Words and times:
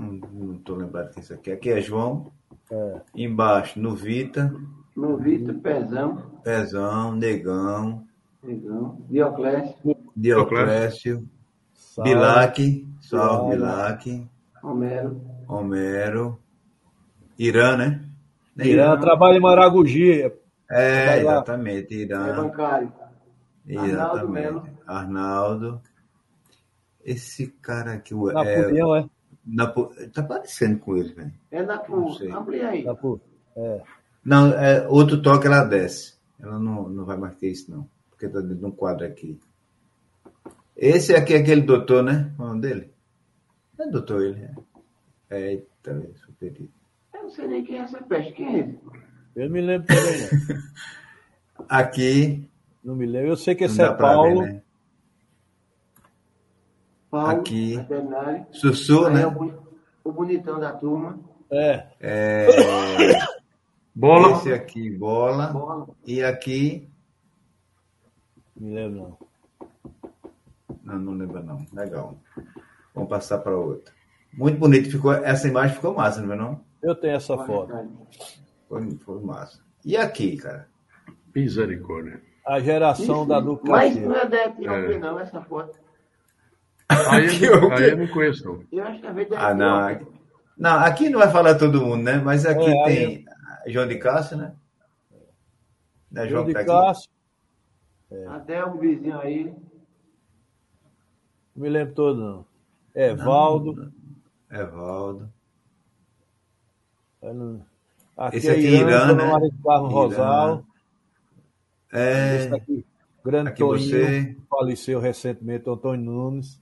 Não 0.00 0.54
estou 0.56 0.76
lembrado 0.76 1.14
disso 1.14 1.32
aqui. 1.34 1.50
Aqui 1.52 1.70
é 1.70 1.80
João. 1.80 2.30
É. 2.70 3.00
Embaixo, 3.14 3.80
Novita. 3.80 4.54
Novita, 4.94 5.54
Pezão. 5.54 6.22
Pezão, 6.42 7.14
Negão. 7.14 8.04
Negão. 8.42 8.98
Dioclésio. 9.08 9.96
Dioclésio. 10.16 11.28
Salve. 11.74 12.10
Bilac. 12.10 12.86
Salve. 13.00 13.56
Bilac. 13.56 14.28
Homero. 14.62 15.20
Homero. 15.48 16.38
Irã, 17.38 17.76
né? 17.76 18.02
Né, 18.54 18.66
Irã 18.66 18.98
trabalha 18.98 19.36
em 19.36 19.40
Maragogi. 19.40 20.30
É, 20.70 21.20
exatamente. 21.20 21.94
É 21.94 21.98
Irã. 21.98 22.36
bancário. 22.36 22.92
Arnaldo 23.68 23.86
Exatamente. 23.90 24.32
Melo. 24.32 24.68
Arnaldo. 24.86 25.80
Esse 27.04 27.46
cara 27.62 27.92
aqui, 27.94 28.14
o- 28.14 28.32
Na 28.32 28.44
é, 28.44 28.54
é? 28.60 29.04
Napo- 29.46 29.92
tá 30.12 30.22
parecendo 30.22 30.78
com 30.80 30.96
ele, 30.96 31.12
velho. 31.14 31.32
É 31.50 31.62
da 31.62 31.76
Não 31.76 31.84
PU. 31.84 32.14
sei. 32.14 32.30
Amplia 32.32 32.68
aí. 32.68 32.84
Na 32.84 32.94
Pu- 32.94 33.20
É. 33.56 33.82
Não, 34.24 34.52
é, 34.52 34.86
outro 34.88 35.22
toque 35.22 35.46
ela 35.46 35.62
desce. 35.64 36.16
Ela 36.40 36.58
não, 36.58 36.88
não 36.88 37.04
vai 37.04 37.16
mais 37.16 37.36
ter 37.36 37.50
isso, 37.50 37.70
não. 37.70 37.88
Porque 38.10 38.28
tá 38.28 38.40
dentro 38.40 38.56
de 38.56 38.64
um 38.64 38.70
quadro 38.72 39.06
aqui. 39.06 39.38
Esse 40.76 41.14
aqui 41.14 41.34
é 41.34 41.38
aquele 41.38 41.62
doutor, 41.62 42.02
né? 42.02 42.32
O 42.38 42.42
nome 42.42 42.60
dele? 42.60 42.90
É 43.78 43.86
doutor 43.88 44.22
ele, 44.22 44.40
é. 44.42 44.54
É, 45.30 45.52
eita, 45.52 46.10
superior. 46.16 46.68
Eu 47.14 47.22
não 47.22 47.30
sei 47.30 47.46
nem 47.46 47.64
quem 47.64 47.78
é 47.78 47.82
essa 47.82 48.02
peste. 48.02 48.32
Quem 48.32 48.46
é 48.56 48.58
esse? 48.60 48.78
Eu 49.36 49.44
não 49.46 49.52
me 49.52 49.60
lembro 49.60 49.86
também, 49.86 50.20
não. 50.22 50.56
Aqui, 51.68 52.48
Não 52.84 52.94
me 52.96 53.06
lembro. 53.06 53.28
Eu 53.28 53.36
sei 53.36 53.54
que 53.54 53.64
não 53.66 53.70
esse 53.72 53.82
é 53.82 53.92
Paulo. 53.92 54.42
ver, 54.42 54.52
né? 54.54 54.62
Paulo. 57.24 57.40
Aqui. 57.40 57.76
Veterinário. 57.76 58.46
Sussu, 58.52 59.08
né? 59.10 59.22
é 59.22 59.26
o, 59.26 59.52
o 60.04 60.12
bonitão 60.12 60.58
da 60.60 60.72
turma. 60.72 61.18
É. 61.50 61.86
É, 62.00 62.46
Bola. 63.94 64.32
esse 64.32 64.52
aqui, 64.52 64.90
bola. 64.90 65.46
Bola. 65.48 65.88
E 66.06 66.22
aqui, 66.22 66.88
Não 68.56 68.68
me 68.68 68.74
lembro, 68.74 69.00
não. 69.00 69.18
não, 70.84 70.98
não 70.98 71.12
lembro 71.14 71.42
não. 71.42 71.66
Legal. 71.72 72.16
Vamos 72.94 73.08
passar 73.10 73.38
para 73.38 73.56
outra. 73.56 73.92
Muito 74.32 74.58
bonito. 74.58 74.90
Ficou, 74.90 75.12
essa 75.12 75.48
imagem 75.48 75.76
ficou 75.76 75.94
massa, 75.94 76.20
não 76.20 76.32
é 76.34 76.36
não? 76.36 76.60
Eu 76.82 76.94
tenho 76.94 77.16
essa 77.16 77.36
foto. 77.38 77.72
Foi, 78.68 78.90
foi 78.98 79.20
massa. 79.22 79.60
E 79.84 79.96
aqui, 79.96 80.36
cara? 80.36 80.68
Misericórdia. 81.34 82.20
A 82.46 82.60
geração 82.60 83.26
da 83.26 83.36
Mas 83.36 83.44
Ducacia. 83.44 84.08
não 84.08 84.14
é 84.16 84.26
da 84.28 84.44
Etiópia, 84.46 84.94
É. 84.94 84.98
não, 84.98 85.18
essa 85.20 85.40
foto. 85.42 85.78
Aí, 86.88 87.26
Aqui, 87.26 87.44
eu, 87.44 87.72
aí 87.72 87.90
eu 87.90 87.96
não 87.98 88.06
conheço, 88.08 88.44
não. 88.44 88.62
Eu 88.72 88.84
acho 88.84 89.00
que 89.00 89.06
é 89.06 89.12
veio 89.12 89.28
da 89.30 89.48
Ah, 89.48 89.54
não. 89.54 90.06
Não, 90.56 90.78
aqui 90.78 91.08
não 91.10 91.18
vai 91.18 91.30
falar 91.30 91.56
todo 91.56 91.84
mundo, 91.84 92.02
né? 92.02 92.16
Mas 92.18 92.46
aqui 92.46 92.64
É, 92.64 92.84
aí- 92.84 92.96
tem 92.96 93.72
João 93.72 93.86
de 93.88 93.96
Cássio, 93.98 94.36
né? 94.36 94.54
Né, 96.10 96.26
João 96.28 96.44
que 96.44 96.48
de 96.48 96.54
tá? 96.54 96.64
Cássio. 96.64 97.10
Até 98.28 98.64
o 98.64 98.78
vizinho 98.78 99.18
aí. 99.20 99.52
Não 101.54 101.62
me 101.62 101.68
lembro 101.68 101.94
todo, 101.94 102.20
não. 102.20 102.46
Evaldo. 102.94 103.92
Evaldo. 104.50 105.30
Eu 107.20 107.34
não- 107.34 107.66
Aqui 108.16 108.36
Esse 108.38 108.48
é 108.48 108.52
aqui 108.52 108.66
é 108.66 108.70
Irã, 108.70 108.88
Irã, 108.88 109.14
né? 109.14 109.24
Irã. 109.24 109.78
Rosal. 109.88 110.64
Esse 111.92 112.48
É, 112.48 112.54
aqui, 112.56 112.86
grande 113.24 113.48
aqui 113.50 113.58
Toninho, 113.58 113.90
você. 113.90 114.36
faleceu 114.48 115.00
recentemente, 115.00 115.68
Antônio 115.68 116.02
Nunes. 116.10 116.58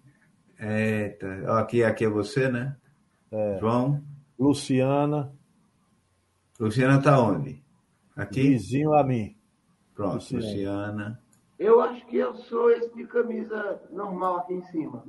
Eita. 0.58 1.58
Aqui, 1.58 1.82
aqui 1.82 2.04
é 2.04 2.08
você, 2.08 2.48
né? 2.48 2.76
É. 3.30 3.58
João. 3.58 4.02
Luciana, 4.38 5.32
Luciana 6.58 7.00
tá 7.00 7.20
onde? 7.20 7.62
Aqui? 8.16 8.42
vizinho 8.42 8.92
a 8.94 9.04
mim. 9.04 9.36
Pronto, 9.94 10.14
Luciana. 10.14 10.44
Luciana. 10.44 11.20
Eu 11.58 11.80
acho 11.80 12.04
que 12.06 12.16
eu 12.16 12.34
sou 12.34 12.70
esse 12.70 12.92
de 12.94 13.06
camisa 13.06 13.80
normal 13.90 14.38
aqui 14.38 14.54
em 14.54 14.62
cima. 14.62 15.04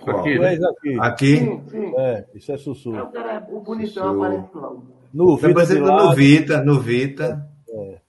Qual? 0.00 0.20
Aqui, 0.20 0.38
né? 0.38 0.52
és 0.52 0.62
aqui. 0.62 1.00
Aqui? 1.00 1.36
Sim, 1.38 1.62
sim. 1.68 1.92
É, 1.96 2.26
isso 2.34 2.52
é 2.52 2.56
Sussu. 2.56 2.94
É 2.94 3.02
o 3.02 3.10
cara, 3.10 3.46
o 3.50 3.60
bonitão 3.60 4.22
aparece 4.22 4.56
logo. 4.56 4.86
No 5.12 5.38
Tá 5.38 5.52
parecendo 5.52 5.86
no 5.86 6.14
Vita, 6.14 6.62
no 6.62 6.80
Vita. 6.80 7.48
É 7.68 8.00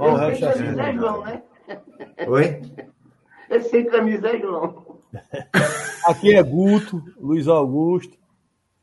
é 0.00 0.48
assim. 0.48 0.98
João, 0.98 1.24
né? 1.24 1.42
Oi? 2.26 2.62
Esse 3.50 3.68
sem 3.70 3.86
camisa 3.86 4.28
é 4.28 4.38
João. 4.38 4.98
Aqui 6.06 6.34
é 6.34 6.42
Guto, 6.42 7.02
Luiz 7.18 7.48
Augusto, 7.48 8.18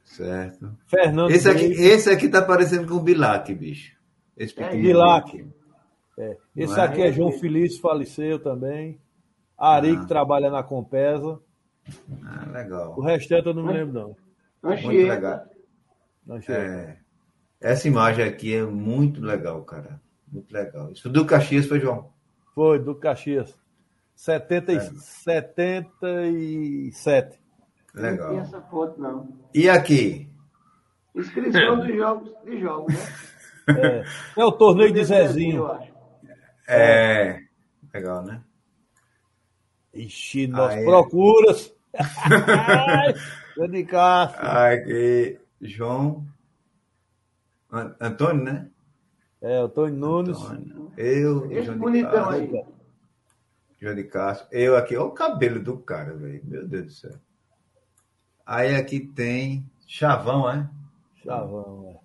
Certo. 0.04 0.72
Fernando 0.88 1.32
Esse 1.32 1.50
aqui, 1.50 1.68
Reis. 1.68 1.80
esse 1.80 2.10
aqui 2.10 2.30
tá 2.30 2.42
parecendo 2.42 2.88
com 2.88 2.94
o 2.96 3.00
Bilac, 3.02 3.54
bicho. 3.54 3.96
Esse 4.38 4.54
pequenininho 4.54 4.94
Bilac. 4.94 5.30
aqui. 5.30 5.48
É. 6.18 6.38
Esse 6.56 6.74
Não 6.76 6.82
é? 6.84 6.86
aqui 6.86 7.02
é 7.02 7.12
João 7.12 7.32
Felício, 7.34 7.82
faleceu 7.82 8.40
também. 8.40 9.00
Ari, 9.58 9.92
Ah. 9.92 10.00
que 10.00 10.08
trabalha 10.08 10.50
na 10.50 10.64
Compesa. 10.64 11.40
Ah, 12.26 12.46
legal. 12.52 12.96
O 12.98 13.02
restante 13.02 13.48
eu 13.48 13.54
não 13.54 13.64
me 13.66 13.74
lembro, 13.74 13.94
não. 13.94 14.08
Muito 14.64 14.88
Anchieta. 14.88 15.14
legal. 15.14 15.46
Não 16.26 16.42
sei. 16.42 16.56
É, 16.56 16.98
essa 17.62 17.88
imagem 17.88 18.26
aqui 18.26 18.54
é 18.56 18.64
muito 18.64 19.22
legal, 19.22 19.62
cara. 19.64 20.00
Muito 20.32 20.52
legal. 20.54 20.92
Isso 20.92 21.10
do 21.10 21.26
Caxias 21.26 21.66
foi 21.66 21.80
João. 21.80 22.10
Foi, 22.56 22.80
do 22.80 22.96
Caxias. 22.96 23.56
70 24.18 24.72
É. 24.72 24.76
e... 24.76 24.80
77. 25.00 27.40
Não 27.94 28.02
tem 28.02 28.12
Legal. 28.12 28.40
essa 28.40 28.62
foto, 28.64 29.00
não. 29.00 29.30
E 29.54 29.70
aqui? 29.70 30.28
Inscrição 31.16 31.80
dos 31.80 31.96
jogos, 31.96 32.32
de 32.46 32.60
jogos, 32.60 32.94
né? 32.94 33.00
É, 33.70 34.04
é 34.42 34.46
o 34.46 34.52
torneio 34.52 34.92
de 34.92 35.00
Eu 35.00 35.06
Zezinho. 35.06 35.66
acho. 35.72 35.94
É. 36.68 37.42
Legal, 37.94 38.24
né? 38.24 38.42
Ixi, 39.94 40.48
nós 40.48 40.74
Aí. 40.74 40.84
procuras. 40.86 41.74
Ai, 41.98 43.14
Grande. 43.56 43.88
Aqui, 43.96 45.40
João. 45.62 46.26
An- 47.72 47.96
Antônio, 48.00 48.44
né? 48.44 48.70
É, 49.42 49.58
Antônio 49.58 49.96
Nunes. 49.96 50.38
Antônio. 50.40 50.92
Eu, 50.98 51.52
Esse 51.52 51.64
João 51.64 51.76
de 51.78 51.82
bonitão 51.82 52.30
aí. 52.30 52.64
De 53.80 54.04
Castro. 54.06 54.48
Eu 54.52 54.76
aqui. 54.76 54.96
Olha 54.98 55.06
o 55.08 55.12
cabelo 55.12 55.62
do 55.62 55.78
cara, 55.78 56.14
velho. 56.16 56.42
Meu 56.44 56.68
Deus 56.68 56.86
do 56.86 56.92
céu. 56.92 57.16
Aí 58.46 58.76
aqui 58.76 59.00
tem 59.00 59.66
Chavão, 59.86 60.50
é? 60.50 60.70
Chavão, 61.24 62.00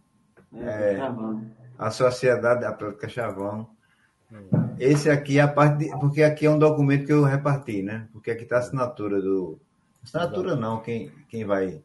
é. 0.55 0.95
É, 0.97 1.11
bom. 1.11 1.43
A 1.79 1.91
Sociedade 1.91 2.65
Atlética 2.65 3.09
Chavão. 3.09 3.71
Esse 4.79 5.11
aqui 5.11 5.39
é 5.39 5.43
a 5.43 5.49
parte 5.49 5.79
de, 5.85 5.91
porque 5.99 6.23
aqui 6.23 6.47
é 6.47 6.51
um 6.51 6.59
documento 6.59 7.07
que 7.07 7.13
eu 7.13 7.23
reparti, 7.23 7.83
né? 7.83 8.09
Porque 8.13 8.31
aqui 8.31 8.43
está 8.45 8.57
a 8.57 8.59
assinatura 8.61 9.21
do 9.21 9.59
assinatura 10.03 10.57
não, 10.57 10.81
quem, 10.81 11.11
quem 11.29 11.45
vai 11.45 11.83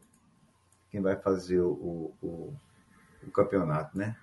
quem 0.90 1.00
vai 1.02 1.14
fazer 1.16 1.60
o, 1.60 1.70
o, 1.70 2.14
o- 2.26 2.54
o 3.26 3.30
campeonato, 3.30 3.96
né? 3.96 4.16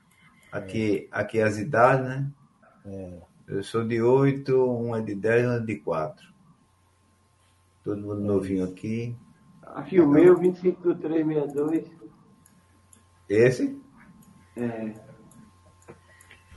Aqui 0.52 1.08
aqui 1.12 1.40
é 1.40 1.44
as 1.44 1.58
idades, 1.58 2.06
né? 2.08 2.32
É. 2.86 3.18
Eu 3.48 3.64
sou 3.64 3.84
de 3.84 4.02
8, 4.02 4.52
um 4.56 4.96
é 4.96 5.02
de 5.02 5.14
10, 5.14 5.48
um 5.48 5.54
é 5.54 5.60
de 5.60 5.76
4. 5.78 6.26
Todo 7.84 8.02
mundo 8.02 8.22
novinho 8.22 8.66
aqui. 8.66 9.16
A 9.62 9.84
Filmeu, 9.84 10.36
25 10.38 10.82
do 10.82 10.96
362. 10.96 11.92
Esse 13.30 13.80
É. 14.56 14.94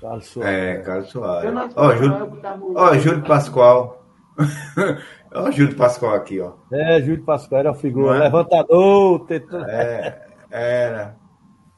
Carlos 0.01 0.27
Soares. 0.27 0.59
é 0.59 0.83
Carlos 0.83 1.11
Soares. 1.11 1.53
Não 1.53 1.69
Ó, 1.77 1.95
Júlio, 1.95 2.41
ó, 2.77 2.95
Júlio 2.97 3.23
Pascoal. 3.25 4.07
Ó, 5.35 5.51
Júlio 5.51 5.77
Pascoal 5.77 6.15
aqui, 6.15 6.41
ó. 6.41 6.55
É, 6.73 7.03
Júlio 7.03 7.23
Pascoal 7.23 7.59
era 7.59 7.71
uma 7.71 7.77
figura. 7.77 8.17
É? 8.17 8.21
Levantador, 8.21 9.27
tentando. 9.27 9.69
É, 9.69 10.27
era. 10.51 11.17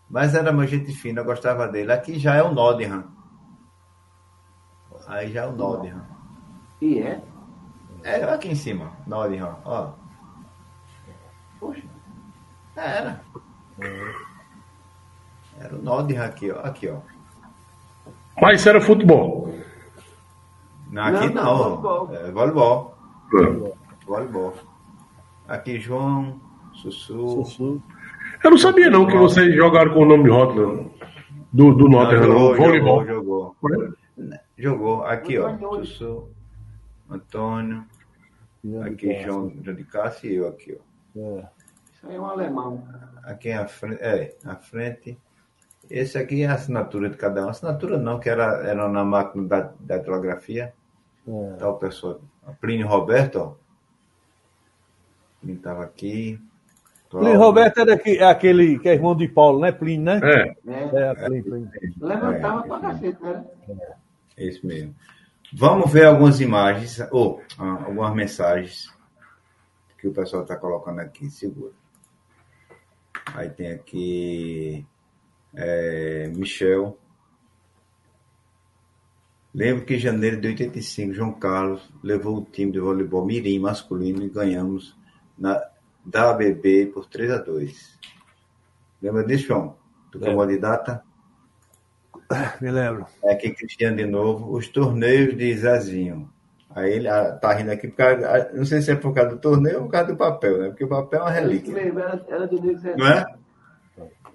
Mas 0.09 0.37
era 0.37 0.53
uma 0.53 0.67
gente 0.69 0.93
fina, 0.93 1.21
eu 1.21 1.25
gostava 1.25 1.67
dele. 1.67 1.91
Aqui 1.91 2.17
já 2.17 2.37
é 2.37 2.43
o 2.45 2.53
Nottingham. 2.55 3.20
Aí 5.11 5.33
já 5.33 5.43
é 5.43 5.47
o 5.49 5.53
Nottingham. 5.53 6.03
E 6.81 7.01
é? 7.01 7.21
É, 8.05 8.23
aqui 8.25 8.49
em 8.49 8.55
cima, 8.55 8.93
Nottingham, 9.09 9.57
ó. 9.65 9.89
Poxa. 11.59 11.83
Era. 12.77 13.21
Era 15.59 15.75
o 15.75 15.83
Nottingham 15.83 16.25
aqui, 16.25 16.51
ó. 16.53 16.61
Aqui, 16.61 16.89
ó. 16.89 16.99
Mas 18.41 18.61
isso 18.61 18.69
era 18.69 18.81
futebol. 18.81 19.53
Não, 20.93 21.03
aqui 21.03 21.29
Não, 21.35 21.45
não. 21.45 21.71
não, 21.71 21.81
voleibol. 21.83 22.15
É, 22.15 22.31
voleibol. 22.31 22.95
É. 23.35 24.07
Voleibol. 24.07 24.55
Aqui 25.49 25.81
João, 25.81 26.41
Sussu. 26.73 27.45
Sussu. 27.45 27.83
Eu 28.45 28.51
não 28.53 28.59
sabia 28.59 28.89
não 28.89 29.07
que 29.07 29.17
vocês 29.17 29.55
jogaram 29.57 29.93
com 29.93 30.03
o 30.03 30.07
nome 30.07 30.25
de 30.25 30.31
rótulo 30.31 30.91
do, 31.53 31.75
do 31.75 31.89
Nottingham, 31.89 32.29
não. 32.29 32.39
jogou, 32.39 32.57
Voleibol. 32.57 33.05
jogou, 33.07 33.57
jogou. 33.67 33.97
Jogou. 34.61 35.05
Aqui, 35.05 35.39
ó. 35.39 35.49
Antônio. 37.09 37.85
Aqui. 38.85 39.23
João, 39.23 39.51
João 39.63 39.77
de 39.77 39.85
Cássio 39.85 40.31
e 40.31 40.35
eu 40.35 40.49
aqui, 40.49 40.79
ó. 40.79 41.19
É. 41.19 41.49
Isso 41.93 42.07
aí 42.07 42.15
é 42.15 42.21
um 42.21 42.27
alemão. 42.27 42.87
Aqui 43.25 43.51
à 43.51 43.67
frente, 43.67 44.03
é, 44.03 44.37
à 44.45 44.57
frente. 44.57 45.19
Esse 45.89 46.19
aqui 46.19 46.43
é 46.43 46.47
a 46.47 46.55
assinatura 46.55 47.09
de 47.09 47.17
cada 47.17 47.45
um. 47.45 47.49
Assinatura 47.49 47.99
não, 47.99 48.21
que 48.21 48.29
era, 48.29 48.63
era 48.67 48.89
na 48.89 49.03
máquina 49.03 49.49
da, 49.49 49.61
da 49.61 49.97
datilografia. 49.97 50.73
É. 51.27 51.57
Tá 51.59 51.69
o 51.69 51.79
pessoal. 51.79 52.21
Plínio 52.61 52.87
Roberto, 52.87 53.37
ó. 53.37 53.55
Plínio 55.41 55.57
estava 55.57 55.83
aqui. 55.83 56.39
Plínio 57.09 57.39
Roberto 57.39 57.81
é, 57.81 57.85
daqui, 57.87 58.19
é 58.19 58.25
aquele 58.25 58.79
que 58.79 58.89
é 58.89 58.95
irmão 58.95 59.17
de 59.17 59.27
Paulo, 59.27 59.59
né? 59.61 59.73
Plínio, 59.73 60.05
né? 60.05 60.21
É. 60.23 60.57
né? 60.63 60.91
É, 60.93 61.15
Plínio, 61.15 61.45
Plínio. 61.45 61.71
Levantava 61.99 62.61
É, 62.61 62.69
pra 62.69 62.81
cacete, 62.81 63.23
né? 63.23 63.45
É 63.69 64.10
isso 64.49 64.67
mesmo. 64.67 64.95
Vamos 65.53 65.93
ver 65.93 66.07
algumas 66.07 66.41
imagens, 66.41 67.01
ou 67.11 67.43
ah, 67.59 67.85
algumas 67.85 68.15
mensagens 68.15 68.93
que 69.99 70.09
o 70.09 70.13
pessoal 70.13 70.43
está 70.43 70.57
colocando 70.57 71.01
aqui. 71.01 71.29
Segura. 71.31 71.73
Aí 73.35 73.51
tem 73.51 73.73
aqui 73.73 74.87
é, 75.55 76.29
Michel. 76.35 76.99
Lembro 79.53 79.85
que 79.85 79.95
em 79.95 79.99
janeiro 79.99 80.41
de 80.41 80.49
85, 80.49 81.13
João 81.13 81.33
Carlos 81.33 81.83
levou 82.03 82.39
o 82.39 82.45
time 82.45 82.71
de 82.71 82.79
voleibol 82.79 83.27
Mirim 83.27 83.59
masculino 83.59 84.23
e 84.23 84.29
ganhamos 84.29 84.97
na, 85.37 85.61
da 86.05 86.31
ABB 86.31 86.87
por 86.95 87.07
3 87.07 87.33
a 87.33 87.39
2 87.39 87.99
Lembra 89.03 89.25
disso, 89.25 89.49
João? 89.49 89.77
Tu 90.13 90.19
Lembro. 90.19 90.37
como 90.37 90.47
de 90.47 90.59
data? 90.59 91.03
Me 92.61 92.71
lembro. 92.71 93.07
É 93.25 93.33
aqui, 93.33 93.51
Cristiano, 93.51 93.97
de 93.97 94.07
novo. 94.07 94.57
Os 94.57 94.69
torneios 94.69 95.37
de 95.37 95.55
Zezinho. 95.57 96.31
Aí 96.73 96.93
ele 96.93 97.09
ah, 97.09 97.33
tá 97.33 97.53
rindo 97.53 97.73
aqui, 97.73 97.89
por 97.89 97.97
causa, 97.97 98.29
ah, 98.31 98.53
não 98.55 98.65
sei 98.65 98.81
se 98.81 98.93
é 98.93 98.95
por 98.95 99.13
causa 99.13 99.31
do 99.31 99.41
torneio 99.41 99.79
ou 99.79 99.85
por 99.87 99.91
causa 99.91 100.13
do 100.13 100.17
papel, 100.17 100.59
né? 100.59 100.69
Porque 100.69 100.85
o 100.85 100.89
papel 100.89 101.19
é 101.19 101.23
uma 101.23 101.31
relíquia, 101.31 101.75
mesmo, 101.75 101.99
era, 101.99 102.25
era 102.29 102.47
do 102.47 102.61
não 102.97 103.07
é? 103.09 103.27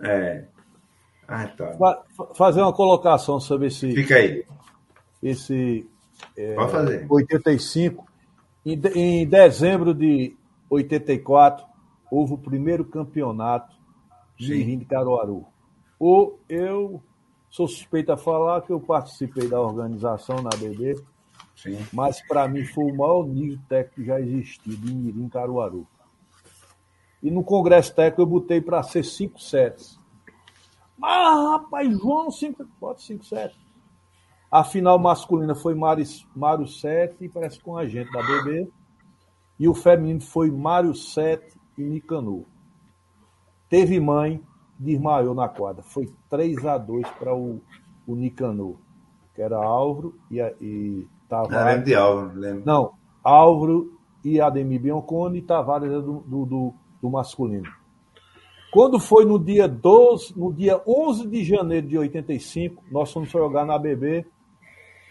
É. 0.01 0.45
Ah, 1.27 1.47
tá. 1.47 1.74
Fa- 1.77 2.03
fa- 2.15 2.33
fazer 2.36 2.62
uma 2.62 2.74
colocação 2.74 3.39
sobre 3.39 3.68
esse, 3.68 3.89
Fica 3.95 4.15
aí. 4.15 4.44
esse 5.24 5.88
é, 6.38 6.56
Pode 6.56 6.71
fazer. 6.71 7.06
85. 7.09 8.06
Em, 8.65 8.77
de- 8.77 8.89
em 8.89 9.25
dezembro 9.25 9.94
de 9.94 10.36
84, 10.69 11.65
houve 12.12 12.33
o 12.33 12.38
primeiro 12.38 12.83
campeonato 12.83 13.74
de. 14.38 14.50
Mirim 14.56 14.77
de 14.80 14.86
Caruaru. 14.86 15.45
O, 15.98 16.33
eu 16.50 17.01
sou 17.56 17.69
suspeito 17.69 18.12
a 18.12 18.18
falar 18.18 18.63
que 18.63 18.74
eu 18.74 18.81
participei 18.81 19.48
da 19.48 19.62
organização 19.62 20.42
na 20.42 20.50
BB, 20.50 21.02
Sim. 21.56 21.78
mas 21.94 22.22
para 22.28 22.50
mim 22.50 22.66
foi 22.66 22.92
o 22.92 22.98
maior 22.98 23.25
nível 23.25 23.57
técnico 23.69 23.96
que 23.96 24.06
já 24.06 24.19
existiu 24.19 24.75
de 24.75 24.94
Mirim 24.94 25.30
Caruaru. 25.30 25.88
E 27.24 27.31
no 27.31 27.46
Congresso 27.46 27.96
Técnico 27.96 28.24
eu 28.24 28.25
botei 28.25 28.60
para 28.60 28.84
ser 28.84 29.06
5 29.06 29.40
sets. 29.40 29.98
Ah, 31.02 31.52
rapaz, 31.54 31.98
João, 31.98 32.30
5 32.30 32.68
pode 32.78 33.02
5 33.04 33.24
sets. 33.24 33.58
A 34.51 34.62
final 34.62 35.00
masculina 35.00 35.56
foi 35.56 35.74
Mário, 35.75 36.04
Mário 36.36 36.68
7, 36.68 37.30
parece 37.30 37.62
com 37.62 37.78
a 37.78 37.88
gente 37.88 38.12
da 38.12 38.22
BB. 38.22 38.69
E 39.58 39.69
o 39.69 39.74
feminino 39.74 40.19
foi 40.19 40.51
Mário 40.51 40.94
7 40.94 41.58
e 41.78 41.84
Nicanor. 41.84 42.44
Teve 43.69 43.98
mãe, 43.98 44.44
desmaiou 44.77 45.33
na 45.33 45.48
quadra. 45.48 45.83
Foi 45.83 46.10
3 46.30 46.66
a 46.66 46.77
2 46.77 47.07
para 47.19 47.33
o, 47.36 47.62
o 48.07 48.16
Nicanor, 48.16 48.75
que 49.33 49.42
era 49.42 49.57
Álvaro 49.57 50.16
e, 50.30 50.39
e 50.62 51.07
Ah, 51.07 51.27
Tavares. 51.30 51.66
lembro 51.66 51.86
de 51.86 51.95
Álvaro, 51.95 52.39
lembro. 52.39 52.63
Não, 52.66 52.92
Álvaro 53.24 53.98
e 54.24 54.39
Ademir 54.42 54.81
Bianconi 54.81 55.39
e 55.39 55.42
Tavares 55.42 55.89
é 55.92 55.95
do, 56.01 56.19
do, 56.22 56.45
do- 56.45 56.74
do 57.01 57.10
masculino. 57.10 57.69
Quando 58.72 59.00
foi 59.00 59.24
no 59.25 59.39
dia 59.39 59.68
12, 59.68 60.38
no 60.38 60.51
dia 60.54 60.81
11 60.86 61.27
de 61.27 61.44
janeiro 61.44 61.88
de 61.88 61.98
85, 61.98 62.83
nós 62.92 63.12
fomos 63.12 63.30
jogar 63.30 63.66
na 63.66 63.77
BB 63.80 64.25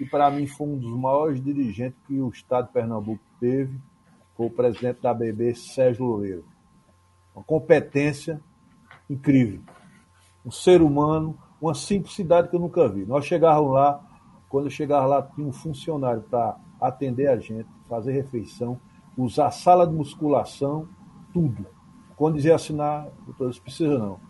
e 0.00 0.04
para 0.04 0.30
mim 0.30 0.46
foi 0.46 0.66
um 0.66 0.76
dos 0.78 0.92
maiores 0.98 1.42
dirigentes 1.42 1.98
que 2.06 2.20
o 2.20 2.28
estado 2.28 2.66
de 2.66 2.72
Pernambuco 2.72 3.22
teve, 3.40 3.78
foi 4.36 4.46
o 4.46 4.50
presidente 4.50 5.00
da 5.00 5.14
BB, 5.14 5.54
Sérgio 5.54 6.04
Loureiro. 6.04 6.44
Uma 7.34 7.44
competência 7.44 8.40
incrível. 9.08 9.60
Um 10.44 10.50
ser 10.50 10.82
humano, 10.82 11.38
uma 11.60 11.74
simplicidade 11.74 12.48
que 12.48 12.56
eu 12.56 12.60
nunca 12.60 12.88
vi. 12.88 13.06
Nós 13.06 13.24
chegávamos 13.24 13.72
lá, 13.72 14.00
quando 14.48 14.66
eu 14.66 14.70
chegava 14.70 15.06
lá, 15.06 15.22
tinha 15.22 15.46
um 15.46 15.52
funcionário 15.52 16.22
para 16.22 16.56
atender 16.80 17.28
a 17.28 17.36
gente, 17.36 17.66
fazer 17.88 18.12
refeição, 18.12 18.78
usar 19.16 19.50
sala 19.50 19.86
de 19.86 19.94
musculação, 19.94 20.88
tudo. 21.32 21.66
Quando 22.16 22.36
dizia 22.36 22.54
assinar, 22.54 23.08
doutor, 23.26 23.50
isso 23.50 23.62
precisa 23.62 23.98
não. 23.98 24.20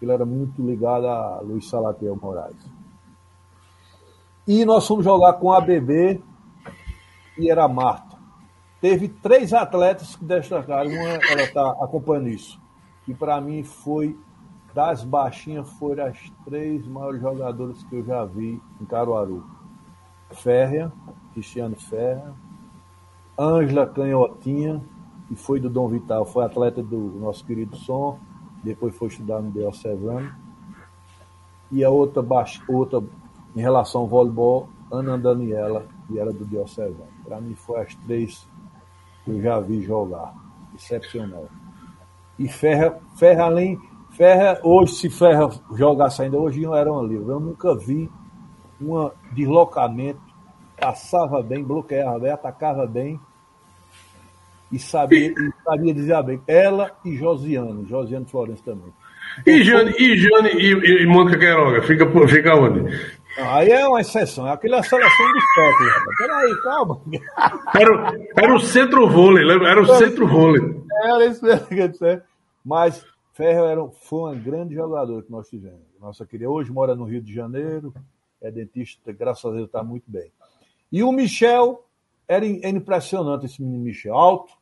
Ele 0.00 0.12
era 0.12 0.26
muito 0.26 0.60
ligado 0.60 1.06
a 1.06 1.40
Luiz 1.40 1.68
Salatel 1.68 2.16
Moraes. 2.20 2.56
E 4.46 4.64
nós 4.64 4.86
fomos 4.86 5.04
jogar 5.04 5.34
com 5.34 5.52
a 5.52 5.60
BB 5.60 6.20
e 7.38 7.48
era 7.48 7.68
Marta. 7.68 8.18
Teve 8.80 9.08
três 9.08 9.52
atletas 9.52 10.16
que 10.16 10.24
destacaram, 10.24 10.90
uma 10.90 11.08
ela 11.08 11.42
está 11.42 11.70
acompanhando 11.80 12.28
isso. 12.28 12.60
E 13.06 13.14
para 13.14 13.40
mim 13.40 13.62
foi 13.64 14.18
das 14.74 15.04
baixinhas 15.04 15.68
foram 15.72 16.06
as 16.06 16.32
três 16.44 16.86
maiores 16.86 17.20
jogadoras 17.20 17.82
que 17.84 17.96
eu 17.96 18.04
já 18.04 18.24
vi 18.24 18.60
em 18.80 18.84
Caruaru. 18.84 19.44
Férrea, 20.30 20.90
Cristiano 21.34 21.76
Ferra, 21.76 22.34
Ângela 23.38 23.86
Canhotinha, 23.86 24.82
que 25.28 25.36
foi 25.36 25.60
do 25.60 25.68
Dom 25.68 25.88
Vital, 25.88 26.24
foi 26.24 26.44
atleta 26.44 26.82
do 26.82 26.98
nosso 27.18 27.44
querido 27.44 27.76
Som, 27.76 28.18
depois 28.62 28.96
foi 28.96 29.08
estudar 29.08 29.40
no 29.42 29.50
Diocesano. 29.50 30.32
E 31.70 31.82
a 31.84 31.90
outra, 31.90 32.22
baix- 32.22 32.62
outra 32.68 33.02
em 33.54 33.60
relação 33.60 34.02
ao 34.02 34.06
voleibol, 34.06 34.68
Ana 34.90 35.18
Daniela, 35.18 35.86
que 36.06 36.18
era 36.18 36.32
do 36.32 36.44
Diocesano. 36.44 37.08
Para 37.24 37.40
mim 37.40 37.54
foi 37.54 37.80
as 37.80 37.94
três 37.94 38.48
que 39.24 39.30
eu 39.30 39.42
já 39.42 39.58
vi 39.60 39.82
jogar. 39.82 40.34
Excepcional. 40.74 41.46
E 42.42 42.48
Ferra, 42.48 42.98
Ferra 43.16 43.44
além. 43.44 43.78
Ferra, 44.16 44.58
hoje, 44.62 44.92
se 44.94 45.08
Ferra 45.10 45.48
jogasse 45.74 46.22
ainda, 46.22 46.36
hoje 46.36 46.60
não 46.60 46.74
era 46.74 46.90
uma 46.92 47.02
livre. 47.02 47.28
Eu 47.30 47.40
nunca 47.40 47.74
vi 47.74 48.10
um 48.80 49.10
deslocamento, 49.32 50.20
passava 50.78 51.42
bem, 51.42 51.62
bloqueava 51.62 52.18
bem, 52.18 52.30
atacava 52.32 52.86
bem 52.86 53.18
e 54.70 54.78
sabia, 54.78 55.28
e 55.28 55.52
sabia 55.64 55.94
dizer 55.94 56.22
bem. 56.24 56.40
Ela 56.46 56.90
e 57.04 57.16
Josiane, 57.16 57.86
Josiane 57.88 58.26
Florencio 58.26 58.64
também. 58.64 58.92
E 59.46 59.62
Jane, 59.62 59.94
e, 59.98 60.16
Jane 60.18 60.48
e, 60.50 61.02
e, 61.02 61.06
Mônica 61.06 61.38
Queiroga? 61.38 61.80
Fica, 61.82 62.04
fica 62.28 62.54
onde? 62.54 62.84
Aí 63.38 63.70
é 63.70 63.88
uma 63.88 64.00
exceção, 64.00 64.46
é 64.46 64.52
aquela 64.52 64.82
seleção 64.82 65.32
do 65.32 65.40
século. 65.54 65.90
Peraí, 66.18 66.54
calma. 66.64 67.00
Era, 67.74 67.94
o- 67.94 68.16
era 68.36 68.54
o 68.54 68.60
centro 68.60 69.08
vôlei, 69.08 69.42
lembra? 69.44 69.70
Era 69.70 69.80
o 69.80 69.86
centro 69.86 70.26
vôlei. 70.26 70.82
Era 71.04 71.24
isso 71.26 71.42
mesmo 71.42 71.66
que 71.66 71.78
eu 71.78 71.88
dizer. 71.88 72.22
Mas 72.64 73.04
Ferro 73.32 73.64
era, 73.66 73.82
um- 73.82 73.90
foi 73.90 74.20
uma 74.20 74.34
grande 74.34 74.74
jogadora 74.74 75.22
que 75.22 75.30
nós 75.30 75.48
tivemos. 75.48 75.80
Nossa 76.00 76.26
querida, 76.26 76.50
hoje 76.50 76.70
mora 76.72 76.94
no 76.94 77.04
Rio 77.04 77.22
de 77.22 77.32
Janeiro, 77.32 77.94
é 78.40 78.50
dentista, 78.50 79.12
graças 79.12 79.44
a 79.44 79.54
Deus 79.54 79.66
está 79.66 79.82
muito 79.82 80.04
bem. 80.10 80.30
E 80.90 81.02
o 81.02 81.10
Michel, 81.12 81.84
era, 82.28 82.44
im- 82.46 82.60
era 82.62 82.76
impressionante 82.76 83.46
esse 83.46 83.62
menino 83.62 83.82
Michel, 83.84 84.14
alto, 84.14 84.52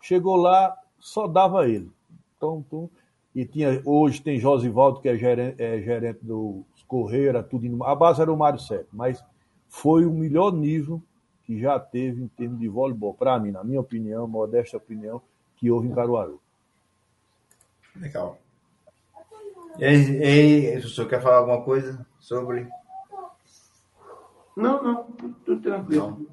chegou 0.00 0.36
lá, 0.36 0.76
só 0.98 1.26
dava 1.26 1.68
ele. 1.68 1.90
Tum. 2.38 2.88
E 3.34 3.46
tinha, 3.46 3.80
hoje 3.84 4.20
tem 4.20 4.38
Josivaldo, 4.38 5.00
que 5.00 5.08
é 5.08 5.16
gerente, 5.16 5.62
é 5.62 5.80
gerente 5.80 6.18
do 6.22 6.64
Correia, 6.86 7.42
tudo. 7.42 7.64
indo- 7.64 7.82
A 7.84 7.94
base 7.94 8.20
era 8.20 8.30
o 8.30 8.36
Mário 8.36 8.58
Sete, 8.58 8.88
mas 8.92 9.24
foi 9.68 10.04
o 10.04 10.12
melhor 10.12 10.52
nível 10.52 11.00
que 11.44 11.58
já 11.58 11.78
teve 11.80 12.22
em 12.22 12.28
termos 12.28 12.58
de 12.60 12.68
voleibol, 12.68 13.14
para 13.14 13.38
mim, 13.40 13.50
na 13.50 13.64
minha 13.64 13.80
opinião, 13.80 14.28
modesta 14.28 14.76
opinião, 14.76 15.22
que 15.56 15.70
houve 15.70 15.88
em 15.88 15.92
Caruaru. 15.94 16.40
Legal. 17.96 18.38
E 19.78 19.84
aí, 19.84 20.76
o 20.78 20.88
senhor 20.88 21.08
quer 21.08 21.22
falar 21.22 21.36
alguma 21.38 21.62
coisa 21.62 22.04
sobre? 22.20 22.68
Não, 24.56 24.82
não, 24.82 25.04
tudo, 25.44 25.60
tranquilo. 25.62 26.26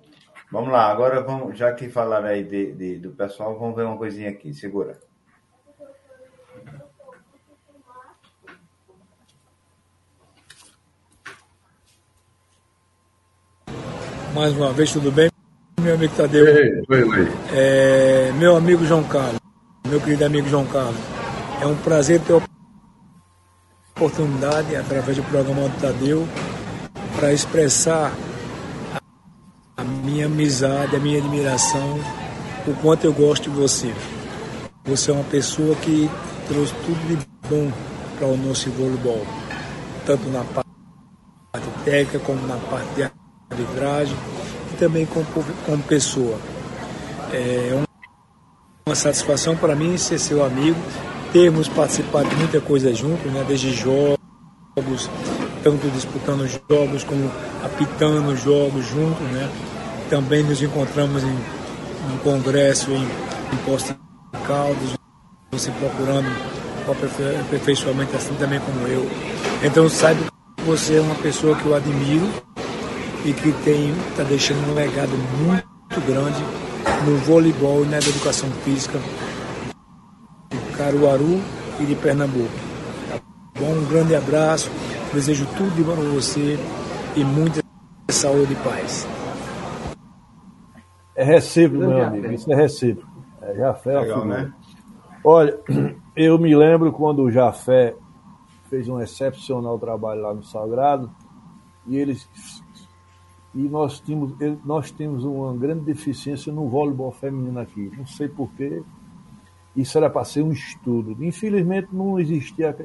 Vamos 0.52 0.72
lá, 0.72 0.90
agora 0.92 1.22
vamos, 1.22 1.58
já 1.58 1.72
que 1.74 1.90
falaram 1.90 2.28
aí 2.28 2.44
de, 2.44 2.74
de- 2.74 2.98
do 2.98 3.12
pessoal, 3.12 3.58
vamos 3.58 3.76
ver 3.76 3.84
uma 3.86 3.98
coisinha 3.98 4.30
aqui, 4.30 4.54
segura. 4.54 5.00
Mais 14.34 14.54
uma 14.56 14.72
vez, 14.72 14.92
tudo 14.92 15.12
bem? 15.12 15.30
Meu 15.82 15.96
amigo 15.96 16.14
Tadeu, 16.16 16.46
Ei, 16.46 16.82
lá 17.06 17.16
aí. 17.16 17.28
é, 17.54 18.32
meu 18.34 18.56
amigo 18.56 18.86
João 18.86 19.04
Carlos, 19.04 19.40
meu 19.88 20.00
querido 20.02 20.26
amigo 20.26 20.48
João 20.50 20.66
Carlos, 20.68 20.98
é 21.62 21.68
um 21.68 21.76
prazer 21.76 22.22
ter 22.22 22.34
a 22.34 22.42
oportunidade, 23.96 24.76
através 24.76 25.18
do 25.18 25.24
programa 25.24 25.68
do 25.68 25.82
Tadeu, 25.82 26.28
para 27.16 27.34
expressar 27.34 28.14
a 29.76 29.84
minha 29.84 30.28
amizade, 30.28 30.96
a 30.96 31.00
minha 31.00 31.20
admiração, 31.20 32.00
o 32.66 32.74
quanto 32.82 33.06
eu 33.06 33.14
gosto 33.14 33.50
de 33.50 33.56
você. 33.56 33.94
você 34.86 35.12
é 35.12 35.14
uma 35.14 35.24
pessoa 35.26 35.76
que 35.76 36.10
trouxe 36.48 36.74
tudo 36.86 37.08
de 37.08 37.28
bom 37.50 37.72
para 38.18 38.28
o 38.28 38.38
nosso 38.38 38.70
voleibol, 38.72 39.26
tanto 40.06 40.30
na 40.30 40.44
parte 40.44 40.70
técnica 41.84 42.20
como 42.20 42.46
na 42.48 42.58
parte 42.58 42.90
de 42.96 43.04
arbitragem 43.50 44.16
e 44.74 44.78
também 44.78 45.06
como, 45.06 45.26
como 45.66 45.84
pessoa. 45.84 46.38
É 47.32 47.84
uma 48.88 48.96
satisfação 48.96 49.56
para 49.56 49.76
mim 49.76 49.98
ser 49.98 50.20
seu 50.20 50.44
amigo, 50.44 50.80
termos 51.32 51.68
participado 51.68 52.30
de 52.30 52.36
muita 52.36 52.60
coisa 52.60 52.94
junto, 52.94 53.28
né, 53.30 53.44
desde 53.48 53.74
jogos, 53.74 54.18
tanto 55.64 55.88
disputando 55.90 56.48
jogos 56.70 57.04
como 57.04 57.32
apitando 57.64 58.36
jogos 58.36 58.86
juntos, 58.88 59.28
né? 59.32 59.50
Também 60.10 60.44
nos 60.44 60.62
encontramos 60.62 61.24
em 61.24 61.38
um 62.14 62.18
congresso 62.24 62.92
em, 62.92 63.04
em 63.04 63.58
Posto 63.66 63.94
de 63.94 64.40
Caldas, 64.48 64.98
você 65.52 65.72
procurando 65.72 66.28
o 66.88 66.92
aperfeiçoamento 66.92 68.16
assim 68.16 68.34
também 68.36 68.60
como 68.60 68.88
eu. 68.88 69.08
Então 69.64 69.88
saiba 69.90 70.24
que 70.58 70.64
você 70.64 70.98
é 70.98 71.02
uma 71.02 71.16
pessoa 71.16 71.56
que 71.56 71.66
eu 71.66 71.76
admiro 71.76 72.28
e 73.26 73.34
que 73.34 73.50
está 73.50 74.24
deixando 74.24 74.72
um 74.72 74.74
legado 74.74 75.12
muito 75.38 76.02
grande 76.08 76.42
no 77.06 77.18
voleibol 77.18 77.84
e 77.84 77.88
na 77.88 77.98
educação 77.98 78.50
física 78.64 79.00
Caruaru 80.80 81.42
e 81.78 81.86
de 81.86 81.94
Pernambuco. 81.94 82.50
Tá 83.10 83.20
bom? 83.60 83.74
Um 83.74 83.86
grande 83.90 84.16
abraço, 84.16 84.72
desejo 85.14 85.46
tudo 85.58 85.76
de 85.76 85.84
bom 85.84 85.94
para 85.94 86.06
você 86.06 86.58
e 87.18 87.24
muita 87.26 87.62
saúde 88.10 88.54
e 88.54 88.56
paz. 88.56 89.06
É 91.14 91.24
recíproco, 91.26 91.86
meu 91.86 92.02
amigo, 92.02 92.32
isso 92.32 92.50
é 92.50 92.56
recíproco. 92.56 93.12
É 93.42 93.56
Jafé 93.56 94.00
Legal, 94.00 94.26
né? 94.26 94.54
Olha, 95.22 95.60
eu 96.16 96.40
me 96.40 96.56
lembro 96.56 96.94
quando 96.94 97.24
o 97.24 97.32
Jafé 97.32 97.94
fez 98.70 98.88
um 98.88 99.02
excepcional 99.02 99.78
trabalho 99.78 100.22
lá 100.22 100.34
no 100.34 100.44
Sagrado 100.44 101.12
e 101.86 101.98
eles 101.98 102.26
e 103.54 103.64
nós 103.68 104.00
tínhamos, 104.00 104.34
nós 104.64 104.92
temos 104.92 105.26
uma 105.26 105.54
grande 105.58 105.82
deficiência 105.82 106.54
no 106.54 106.70
voleibol 106.70 107.12
feminino 107.12 107.60
aqui. 107.60 107.92
Não 107.98 108.06
sei 108.06 108.30
porquê. 108.30 108.82
Isso 109.76 109.98
era 109.98 110.10
para 110.10 110.26
ser 110.26 110.42
um 110.42 110.52
estudo. 110.52 111.16
Infelizmente 111.24 111.90
não 111.92 112.20
existia. 112.20 112.76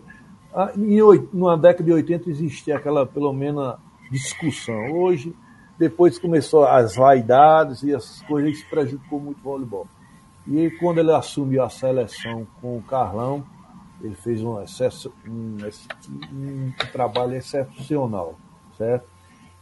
Em, 0.76 1.28
na 1.32 1.56
década 1.56 1.84
de 1.84 1.92
80 1.92 2.30
existia 2.30 2.76
aquela, 2.76 3.04
pelo 3.06 3.32
menos, 3.32 3.74
discussão. 4.10 4.92
Hoje, 4.92 5.34
depois 5.78 6.18
começou 6.18 6.64
as 6.64 6.94
vaidades 6.94 7.82
e 7.82 7.94
as 7.94 8.22
coisas, 8.22 8.52
isso 8.52 8.70
prejudicou 8.70 9.20
muito 9.20 9.38
o 9.38 9.42
voleibol. 9.42 9.86
E 10.46 10.70
quando 10.72 10.98
ele 10.98 11.12
assumiu 11.12 11.62
a 11.62 11.70
seleção 11.70 12.46
com 12.60 12.76
o 12.76 12.82
Carlão, 12.82 13.44
ele 14.00 14.14
fez 14.14 14.42
um, 14.42 14.60
excesso, 14.62 15.12
um, 15.26 15.56
um 16.32 16.72
trabalho 16.92 17.34
excepcional, 17.34 18.34
certo? 18.76 19.06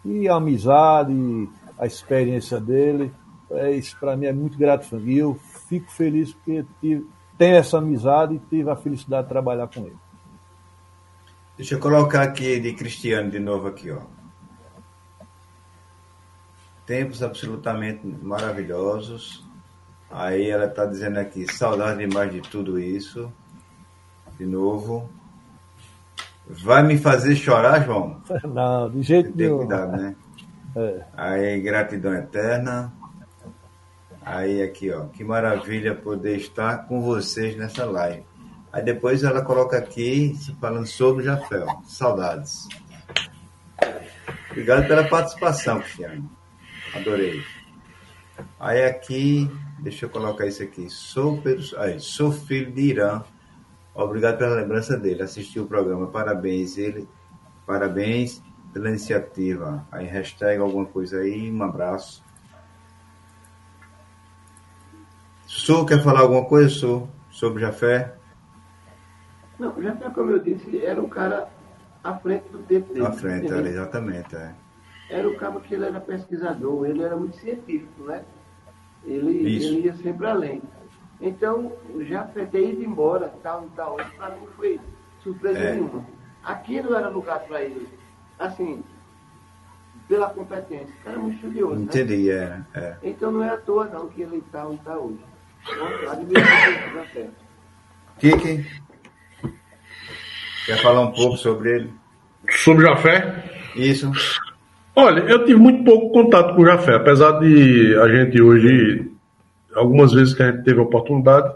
E 0.05 0.29
a 0.29 0.35
amizade, 0.35 1.49
a 1.79 1.87
experiência 1.87 2.61
dele, 2.61 3.13
é, 3.53 3.71
isso 3.71 3.97
para 4.01 4.17
mim 4.17 4.27
é 4.27 4.33
muito 4.33 4.59
gratificante. 4.59 5.09
E 5.09 5.19
eu 5.19 5.39
fico 5.73 5.91
feliz 5.91 6.35
porque 6.35 6.67
tive, 6.83 7.07
tenho 7.39 7.57
essa 7.57 7.79
amizade 7.79 8.35
e 8.35 8.39
tive 8.39 8.69
a 8.69 8.77
felicidade 8.77 9.23
de 9.23 9.29
trabalhar 9.31 9.67
com 9.69 9.87
ele. 9.87 9.97
Deixa 11.57 11.77
eu 11.77 11.81
colocar 11.81 12.23
aqui 12.23 12.61
de 12.61 12.75
Cristiano 12.75 13.31
de 13.31 13.39
novo 13.39 13.69
aqui, 13.69 13.91
ó. 13.91 14.01
Tempos 16.85 17.23
absolutamente 17.23 18.07
maravilhosos. 18.07 19.43
Aí 20.11 20.51
ela 20.51 20.67
está 20.67 20.85
dizendo 20.85 21.19
aqui, 21.19 21.51
saudade 21.51 22.07
demais 22.07 22.31
de 22.31 22.43
tudo 22.43 22.79
isso. 22.79 23.33
De 24.37 24.45
novo. 24.45 25.09
Vai 26.47 26.83
me 26.83 26.99
fazer 26.99 27.35
chorar, 27.35 27.83
João? 27.83 28.21
Não, 28.45 28.91
de 28.91 29.01
jeito 29.03 29.33
Tem 29.33 29.47
nenhum. 29.47 29.59
cuidado, 29.59 29.93
né? 29.93 30.17
É. 30.77 31.05
Aí, 31.17 31.61
gratidão 31.63 32.13
eterna. 32.13 32.93
Aí, 34.25 34.63
aqui, 34.63 34.91
ó. 34.91 35.07
Que 35.07 35.25
maravilha 35.25 35.95
poder 35.95 36.37
estar 36.37 36.87
com 36.87 37.01
vocês 37.01 37.57
nessa 37.57 37.85
live. 37.85 38.25
Aí 38.73 38.83
depois 38.83 39.23
ela 39.23 39.43
coloca 39.43 39.77
aqui, 39.77 40.35
falando 40.59 40.87
sobre 40.87 41.29
ó. 41.29 41.37
Saudades. 41.85 42.67
Obrigado 44.51 44.87
pela 44.87 45.05
participação, 45.05 45.81
Cristiano. 45.81 46.31
Adorei. 46.95 47.43
Aí 48.59 48.85
aqui, 48.85 49.51
deixa 49.81 50.07
eu 50.07 50.11
colocar 50.11 50.47
isso 50.47 50.63
aqui. 50.63 50.89
Sou, 50.89 51.41
Pedro, 51.43 51.65
aí, 51.79 52.01
sou 52.01 52.33
filho 52.33 52.73
de 52.73 52.81
Irã. 52.81 53.23
Obrigado 53.95 54.39
pela 54.39 54.55
lembrança 54.55 54.97
dele. 54.97 55.23
Assistiu 55.23 55.65
o 55.65 55.67
programa. 55.67 56.07
Parabéns. 56.07 56.79
Ele, 56.79 57.07
parabéns 57.67 58.43
pela 58.73 58.89
iniciativa. 58.89 59.87
Aí, 59.93 60.07
hashtag 60.07 60.61
alguma 60.61 60.87
coisa 60.87 61.21
aí. 61.21 61.51
Um 61.53 61.63
abraço. 61.63 62.25
Sou, 65.65 65.87
quer 65.87 66.03
falar 66.03 66.23
alguma 66.23 66.45
coisa, 66.45 66.69
Sou, 66.69 67.09
sobre 67.31 67.63
Jafé? 67.63 68.13
Não, 69.61 69.73
foi 69.73 69.85
como 70.13 70.33
eu 70.33 70.41
disse, 70.41 70.85
era 70.85 71.01
um 71.01 71.09
cara 71.09 71.49
à 72.03 72.17
frente 72.17 72.49
do 72.49 72.59
tempo 72.65 72.93
dele. 72.93 73.07
À 73.07 73.13
frente, 73.13 73.47
era, 73.47 73.69
exatamente. 73.69 74.35
É. 74.35 74.53
Era 75.09 75.29
o 75.29 75.37
cara 75.37 75.61
que 75.61 75.73
ele 75.73 75.85
era 75.85 76.01
pesquisador, 76.01 76.85
ele 76.87 77.05
era 77.05 77.15
muito 77.17 77.37
científico, 77.37 78.03
né? 78.03 78.25
Ele, 79.05 79.31
Isso. 79.57 79.69
ele 79.69 79.87
ia 79.87 79.95
sempre 79.99 80.27
além. 80.27 80.61
Então, 81.21 81.71
já 82.01 82.25
ter 82.25 82.73
ido 82.73 82.83
embora, 82.83 83.33
tal 83.41 83.69
tal, 83.77 84.01
isso 84.01 84.11
para 84.17 84.35
mim 84.35 84.49
foi 84.57 84.81
surpresa 85.23 85.61
É. 85.61 85.75
nenhuma. 85.75 86.05
Aqui 86.43 86.83
não 86.83 86.99
era 86.99 87.09
lugar 87.09 87.39
para 87.39 87.63
ele. 87.63 87.87
Assim, 88.37 88.83
pela 90.09 90.29
competência. 90.29 90.93
O 91.03 91.05
cara 91.05 91.17
é 91.17 91.21
muito 91.21 91.37
estudioso, 91.37 91.77
né? 91.77 91.83
Entendi, 91.83 92.31
é, 92.33 92.61
é. 92.75 92.97
Então 93.05 93.31
não 93.31 93.45
é 93.45 93.51
à 93.51 93.57
toa 93.57 93.85
não 93.85 94.09
que 94.09 94.23
ele 94.23 94.39
está 94.39 94.67
onde 94.67 94.79
está 94.79 94.99
hoje. 94.99 95.32
Kiki, 98.19 98.65
quer 100.67 100.83
falar 100.83 101.01
um 101.03 101.13
pouco 101.13 101.37
sobre 101.37 101.77
ele? 101.77 101.91
Sobre 102.51 102.87
Jafé? 102.87 103.45
Isso. 103.77 104.11
Olha, 104.95 105.21
eu 105.21 105.45
tive 105.45 105.59
muito 105.59 105.85
pouco 105.85 106.11
contato 106.13 106.55
com 106.55 106.63
o 106.63 106.67
Jafé, 106.67 106.97
apesar 106.97 107.41
de 107.41 107.97
a 107.97 108.09
gente 108.09 108.41
hoje, 108.41 109.11
algumas 109.75 110.13
vezes 110.13 110.35
que 110.35 110.43
a 110.43 110.51
gente 110.53 110.65
teve 110.65 110.79
a 110.81 110.83
oportunidade, 110.83 111.55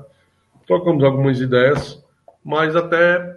trocamos 0.66 1.04
algumas 1.04 1.38
ideias, 1.40 2.02
mas 2.44 2.74
até 2.74 3.36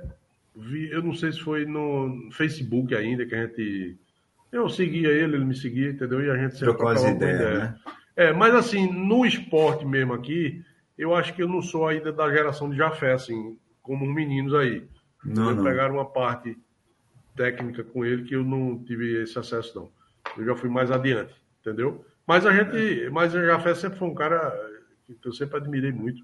vi, 0.56 0.90
eu 0.92 1.04
não 1.04 1.14
sei 1.14 1.32
se 1.32 1.40
foi 1.42 1.66
no 1.66 2.30
Facebook 2.32 2.96
ainda 2.96 3.26
que 3.26 3.36
a 3.36 3.46
gente. 3.46 3.98
Eu 4.52 4.68
seguia 4.70 5.10
ele, 5.10 5.36
ele 5.36 5.46
me 5.46 5.56
seguia, 5.56 5.92
entendeu? 5.92 6.22
E 6.24 6.32
a 6.32 6.36
gente 6.38 6.54
sempre 6.54 6.70
Trocou 6.74 6.88
as 6.88 7.04
ideias, 7.04 7.40
ideia. 7.40 7.60
né? 7.60 7.76
É, 8.20 8.34
mas 8.34 8.54
assim, 8.54 8.92
no 8.92 9.26
esporte 9.26 9.86
mesmo 9.86 10.12
aqui, 10.12 10.62
eu 10.98 11.16
acho 11.16 11.34
que 11.34 11.42
eu 11.42 11.48
não 11.48 11.62
sou 11.62 11.88
ainda 11.88 12.12
da 12.12 12.30
geração 12.30 12.70
de 12.70 12.76
Jafé, 12.76 13.14
assim, 13.14 13.58
como 13.82 14.06
os 14.06 14.14
meninos 14.14 14.54
aí. 14.54 14.86
Não, 15.24 15.56
não. 15.56 15.64
pegaram 15.64 15.94
uma 15.94 16.06
parte 16.06 16.58
técnica 17.34 17.82
com 17.82 18.04
ele 18.04 18.26
que 18.26 18.36
eu 18.36 18.44
não 18.44 18.78
tive 18.84 19.24
esse 19.24 19.40
acesso, 19.40 19.74
não. 19.80 19.90
Eu 20.38 20.48
já 20.48 20.54
fui 20.54 20.70
mais 20.70 20.92
adiante, 20.92 21.34
entendeu? 21.62 22.04
Mas 22.28 22.46
a 22.46 22.52
gente, 22.52 23.10
mas 23.10 23.34
o 23.34 23.42
Jafé 23.42 23.74
sempre 23.74 23.98
foi 23.98 24.10
um 24.10 24.14
cara 24.14 24.54
que 25.08 25.26
eu 25.26 25.32
sempre 25.32 25.56
admirei 25.56 25.94
muito. 25.94 26.22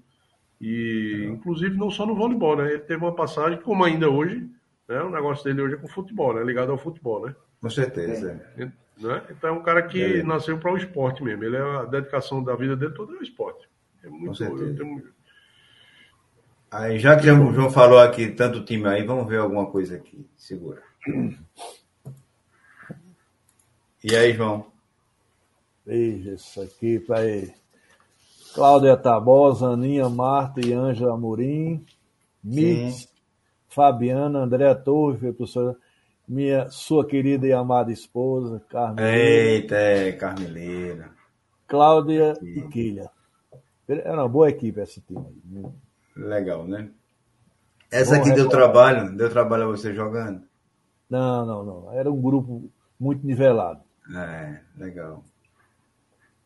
E, 0.60 1.26
inclusive, 1.32 1.78
não 1.78 1.90
só 1.90 2.04
no 2.04 2.14
voleibol, 2.14 2.58
né? 2.58 2.74
Ele 2.74 2.80
teve 2.80 3.02
uma 3.02 3.14
passagem, 3.14 3.58
como 3.62 3.82
ainda 3.82 4.10
hoje, 4.10 4.46
né? 4.86 5.00
O 5.00 5.08
negócio 5.08 5.44
dele 5.44 5.62
hoje 5.62 5.76
é 5.76 5.78
com 5.78 5.88
futebol, 5.88 6.34
né? 6.34 6.44
Ligado 6.44 6.72
ao 6.72 6.76
futebol, 6.76 7.24
né? 7.24 7.34
Com 7.58 7.70
certeza. 7.70 8.38
é. 8.58 8.70
Né? 8.98 9.22
Então 9.30 9.50
é 9.50 9.52
um 9.52 9.62
cara 9.62 9.82
que 9.82 10.02
É. 10.02 10.22
nasceu 10.22 10.58
para 10.58 10.72
o 10.72 10.76
esporte 10.76 11.22
mesmo. 11.22 11.44
Ele 11.44 11.56
é 11.56 11.60
a 11.60 11.84
dedicação 11.84 12.42
da 12.42 12.54
vida 12.56 12.74
dele 12.76 12.94
toda 12.94 13.12
é 13.14 13.18
o 13.18 13.22
esporte. 13.22 13.68
É 14.02 14.08
muito, 14.08 14.38
tenho- 14.74 15.14
Aí, 16.70 16.98
já 16.98 17.16
que 17.18 17.30
o 17.30 17.52
João 17.52 17.70
falou 17.70 17.98
aqui 17.98 18.28
tanto 18.28 18.64
time 18.64 18.86
aí, 18.88 19.04
vamos 19.04 19.26
ver 19.28 19.38
alguma 19.38 19.66
coisa 19.66 19.96
aqui. 19.96 20.26
Segura. 20.36 20.82
E 24.02 24.14
aí, 24.14 24.32
João? 24.32 24.66
Veja 25.84 26.34
isso 26.34 26.60
aqui 26.60 26.98
para 27.00 27.24
ele. 27.24 27.52
Cláudia 28.54 28.96
Tabosa, 28.96 29.68
Aninha, 29.68 30.08
Marta 30.08 30.60
e 30.64 30.72
Ângela 30.72 31.14
Amorim, 31.14 31.84
Mitz, 32.42 33.08
Fabiana, 33.68 34.40
Andréa 34.40 34.74
Torres, 34.74 35.18
professora, 35.20 35.76
minha 36.26 36.68
sua 36.70 37.06
querida 37.06 37.46
e 37.46 37.52
amada 37.52 37.92
esposa, 37.92 38.60
Carmen, 38.68 39.04
Eita, 39.04 39.74
é, 39.76 40.12
Carmeleira. 40.12 41.10
Cláudia 41.66 42.34
e 42.42 42.62
Quilha. 42.62 43.10
Era 43.88 44.14
uma 44.14 44.28
boa 44.28 44.48
equipe 44.48 44.80
esse 44.80 45.00
time 45.00 45.24
aí. 45.26 45.64
Legal, 46.16 46.66
né? 46.66 46.90
Essa 47.90 48.16
Bom 48.16 48.22
aqui 48.22 48.32
deu 48.32 48.48
trabalho? 48.48 49.16
Deu 49.16 49.30
trabalho 49.30 49.64
a 49.64 49.66
você 49.66 49.94
jogando? 49.94 50.42
Não, 51.08 51.46
não, 51.46 51.64
não. 51.64 51.92
Era 51.92 52.10
um 52.10 52.20
grupo 52.20 52.68
muito 52.98 53.24
nivelado. 53.24 53.80
É, 54.14 54.60
legal. 54.76 55.24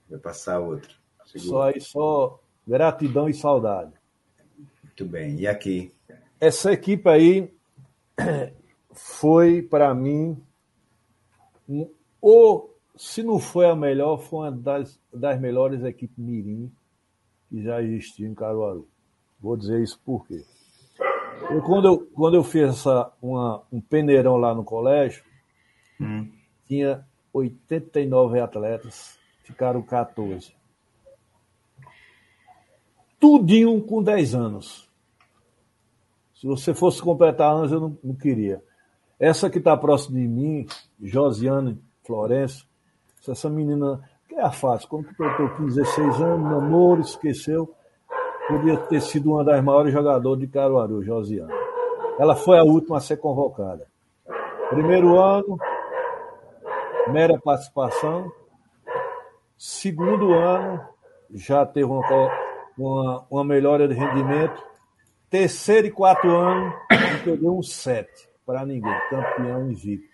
Vai 0.09 0.19
passar 0.19 0.59
outra. 0.59 0.91
Só 1.25 1.39
Segura. 1.39 1.65
aí, 1.67 1.81
só 1.81 2.41
gratidão 2.67 3.29
e 3.29 3.35
saudade. 3.35 3.93
Muito 4.83 5.07
bem. 5.07 5.39
E 5.39 5.47
aqui? 5.47 5.93
Essa 6.39 6.73
equipe 6.73 7.09
aí 7.09 7.53
foi, 8.93 9.63
para 9.63 9.95
mim, 9.95 10.41
ou 12.21 12.77
se 12.97 13.23
não 13.23 13.39
foi 13.39 13.67
a 13.67 13.75
melhor, 13.75 14.19
foi 14.19 14.41
uma 14.41 14.53
das, 14.53 15.01
das 15.13 15.41
melhores 15.41 15.83
equipes 15.85 16.19
Mirim 16.19 16.71
que 17.49 17.63
já 17.63 17.83
existiu 17.83 18.29
em 18.29 18.35
Caruaru. 18.35 18.87
Vou 19.41 19.57
dizer 19.57 19.83
isso 19.83 19.99
por 20.05 20.27
quê. 20.27 20.45
Eu, 21.51 21.63
quando, 21.63 21.89
eu, 21.89 21.99
quando 22.15 22.35
eu 22.35 22.45
fiz 22.45 22.69
essa, 22.71 23.11
uma, 23.21 23.63
um 23.73 23.81
peneirão 23.81 24.37
lá 24.37 24.55
no 24.55 24.63
colégio, 24.63 25.25
hum. 26.01 26.31
tinha 26.67 27.05
89 27.33 28.39
atletas, 28.39 29.19
ficaram 29.43 29.83
14. 29.83 30.55
Tudinho 33.19 33.83
com 33.83 34.03
10 34.03 34.35
anos. 34.35 34.89
Se 36.35 36.47
você 36.47 36.73
fosse 36.73 37.03
completar 37.03 37.55
anos, 37.55 37.73
eu 37.73 37.81
não, 37.81 37.99
não 38.03 38.15
queria. 38.15 38.63
Essa 39.21 39.51
que 39.51 39.59
está 39.59 39.77
próximo 39.77 40.17
de 40.17 40.27
mim, 40.27 40.67
Josiane 40.99 41.79
Florencio, 42.07 42.65
essa 43.29 43.51
menina, 43.51 44.01
que 44.27 44.35
é 44.35 44.43
a 44.43 44.51
fácil, 44.51 44.89
quando 44.89 45.09
15, 45.59 45.77
16 45.77 46.23
anos, 46.23 46.51
namoro, 46.51 47.03
esqueceu, 47.03 47.71
podia 48.49 48.79
ter 48.79 49.03
sido 49.03 49.33
uma 49.33 49.45
das 49.45 49.63
maiores 49.63 49.93
jogadoras 49.93 50.41
de 50.41 50.47
Caruaru, 50.47 51.05
Josiane. 51.05 51.53
Ela 52.19 52.35
foi 52.35 52.59
a 52.59 52.63
última 52.63 52.97
a 52.97 53.01
ser 53.01 53.19
convocada. 53.19 53.87
Primeiro 54.71 55.21
ano, 55.21 55.59
mera 57.09 57.39
participação. 57.39 58.33
Segundo 59.59 60.33
ano, 60.33 60.81
já 61.31 61.67
teve 61.67 61.85
uma, 61.85 62.03
uma, 62.79 63.27
uma 63.31 63.45
melhora 63.45 63.87
de 63.87 63.93
rendimento. 63.93 64.63
Terceiro 65.29 65.89
e 65.89 65.91
quarto 65.91 66.27
ano, 66.27 66.73
perdeu 67.23 67.55
um 67.55 67.63
sete 67.63 68.30
para 68.51 68.67
ninguém, 68.67 68.93
campeão 69.09 69.71
invicto. 69.71 70.09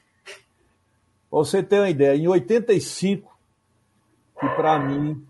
Para 1.30 1.38
você 1.38 1.62
ter 1.62 1.78
uma 1.78 1.88
ideia, 1.88 2.14
em 2.14 2.28
85, 2.28 3.34
que 4.38 4.46
para 4.50 4.78
mim 4.78 5.26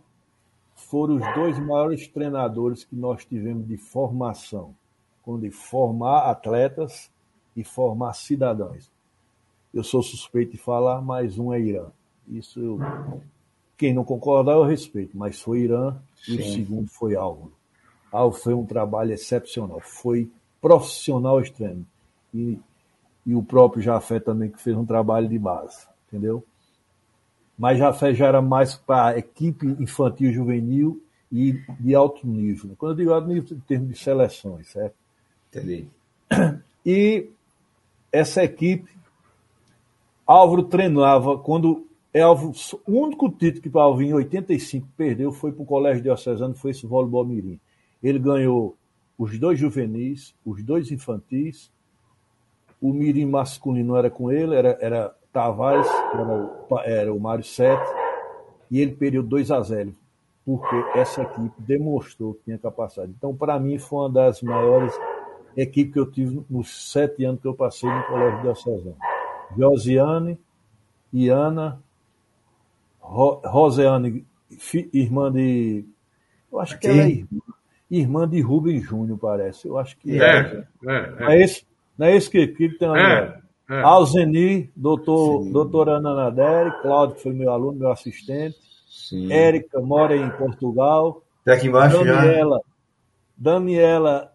foram 0.75 1.15
os 1.15 1.35
dois 1.35 1.57
maiores 1.61 2.09
treinadores 2.09 2.83
que 2.83 2.97
nós 2.97 3.25
tivemos 3.25 3.69
de 3.69 3.77
formação, 3.77 4.75
quando 5.23 5.43
de 5.43 5.53
formar 5.53 6.29
atletas 6.29 7.09
e 7.57 7.63
formar 7.63 8.13
cidadãos. 8.15 8.91
Eu 9.73 9.85
sou 9.85 10.03
suspeito 10.03 10.53
de 10.53 10.59
falar, 10.59 11.01
mas 11.01 11.39
um 11.39 11.53
é 11.53 11.61
Irã. 11.61 11.87
Isso 12.27 12.59
eu, 12.59 12.81
quem 13.77 13.95
não 13.95 14.03
concordar 14.03 14.55
eu 14.55 14.65
respeito, 14.65 15.17
mas 15.17 15.41
foi 15.41 15.61
Irã 15.61 15.97
Sim. 16.25 16.33
e 16.33 16.41
o 16.41 16.53
segundo 16.53 16.89
foi 16.89 17.15
Álvaro. 17.15 17.53
Álvaro 18.11 18.43
foi 18.43 18.55
um 18.55 18.67
trabalho 18.67 19.13
excepcional, 19.13 19.81
foi 19.81 20.29
profissional 20.61 21.41
extremo. 21.41 21.87
E 22.35 22.59
e 23.27 23.35
o 23.35 23.43
próprio 23.43 23.83
Jafé 23.83 24.21
também, 24.21 24.51
que 24.51 24.63
fez 24.63 24.77
um 24.77 24.87
trabalho 24.87 25.29
de 25.29 25.39
base, 25.39 25.87
entendeu? 26.07 26.45
Mas 27.59 27.79
Jafé 27.79 28.15
já 28.15 28.27
era 28.27 28.41
mais 28.41 28.77
para 28.77 29.19
equipe 29.19 29.67
infantil 29.81 30.33
juvenil 30.33 31.03
e 31.33 31.61
de 31.81 31.95
alto 31.95 32.25
nível. 32.27 32.77
Quando 32.79 32.93
eu 32.93 32.97
digo 32.97 33.13
alto 33.13 33.27
nível, 33.27 33.57
em 33.57 33.61
termos 33.61 33.89
de 33.89 33.99
seleções, 33.99 34.69
certo? 34.69 34.95
Entendi. 35.51 35.89
E 36.89 37.29
essa 38.13 38.45
equipe, 38.45 38.89
Álvaro 40.25 40.63
treinava, 40.63 41.37
quando 41.37 41.85
Álvaro, 42.15 42.53
o 42.87 42.93
único 42.93 43.29
título 43.29 43.61
que 43.61 43.77
Álvaro 43.77 44.07
em 44.07 44.15
85 44.15 44.87
perdeu 44.97 45.33
foi 45.33 45.51
para 45.51 45.65
o 45.65 45.67
Colégio 45.67 46.01
Diocesano, 46.01 46.55
foi 46.55 46.71
esse 46.71 46.87
voleibol 46.87 47.25
mirim. 47.25 47.59
Ele 48.01 48.21
ganhou 48.21 48.77
os 49.19 49.37
dois 49.37 49.59
juvenis, 49.59 50.33
os 50.45 50.63
dois 50.63 50.93
infantis 50.93 51.73
o 52.81 52.93
mirim 52.93 53.27
masculino 53.27 53.97
era 53.97 54.11
com 54.11 54.31
ele, 54.31 54.55
era, 54.55 54.79
era 54.81 55.15
Tavares, 55.33 55.89
era 56.13 56.23
o, 56.25 56.79
era 56.81 57.15
o 57.15 57.21
Mário 57.21 57.45
Sete, 57.45 57.89
e 58.71 58.81
ele 58.81 58.93
perdeu 58.93 59.23
2 59.23 59.51
a 59.51 59.61
0 59.61 59.95
porque 60.47 60.77
essa 60.97 61.23
equipe 61.23 61.55
demonstrou 61.59 62.35
que 62.35 62.45
tinha 62.45 62.57
capacidade. 62.57 63.13
Então, 63.19 63.35
para 63.35 63.59
mim, 63.59 63.81
foi 63.81 63.99
uma 63.99 64.11
das 64.11 64.41
maiores 64.41 64.95
equipes 65.57 65.93
que 65.93 65.99
eu 65.99 66.09
tive 66.09 66.41
nos 66.49 66.93
sete 66.93 67.25
anos 67.25 67.41
que 67.41 67.49
eu 67.49 67.55
passei 67.55 67.91
no 67.91 68.05
Colégio 68.05 68.37
de 68.37 68.43
Diocesano. 68.43 68.97
Josiane, 69.59 70.39
Iana, 71.13 71.83
Ro, 73.01 73.41
Roseane, 73.45 74.25
irmã 74.93 75.33
de. 75.33 75.85
Eu 76.53 76.61
acho 76.61 76.79
que 76.79 76.87
ela 76.87 77.03
é 77.03 77.09
irmã, 77.09 77.43
irmã 77.91 78.29
de 78.29 78.41
Rubem 78.41 78.81
Júnior, 78.81 79.19
parece. 79.19 79.67
Eu 79.67 79.77
acho 79.77 79.97
que 79.99 80.21
é. 80.21 80.25
É, 80.25 80.67
é, 80.87 81.15
é. 81.19 81.35
é 81.35 81.43
esse, 81.43 81.67
não 81.99 82.07
é 82.07 82.17
isso 82.17 82.31
que, 82.31 82.47
que 82.49 82.69
tem 82.71 82.89
é, 82.97 83.41
é. 83.71 83.83
Alzeni, 83.83 84.71
doutor, 84.77 85.45
doutora 85.51 85.97
Ana 85.97 86.15
Naderi, 86.15 86.71
Cláudio, 86.83 87.17
que 87.17 87.23
foi 87.23 87.33
meu 87.33 87.51
aluno, 87.51 87.79
meu 87.79 87.91
assistente. 87.91 88.57
Sim. 88.89 89.33
Érica 89.33 89.81
mora 89.81 90.17
em 90.17 90.31
Portugal. 90.31 91.23
Tá 91.45 91.55
aqui 91.55 91.69
embaixo 91.69 92.05
Daniela, 92.05 92.57
já. 92.57 92.73
Daniela 93.37 94.33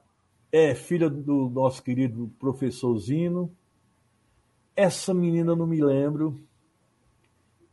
é 0.51 0.75
filha 0.75 1.09
do 1.09 1.49
nosso 1.49 1.81
querido 1.81 2.31
professor 2.39 2.97
Zino. 2.97 3.51
Essa 4.75 5.13
menina 5.13 5.55
não 5.55 5.65
me 5.65 5.81
lembro. 5.81 6.39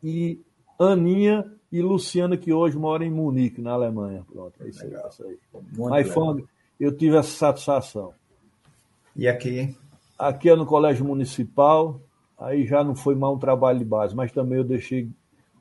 E 0.03 0.41
Aninha 0.79 1.45
e 1.71 1.83
Luciana, 1.83 2.37
que 2.37 2.53
hoje 2.53 2.79
mora 2.79 3.05
em 3.05 3.11
Munique, 3.11 3.61
na 3.61 3.73
Alemanha. 3.73 4.25
Pronto, 4.31 4.55
é 4.61 4.69
isso 4.69 4.85
aí. 4.85 4.95
É 4.95 5.09
isso 5.09 5.25
aí. 5.25 5.39
Mas 5.77 6.13
foi, 6.13 6.45
eu 6.79 6.97
tive 6.97 7.17
essa 7.17 7.31
satisfação. 7.31 8.15
E 9.17 9.27
aqui? 9.27 9.77
Aqui 10.19 10.51
é 10.51 10.57
no 10.57 10.67
Colégio 10.67 11.05
Municipal, 11.05 12.01
aí 12.39 12.67
já 12.67 12.83
não 12.83 12.95
foi 12.95 13.15
mal 13.15 13.35
um 13.35 13.39
trabalho 13.39 13.79
de 13.79 13.85
base, 13.85 14.15
mas 14.15 14.33
também 14.33 14.59
eu 14.59 14.65
deixei 14.65 15.11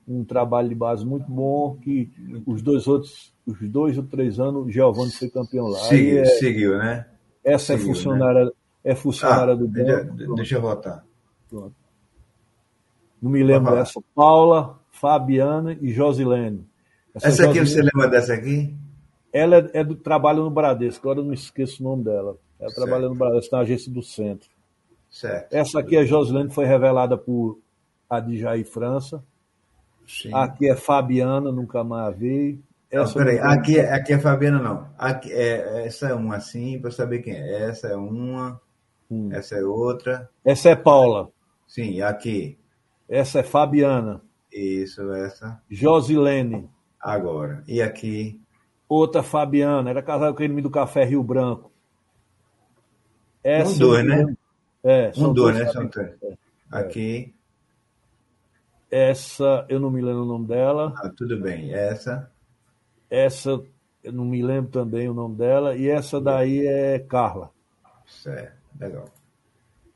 um 0.07 0.23
trabalho 0.23 0.69
de 0.69 0.75
base 0.75 1.05
muito 1.05 1.29
bom, 1.29 1.75
que 1.75 2.10
os 2.45 2.62
dois 2.62 2.88
outros, 2.88 3.33
os 3.45 3.60
dois 3.69 3.97
ou 3.97 4.03
três 4.03 4.39
anos, 4.39 4.73
Giovanni 4.73 5.12
foi 5.12 5.29
campeão 5.29 5.67
lá. 5.67 5.79
Seguiu, 5.79 6.19
é, 6.19 6.25
seguiu 6.25 6.77
né? 6.77 7.05
Essa 7.43 7.77
seguiu, 7.77 7.83
é 7.83 7.93
funcionária, 7.93 8.45
né? 8.45 8.51
é 8.83 8.95
funcionária 8.95 9.53
ah, 9.53 9.57
do 9.57 9.67
banco. 9.67 10.36
Deixa 10.36 10.55
eu 10.55 10.62
votar. 10.62 11.05
Pronto. 11.49 11.75
Não 13.21 13.31
me 13.31 13.43
lembro 13.43 13.75
dessa. 13.75 14.01
Paula, 14.15 14.79
Fabiana 14.91 15.77
e 15.81 15.91
Josilene. 15.91 16.65
Essa, 17.13 17.27
essa 17.27 17.45
aqui, 17.49 17.60
Josilene, 17.60 17.89
você 17.89 17.97
lembra 17.97 18.10
dessa 18.10 18.33
aqui? 18.33 18.75
Ela 19.33 19.57
é, 19.57 19.69
é 19.73 19.83
do 19.83 19.95
trabalho 19.95 20.43
no 20.43 20.49
Bradesco, 20.49 21.07
agora 21.07 21.19
eu 21.19 21.25
não 21.25 21.33
esqueço 21.33 21.83
o 21.83 21.89
nome 21.89 22.05
dela. 22.05 22.38
Ela 22.60 22.70
certo. 22.70 22.76
trabalha 22.76 23.08
no 23.08 23.15
Brasil, 23.15 23.50
na 23.52 23.60
agência 23.60 23.91
do 23.91 24.02
centro. 24.02 24.50
Certo. 25.10 25.54
Essa 25.54 25.80
aqui 25.80 25.96
é 25.96 26.06
Josilene, 26.06 26.50
foi 26.50 26.65
revelada 26.65 27.17
por 27.17 27.60
Adjaí 28.10 28.63
França. 28.63 29.24
Sim. 30.08 30.34
Aqui 30.34 30.70
é 30.70 30.76
Fabiana, 30.76 31.52
nunca 31.52 31.84
mais 31.84 32.17
vi. 32.17 32.62
Essa 32.89 33.20
não, 33.20 33.26
peraí, 33.26 33.39
aqui, 33.39 33.78
é, 33.78 33.93
aqui 33.93 34.13
é 34.13 34.20
Fabiana, 34.20 34.60
não. 34.60 34.89
Aqui 34.98 35.32
é, 35.32 35.86
essa 35.86 36.08
é 36.08 36.13
uma 36.13 36.38
assim, 36.38 36.80
para 36.80 36.89
saber 36.91 37.20
quem 37.20 37.34
é. 37.34 37.63
Essa 37.63 37.88
é 37.88 37.96
uma, 37.96 38.62
hum. 39.12 39.30
essa 39.32 39.56
é 39.56 39.63
outra. 39.63 40.30
Essa 40.46 40.70
é 40.70 40.76
Paula. 40.76 41.30
Sim, 41.67 42.02
aqui. 42.02 42.58
Essa 43.10 43.39
é 43.39 43.43
Fabiana. 43.43 44.22
Isso, 44.52 45.12
essa. 45.13 45.62
Josilene. 45.70 46.70
Agora. 47.00 47.63
E 47.67 47.82
aqui? 47.82 48.41
Outra 48.88 49.22
Fabiana, 49.22 49.89
era 49.89 50.02
casada 50.02 50.34
com 50.34 50.41
ele 50.41 50.62
do 50.62 50.70
Café 50.70 51.04
Rio 51.04 51.22
Branco. 51.22 51.72
Essa 53.43 53.71
um, 53.71 53.78
dois, 53.78 54.06
né? 54.06 54.36
É, 54.84 55.12
um, 55.17 55.34
dois, 55.34 55.58
né? 55.58 55.65
São 55.67 55.88
três. 55.88 56.12
É. 56.23 56.34
Aqui. 56.71 57.34
Essa, 58.89 59.65
eu 59.67 59.80
não 59.80 59.91
me 59.91 60.02
lembro 60.02 60.23
o 60.23 60.26
nome 60.26 60.47
dela. 60.47 60.93
Ah, 60.97 61.10
tudo 61.10 61.39
bem. 61.39 61.73
Essa. 61.73 62.32
Essa, 63.10 63.62
eu 64.04 64.13
não 64.13 64.26
me 64.26 64.41
lembro 64.41 64.71
também 64.71 65.10
o 65.10 65.13
nome 65.13 65.36
dela. 65.36 65.76
E 65.76 65.89
essa 65.89 66.21
daí 66.21 66.65
é 66.65 67.00
Carla. 67.00 67.52
Certo, 68.06 68.56
legal. 68.80 69.06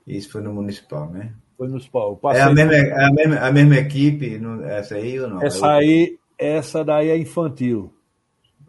Isso 0.05 0.31
foi 0.31 0.41
no 0.41 0.53
Municipal, 0.53 1.09
né? 1.09 1.33
Foi 1.57 1.67
no 1.67 1.73
Municipal. 1.73 2.19
É 2.33 2.41
a 2.41 2.53
mesma, 2.53 2.75
é 2.75 3.05
a 3.05 3.11
mesma, 3.13 3.37
a 3.37 3.51
mesma 3.51 3.75
equipe, 3.77 4.41
essa 4.65 4.95
aí 4.95 5.19
ou 5.19 5.29
não? 5.29 5.41
Essa 5.41 5.71
aí, 5.73 6.19
essa 6.37 6.83
daí 6.83 7.09
é 7.09 7.17
infantil. 7.17 7.93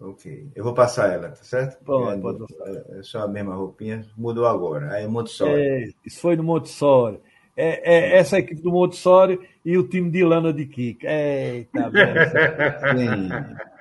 Ok. 0.03 0.49
Eu 0.55 0.65
vou 0.65 0.75
passar 0.75 1.13
ela, 1.13 1.29
tá 1.29 1.37
certo? 1.37 1.83
Pode, 1.85 2.19
é, 2.19 2.21
pode 2.21 2.39
passar. 2.41 2.99
É 2.99 3.03
só 3.03 3.21
a 3.23 3.29
mesma 3.29 3.55
roupinha, 3.55 4.05
mudou 4.17 4.47
agora. 4.47 4.93
Aí 4.93 5.05
é 5.05 5.09
Montessori. 5.09 5.61
É, 5.61 5.89
isso 6.05 6.21
foi 6.21 6.37
no 6.37 6.43
Montessori. 6.43 7.21
É, 7.55 8.15
é, 8.15 8.19
essa 8.19 8.39
equipe 8.39 8.63
do 8.63 8.71
Montessori 8.71 9.39
e 9.65 9.77
o 9.77 9.87
time 9.87 10.11
de 10.11 10.25
Lana 10.25 10.53
de 10.53 10.67
Kika. 10.67 11.07
Eita, 11.07 11.91
Sim. 12.97 13.29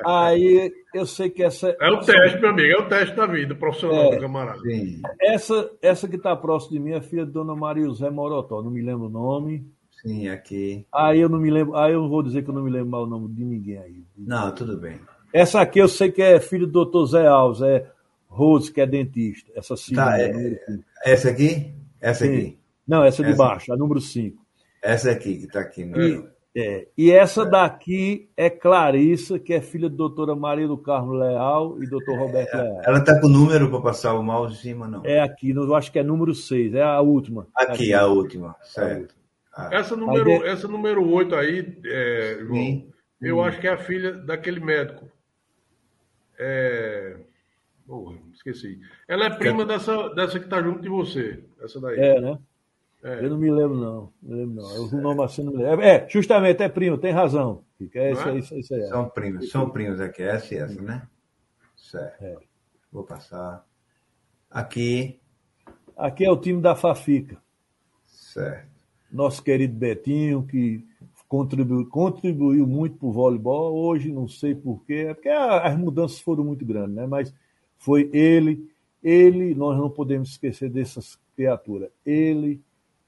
Aí 0.05 0.71
eu 0.93 1.05
sei 1.05 1.29
que 1.29 1.41
essa. 1.41 1.75
É 1.79 1.89
o 1.89 1.99
teste, 2.01 2.39
meu 2.39 2.49
amigo, 2.49 2.69
é 2.69 2.77
o 2.77 2.89
teste 2.89 3.15
da 3.15 3.25
vida, 3.25 3.55
profissional 3.55 4.11
é, 4.11 4.15
do 4.15 4.21
camarada. 4.21 4.59
Sim. 4.59 5.01
Essa, 5.19 5.71
essa 5.81 6.07
que 6.07 6.17
está 6.17 6.35
próximo 6.35 6.73
de 6.73 6.79
mim 6.79 6.91
é 6.91 7.01
filha 7.01 7.25
de 7.25 7.31
Dona 7.31 7.55
Maria 7.55 7.85
José 7.85 8.09
Morotó, 8.09 8.61
não 8.61 8.69
me 8.69 8.81
lembro 8.81 9.07
o 9.07 9.09
nome. 9.09 9.65
Sim, 10.01 10.27
aqui. 10.27 10.85
Aí 10.93 11.19
eu 11.19 11.29
não 11.29 11.39
me 11.39 11.49
lembro, 11.49 11.77
aí 11.77 11.93
eu 11.93 12.09
vou 12.09 12.23
dizer 12.23 12.43
que 12.43 12.49
eu 12.49 12.53
não 12.53 12.63
me 12.63 12.71
lembro 12.71 12.89
mais 12.89 13.03
o 13.05 13.09
nome 13.09 13.33
de 13.33 13.45
ninguém 13.45 13.77
aí. 13.77 14.03
Não, 14.17 14.53
tudo 14.53 14.77
bem. 14.77 14.99
Essa 15.33 15.61
aqui 15.61 15.79
eu 15.79 15.87
sei 15.87 16.11
que 16.11 16.21
é 16.21 16.39
filho 16.39 16.65
do 16.67 16.73
doutor 16.73 17.05
Zé 17.07 17.25
Alves, 17.27 17.61
é 17.61 17.85
Rose, 18.27 18.71
que 18.71 18.81
é 18.81 18.85
dentista. 18.85 19.51
Essa 19.55 19.75
segunda. 19.75 20.05
Tá, 20.05 20.19
é- 20.19 20.31
número 20.31 20.59
cinco. 20.65 20.83
Essa 21.05 21.29
aqui? 21.29 21.73
Essa 21.99 22.25
Sim. 22.25 22.33
aqui. 22.35 22.57
Não, 22.87 23.03
essa 23.03 23.23
de 23.23 23.29
Essa. 23.29 23.37
baixo, 23.37 23.73
a 23.73 23.77
número 23.77 24.01
5. 24.01 24.37
Essa 24.81 25.11
aqui 25.11 25.37
que 25.37 25.47
tá 25.47 25.59
aqui. 25.61 25.85
No... 25.85 26.01
E, 26.01 26.25
é, 26.57 26.87
e 26.97 27.11
essa 27.11 27.45
daqui 27.45 28.29
é 28.35 28.49
Clarissa, 28.49 29.39
que 29.39 29.53
é 29.53 29.61
filha 29.61 29.89
da 29.89 29.95
doutora 29.95 30.35
Maria 30.35 30.67
do 30.67 30.77
Carmo 30.77 31.13
Leal 31.13 31.81
e 31.81 31.87
doutor 31.87 32.17
Roberto 32.17 32.53
Leal. 32.55 32.81
Ela 32.83 32.99
tá 33.01 33.17
com 33.21 33.27
o 33.27 33.29
número 33.29 33.69
para 33.69 33.79
passar 33.81 34.15
o 34.15 34.23
mouse 34.23 34.55
em 34.55 34.57
cima, 34.57 34.87
não. 34.87 35.05
É 35.05 35.21
aqui, 35.21 35.51
eu 35.51 35.75
acho 35.75 35.91
que 35.91 35.99
é 35.99 36.03
número 36.03 36.33
6, 36.33 36.73
é 36.73 36.81
a 36.81 36.99
última. 36.99 37.47
Aqui, 37.55 37.93
a 37.93 38.05
última. 38.07 38.55
Certo. 38.63 39.15
Ah, 39.53 39.69
Essa 39.71 39.95
número, 39.95 40.29
Aí 40.29 40.39
de- 40.39 40.45
essa 40.47 40.67
número 40.67 41.07
8 41.09 41.35
aí, 41.35 41.77
é, 41.85 42.37
João, 42.41 42.55
Sim. 42.55 42.89
eu 43.21 43.41
acho 43.43 43.59
que 43.61 43.67
é 43.67 43.71
a 43.73 43.77
filha 43.77 44.13
daquele 44.13 44.59
médico. 44.59 45.05
É... 46.43 47.17
Porra, 47.85 48.17
esqueci. 48.33 48.79
Ela 49.07 49.25
é 49.25 49.29
prima 49.29 49.63
dessa, 49.63 50.09
dessa 50.09 50.39
que 50.39 50.47
tá 50.47 50.61
junto 50.61 50.81
de 50.81 50.89
você. 50.89 51.43
Essa 51.61 51.79
daí. 51.79 51.99
É, 51.99 52.19
né? 52.19 52.39
É. 53.03 53.25
Eu 53.25 53.29
não 53.29 53.37
me 53.37 53.51
lembro, 53.51 53.77
não. 53.77 54.13
Não 54.21 54.29
me 54.29 54.35
lembro, 54.35 54.55
não. 54.63 54.75
Eu, 54.75 54.83
o 54.85 55.01
nome 55.01 55.23
assim 55.23 55.43
não 55.43 55.53
me 55.53 55.63
lembro. 55.63 55.85
É, 55.85 56.07
justamente, 56.09 56.63
é 56.63 56.69
primo, 56.69 56.97
tem 56.97 57.11
razão. 57.11 57.63
Fica, 57.77 57.99
é 57.99 58.11
isso 58.11 58.27
é? 58.27 58.37
isso 58.37 58.53
aí, 58.53 58.59
isso 58.59 58.73
aí. 58.73 58.87
São 58.87 59.09
primos, 59.09 59.49
são 59.49 59.69
primos 59.69 59.99
aqui, 59.99 60.23
essa 60.23 60.53
e 60.53 60.57
essa, 60.57 60.81
né? 60.81 61.07
Certo. 61.75 62.23
É. 62.23 62.37
Vou 62.91 63.03
passar. 63.03 63.65
Aqui, 64.49 65.21
Aqui 66.01 66.25
é 66.25 66.31
o 66.31 66.37
time 66.37 66.59
da 66.59 66.75
Fafica. 66.75 67.37
certo. 68.07 68.71
Nosso 69.11 69.43
querido 69.43 69.75
Betinho, 69.75 70.47
que 70.47 70.83
contribuiu, 71.31 71.85
contribuiu 71.87 72.67
muito 72.67 72.97
para 72.97 73.07
o 73.07 73.11
voleibol. 73.13 73.73
Hoje 73.73 74.11
não 74.11 74.27
sei 74.27 74.53
porquê, 74.53 75.05
é 75.07 75.13
porque 75.13 75.29
as 75.29 75.77
mudanças 75.77 76.19
foram 76.19 76.43
muito 76.43 76.65
grandes, 76.65 76.93
né? 76.93 77.07
Mas 77.07 77.33
foi 77.77 78.09
ele, 78.11 78.69
ele, 79.01 79.55
nós 79.55 79.77
não 79.77 79.89
podemos 79.89 80.31
esquecer 80.31 80.69
dessas 80.69 81.17
criaturas. 81.33 81.89
Ele, 82.05 82.59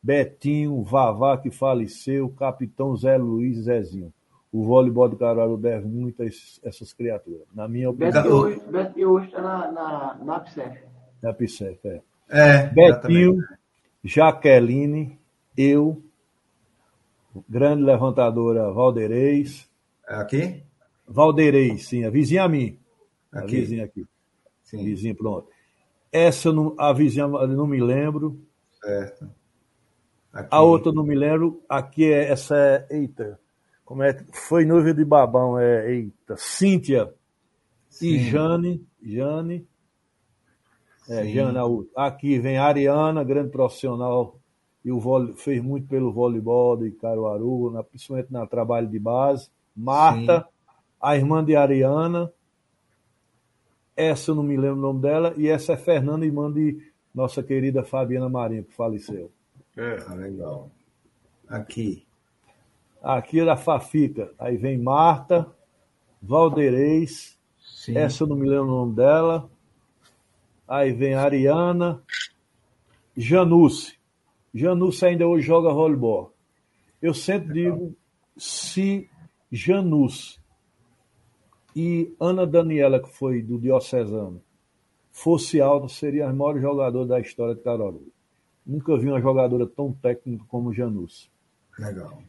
Betinho, 0.01 0.81
Vavá, 0.83 1.38
que 1.38 1.51
faleceu, 1.51 2.29
capitão 2.29 2.95
Zé 2.95 3.17
Luiz 3.17 3.57
Zezinho. 3.65 4.13
O 4.53 4.63
voleibol 4.63 5.09
do 5.09 5.17
Caruaru 5.17 5.57
deve 5.57 5.86
muito 5.86 6.21
a 6.23 6.25
esses- 6.25 6.62
essas 6.63 6.93
criaturas. 6.93 7.41
Na 7.53 7.67
minha 7.67 7.89
opinião, 7.89 8.13
Betinho 8.71 9.09
hoje, 9.09 9.25
está 9.27 9.41
na, 9.41 9.69
na, 9.71 10.15
na 10.23 10.39
PSEF. 10.39 10.79
na 11.21 11.33
PSEF, 11.33 11.79
é. 11.86 12.01
É, 12.29 12.67
Betinho. 12.67 13.38
Jaqueline, 14.01 15.17
eu, 15.57 16.01
grande 17.48 17.84
levantadora 17.84 18.72
Valdeirês, 18.72 19.69
Aqui? 20.06 20.63
Valdeirês, 21.08 21.88
sim, 21.88 22.04
a 22.04 22.10
vizinha 22.10 22.43
a 22.43 22.50
mim, 22.50 22.78
a 23.32 23.39
Aqui. 23.39 23.62
vizinha 23.62 23.86
aqui, 23.86 24.06
Sim, 24.63 24.84
vizinha, 24.84 25.15
pronto. 25.15 25.48
Essa, 26.12 26.50
eu 26.50 26.54
não, 26.54 26.76
a 26.78 26.93
vizinha 26.93 27.26
eu 27.26 27.48
não 27.48 27.67
me 27.67 27.82
lembro, 27.82 28.39
certo. 28.82 29.30
Aqui. 30.32 30.48
a 30.52 30.62
outra 30.62 30.89
eu 30.91 30.96
não 30.96 31.04
me 31.04 31.15
lembro, 31.15 31.63
aqui 31.69 32.12
é, 32.12 32.30
essa 32.32 32.56
é, 32.58 32.88
eita, 32.91 33.39
como 33.86 34.04
é 34.04 34.13
que, 34.13 34.26
foi 34.32 34.65
noiva 34.65 34.93
de 34.93 35.06
babão, 35.06 35.58
é, 35.60 35.91
eita, 35.91 36.36
Cíntia 36.38 37.13
e 38.02 38.17
Sim. 38.17 38.19
Jane, 38.19 38.88
Jane, 39.02 39.67
é. 41.08 41.26
Jane, 41.28 41.58
a 41.58 41.65
outra. 41.65 41.91
aqui 42.08 42.39
vem 42.39 42.58
a 42.58 42.65
Ariana, 42.65 43.24
grande 43.24 43.50
profissional, 43.52 44.39
e 44.84 44.91
o 44.91 45.00
vôlei, 45.00 45.34
fez 45.34 45.63
muito 45.63 45.88
pelo 45.88 46.12
voleibol 46.12 46.76
de 46.76 46.91
Caruaru, 46.91 47.72
na, 47.72 47.84
principalmente 47.84 48.32
no 48.32 48.46
trabalho 48.48 48.88
de 48.88 49.00
base. 49.00 49.50
Marta, 49.76 50.48
a 51.02 51.15
irmã 51.15 51.43
de 51.43 51.56
Ariana, 51.56 52.32
essa 53.96 54.32
eu 54.32 54.36
não 54.36 54.43
me 54.43 54.58
lembro 54.58 54.80
o 54.80 54.82
nome 54.82 55.02
dela, 55.02 55.34
e 55.38 55.48
essa 55.48 55.74
é 55.74 55.78
Fernanda, 55.78 56.26
irmã 56.26 56.52
de 56.52 56.91
nossa 57.13 57.41
querida 57.41 57.84
Fabiana 57.84 58.28
Marinho, 58.28 58.63
que 58.63 58.74
faleceu. 58.74 59.32
É. 59.78 60.04
Ah, 60.08 60.15
legal. 60.15 60.69
Aqui. 61.48 62.06
Aqui 63.02 63.39
é 63.39 63.46
da 63.46 63.58
Fafica, 63.58 64.32
aí 64.39 64.58
vem 64.58 64.78
Marta, 64.78 65.48
Valdeirês, 66.22 67.38
Sim. 67.60 67.98
essa 67.98 68.24
eu 68.24 68.28
não 68.28 68.38
me 68.38 68.48
lembro 68.48 68.65
o 68.65 68.86
nome 68.86 68.96
dela, 68.96 69.50
aí 70.67 70.91
vem 70.93 71.13
Ariana, 71.13 72.02
Janusse. 73.15 73.98
Janusse 74.54 75.06
ainda 75.06 75.28
hoje 75.28 75.46
joga 75.46 75.74
voleibol. 75.74 76.34
Eu 77.02 77.13
sempre 77.13 77.54
digo, 77.54 77.96
se 78.38 79.10
Janusse 79.52 80.39
e 81.76 82.13
Ana 82.20 82.46
Daniela, 82.46 83.00
que 83.00 83.10
foi 83.10 83.42
do 83.42 83.60
Diocesano, 83.60 84.42
fosse 85.12 85.60
alta, 85.60 85.88
seria 85.88 86.30
a 86.30 86.34
maior 86.34 86.60
jogadora 86.60 87.08
da 87.08 87.20
história 87.20 87.56
de 87.56 87.62
Caruaru. 87.62 88.08
Nunca 88.66 88.98
vi 88.98 89.10
uma 89.10 89.20
jogadora 89.20 89.68
tão 89.68 89.92
técnica 89.92 90.46
como 90.48 90.74
Janusse. 90.74 91.30
Legal. 91.78 92.22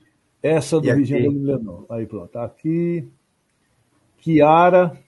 Essa 0.43 0.81
do 0.81 0.87
não 0.87 0.95
lembro, 0.97 1.63
não. 1.63 1.87
Aí 1.89 2.07
pronto. 2.07 2.37
Aqui, 2.37 3.09
Kiara, 4.19 4.99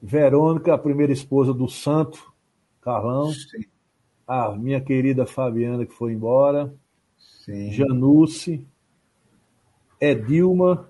Verônica, 0.00 0.72
a 0.72 0.78
primeira 0.78 1.12
esposa 1.12 1.52
do 1.52 1.68
Santo, 1.68 2.32
Carlão. 2.80 3.32
Sim. 3.32 3.64
A 4.28 4.54
minha 4.54 4.80
querida 4.80 5.24
Fabiana, 5.26 5.86
que 5.86 5.94
foi 5.94 6.12
embora. 6.12 6.72
Sim. 7.16 7.72
Janusse. 7.72 8.64
Edilma. 10.00 10.88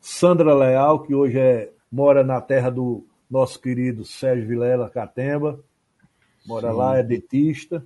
Sandra 0.00 0.54
Leal, 0.54 1.02
que 1.02 1.14
hoje 1.14 1.38
é, 1.38 1.72
mora 1.90 2.22
na 2.22 2.40
terra 2.40 2.70
do 2.70 3.04
nosso 3.28 3.60
querido 3.60 4.04
Sérgio 4.04 4.46
Vilela 4.46 4.88
Catemba. 4.88 5.58
Mora 6.46 6.70
Sim. 6.70 6.76
lá, 6.76 6.98
é 6.98 7.02
dentista. 7.02 7.84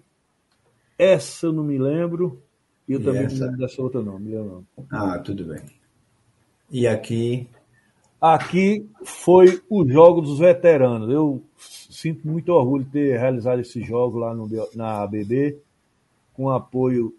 Essa 0.99 1.47
eu 1.47 1.53
não 1.53 1.65
me 1.65 1.79
lembro. 1.79 2.43
E 2.87 2.93
eu 2.93 3.01
E 3.01 3.05
também 3.05 3.23
essa? 3.25 3.37
não 3.37 3.47
lembro 3.47 3.59
dessa 3.61 3.81
outra, 3.83 4.03
não. 4.03 4.19
Me 4.19 4.35
lembro, 4.35 4.67
não. 4.77 4.87
Ah, 4.91 5.19
tudo 5.19 5.45
bem. 5.47 5.63
E 6.71 6.87
aqui, 6.87 7.49
Aqui 8.21 8.87
foi 9.03 9.63
o 9.71 9.89
jogo 9.89 10.21
dos 10.21 10.39
veteranos. 10.39 11.09
Eu 11.09 11.43
sinto 11.57 12.29
muito 12.29 12.53
orgulho 12.53 12.85
de 12.85 12.91
ter 12.91 13.19
realizado 13.19 13.61
esse 13.61 13.83
jogo 13.83 14.19
lá 14.19 14.35
no, 14.35 14.47
na 14.75 15.03
ABB, 15.03 15.59
com 16.35 16.51
apoio, 16.51 17.15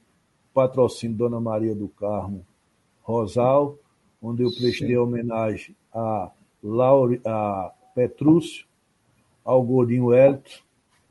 patrocínio 0.53 1.17
Dona 1.17 1.39
Maria 1.39 1.73
do 1.73 1.87
Carmo 1.87 2.45
Rosal, 3.01 3.77
onde 4.21 4.43
eu 4.43 4.51
prestei 4.51 4.89
Sim. 4.89 4.97
homenagem 4.97 5.75
a, 5.93 6.29
Laure, 6.63 7.19
a 7.25 7.71
Petrúcio, 7.95 8.65
ao 9.43 9.63
Gordinho 9.63 10.13
Hélito 10.13 10.63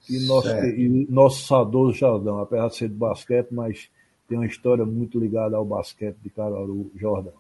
e 0.09 0.27
nosso, 0.27 0.49
e 0.49 1.07
nosso 1.11 1.47
saudoso 1.47 1.95
Jordão, 1.95 2.39
apesar 2.39 2.69
de 2.69 2.77
ser 2.77 2.89
de 2.89 2.95
basquete, 2.95 3.49
mas 3.51 3.91
tem 4.29 4.39
uma 4.39 4.47
história 4.47 4.87
muito 4.87 5.19
ligada 5.19 5.57
ao 5.57 5.65
basquete 5.65 6.17
de 6.23 6.31
Caruaru, 6.31 6.91
Jordão. 6.95 7.35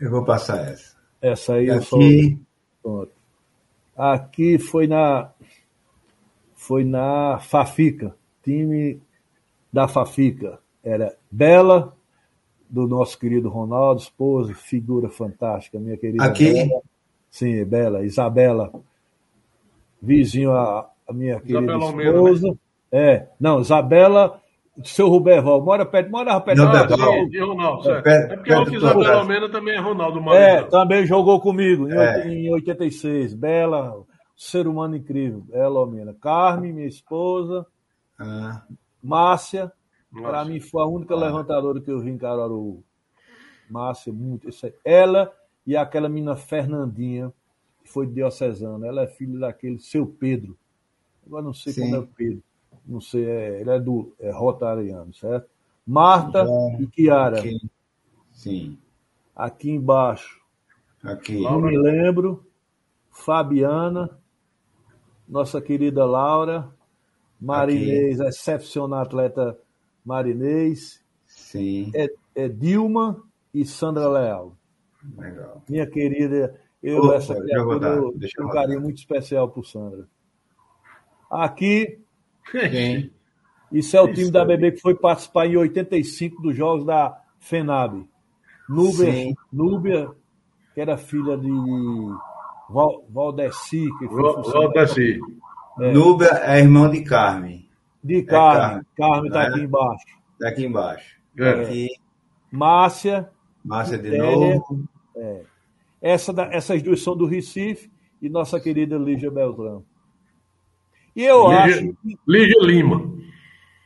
eu 0.00 0.10
vou 0.10 0.24
passar 0.24 0.68
essa. 0.68 1.03
Essa 1.24 1.54
aí 1.54 1.68
só. 1.80 1.96
aqui, 1.96 2.38
Pronto. 2.82 3.12
Aqui 3.96 4.58
foi 4.58 4.86
na 4.86 5.30
foi 6.54 6.84
na 6.84 7.38
Fafica, 7.38 8.14
time 8.42 9.00
da 9.72 9.88
Fafica. 9.88 10.58
Era 10.82 11.16
Bela, 11.30 11.96
do 12.68 12.86
nosso 12.86 13.18
querido 13.18 13.48
Ronaldo, 13.48 14.02
esposa, 14.02 14.52
figura 14.52 15.08
fantástica, 15.08 15.78
minha 15.78 15.96
querida 15.96 16.24
Aqui? 16.24 16.52
Bela. 16.52 16.82
Sim, 17.30 17.64
Bela, 17.64 18.04
Isabela, 18.04 18.70
vizinho 20.00 20.52
a, 20.52 20.90
a 21.08 21.12
minha 21.12 21.40
querida 21.40 21.58
Isabela 21.60 21.84
Almeida, 21.84 22.10
esposa. 22.12 22.58
É, 22.92 23.28
não, 23.40 23.60
Isabela, 23.60 24.42
seu 24.82 25.08
Ruberval, 25.08 25.62
mora 25.64 25.86
perto, 25.86 26.10
mora 26.10 26.40
perto 26.40 26.58
Não, 26.58 26.72
da 26.72 26.88
sim, 26.88 27.28
de 27.28 27.38
Ronaldo, 27.40 27.82
perto- 28.02 28.08
É 28.08 28.36
porque 28.36 28.52
o 28.52 28.64
do 28.64 28.74
Isabela 28.74 28.92
Tocantins. 28.94 29.18
Almeida 29.20 29.48
também 29.50 29.74
é 29.74 29.78
Ronaldo 29.78 30.18
É, 30.18 30.22
Marinho. 30.22 30.70
também 30.70 31.06
jogou 31.06 31.40
comigo 31.40 31.88
em, 31.88 31.96
É. 31.96 32.28
em 32.28 32.52
86. 32.52 33.34
Bela, 33.34 34.02
ser 34.36 34.66
humano 34.66 34.96
incrível. 34.96 35.40
Bela 35.42 35.78
Almeida. 35.78 36.12
Carmen, 36.20 36.72
minha 36.72 36.88
esposa. 36.88 37.64
ah, 38.18 38.62
Márcia, 39.02 39.70
para 40.12 40.44
mim 40.44 40.58
foi 40.60 40.82
a 40.82 40.86
única 40.86 41.14
levantadora 41.14 41.80
que 41.80 41.90
eu 41.90 42.00
vi 42.00 42.10
em 42.10 42.18
Caruaru. 42.18 42.82
Márcia, 43.70 44.12
muito. 44.12 44.48
Isso 44.48 44.66
aí. 44.66 44.74
Ela 44.84 45.32
e 45.66 45.76
aquela 45.76 46.08
menina 46.08 46.36
Fernandinha, 46.36 47.32
que 47.82 47.88
foi 47.90 48.06
de 48.06 48.14
Diocesana. 48.14 48.86
Ela 48.86 49.02
é 49.02 49.06
filha 49.06 49.38
daquele 49.38 49.78
seu 49.78 50.06
Pedro. 50.06 50.56
Agora 51.26 51.42
não 51.44 51.54
sei 51.54 51.72
Sim. 51.72 51.82
como 51.82 51.96
é 51.96 51.98
o 52.00 52.06
Pedro. 52.06 52.42
Não 52.86 53.00
sei, 53.00 53.24
é, 53.24 53.60
ele 53.60 53.70
é 53.70 53.80
do 53.80 54.14
é, 54.20 54.30
Rotariano, 54.30 55.12
certo? 55.14 55.48
Marta 55.86 56.44
Bom, 56.44 56.76
e 56.80 56.86
Kiara, 56.86 57.38
aqui. 57.38 57.58
Sim. 58.32 58.78
aqui 59.34 59.70
embaixo. 59.70 60.40
Aqui. 61.02 61.40
Não 61.42 61.60
me 61.60 61.76
lembro. 61.76 62.44
Fabiana, 63.10 64.18
nossa 65.28 65.60
querida 65.60 66.04
Laura, 66.04 66.68
Marinês, 67.40 68.18
excepcional 68.20 69.02
atleta 69.02 69.56
Marinês, 70.04 71.00
Sim. 71.26 71.92
é, 71.94 72.12
é 72.34 72.48
Dilma 72.48 73.22
e 73.52 73.64
Sandra 73.64 74.08
Leal. 74.08 74.56
Legal. 75.16 75.62
Minha 75.68 75.86
querida, 75.86 76.58
eu, 76.82 77.04
Opa, 77.04 77.14
essa 77.14 77.34
criatura, 77.34 77.88
eu 77.88 78.12
eu 78.12 78.18
tenho 78.18 78.48
um 78.48 78.50
carinho 78.50 78.80
muito 78.80 78.98
especial 78.98 79.48
por 79.48 79.64
Sandra. 79.64 80.08
Aqui, 81.30 82.03
Quem? 82.50 83.10
isso 83.72 83.96
é 83.96 84.00
o 84.00 84.12
time 84.12 84.30
da 84.30 84.44
BB 84.44 84.72
que 84.72 84.80
foi 84.80 84.94
participar 84.94 85.46
em 85.46 85.56
85 85.56 86.42
dos 86.42 86.56
jogos 86.56 86.84
da 86.84 87.20
FENAB. 87.38 88.06
Núbia, 88.68 89.12
Sim. 89.12 89.34
Núbia 89.52 90.10
que 90.74 90.80
era 90.80 90.96
filha 90.96 91.36
de 91.36 91.50
Val, 92.70 93.04
Valdeci, 93.10 93.86
que 93.98 94.08
foi 94.08 94.22
Volta 94.22 94.80
assim. 94.82 95.18
Núbia 95.76 96.30
é 96.44 96.58
irmão 96.60 96.90
de 96.90 97.02
Carmen. 97.02 97.68
de 98.02 98.22
Carmen. 98.22 98.60
Carmen. 98.62 98.84
Carmen 98.96 99.26
está 99.26 99.42
É. 99.42 99.46
aqui 99.48 99.60
embaixo. 99.60 100.06
Daqui 100.40 100.64
embaixo. 100.66 101.16
É. 101.38 101.50
Aqui, 101.50 101.88
Márcia, 102.50 103.30
Márcia 103.64 103.98
de 103.98 104.10
Télia. 104.10 104.54
novo. 104.56 104.88
essa 106.02 106.32
da- 106.32 106.46
essas 106.52 106.82
duas 106.82 107.02
são 107.02 107.16
do 107.16 107.26
Recife 107.26 107.90
e 108.20 108.28
nossa 108.28 108.58
querida 108.60 108.96
Lígia 108.96 109.30
Beltrão. 109.30 109.84
E 111.16 111.22
eu 111.24 111.48
Lígia- 111.48 111.64
acho 111.64 111.80
que. 112.02 112.18
Lígia 112.26 112.58
Lima. 112.62 113.12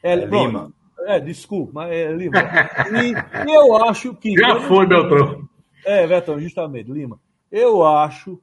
É, 0.03 0.13
É, 0.15 0.27
pronto. 0.27 0.47
Lima. 0.47 0.73
É, 1.01 1.21
desculpa, 1.21 1.73
mas 1.75 1.91
é 1.93 2.13
Lima. 2.13 2.37
E, 3.47 3.51
eu 3.53 3.77
acho 3.85 4.15
que. 4.15 4.33
Já 4.35 4.61
foi, 4.61 4.87
Beltrão. 4.87 5.49
É, 5.85 6.07
Betão, 6.07 6.39
justamente, 6.41 6.91
Lima. 6.91 7.19
Eu 7.51 7.85
acho 7.87 8.37
que 8.37 8.43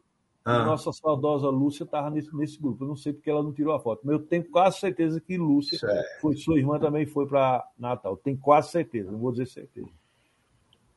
Ah, 0.51 0.63
nossa 0.65 0.91
saudosa 0.91 1.47
Lúcia 1.49 1.83
estava 1.83 2.09
nesse, 2.09 2.35
nesse 2.35 2.59
grupo. 2.61 2.83
Eu 2.83 2.87
não 2.89 2.95
sei 2.95 3.13
porque 3.13 3.29
ela 3.29 3.41
não 3.43 3.51
tirou 3.51 3.73
a 3.73 3.79
foto, 3.79 4.01
mas 4.03 4.13
eu 4.13 4.19
tenho 4.19 4.43
quase 4.45 4.79
certeza 4.79 5.19
que 5.19 5.37
Lúcia, 5.37 5.77
Certo. 5.77 6.21
foi, 6.21 6.35
sua 6.37 6.57
irmã 6.59 6.77
também 6.79 7.05
foi 7.05 7.27
para 7.27 7.63
Natal. 7.79 8.15
Tenho 8.17 8.37
quase 8.37 8.69
certeza, 8.71 9.11
não 9.11 9.17
vou 9.19 9.31
dizer 9.31 9.47
certeza. 9.47 9.87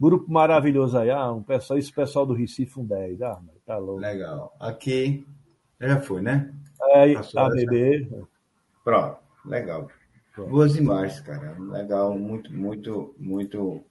Grupo 0.01 0.31
maravilhoso 0.31 0.97
aí, 0.99 1.11
ah, 1.11 1.33
um 1.33 1.43
pessoal, 1.43 1.79
esse 1.79 1.93
pessoal 1.93 2.25
do 2.27 2.35
Recife, 2.35 2.79
um 2.79 2.85
10. 2.85 3.21
Ah, 3.23 3.41
mas 3.45 3.57
tá 3.67 3.77
louco. 3.79 4.01
legal. 4.01 4.55
Aqui, 4.61 5.27
já 5.81 6.01
foi, 6.01 6.21
né? 6.23 6.51
É, 6.91 7.15
Passou 7.15 7.41
a 7.41 7.47
essa. 7.47 7.55
bebê. 7.57 8.09
Pronto, 8.85 9.19
legal. 9.45 9.89
Boas 10.37 10.77
imagens, 10.77 11.21
cara. 11.21 11.57
Legal, 11.59 12.17
muito, 12.17 12.53
muito, 12.53 13.15
muito, 13.19 13.83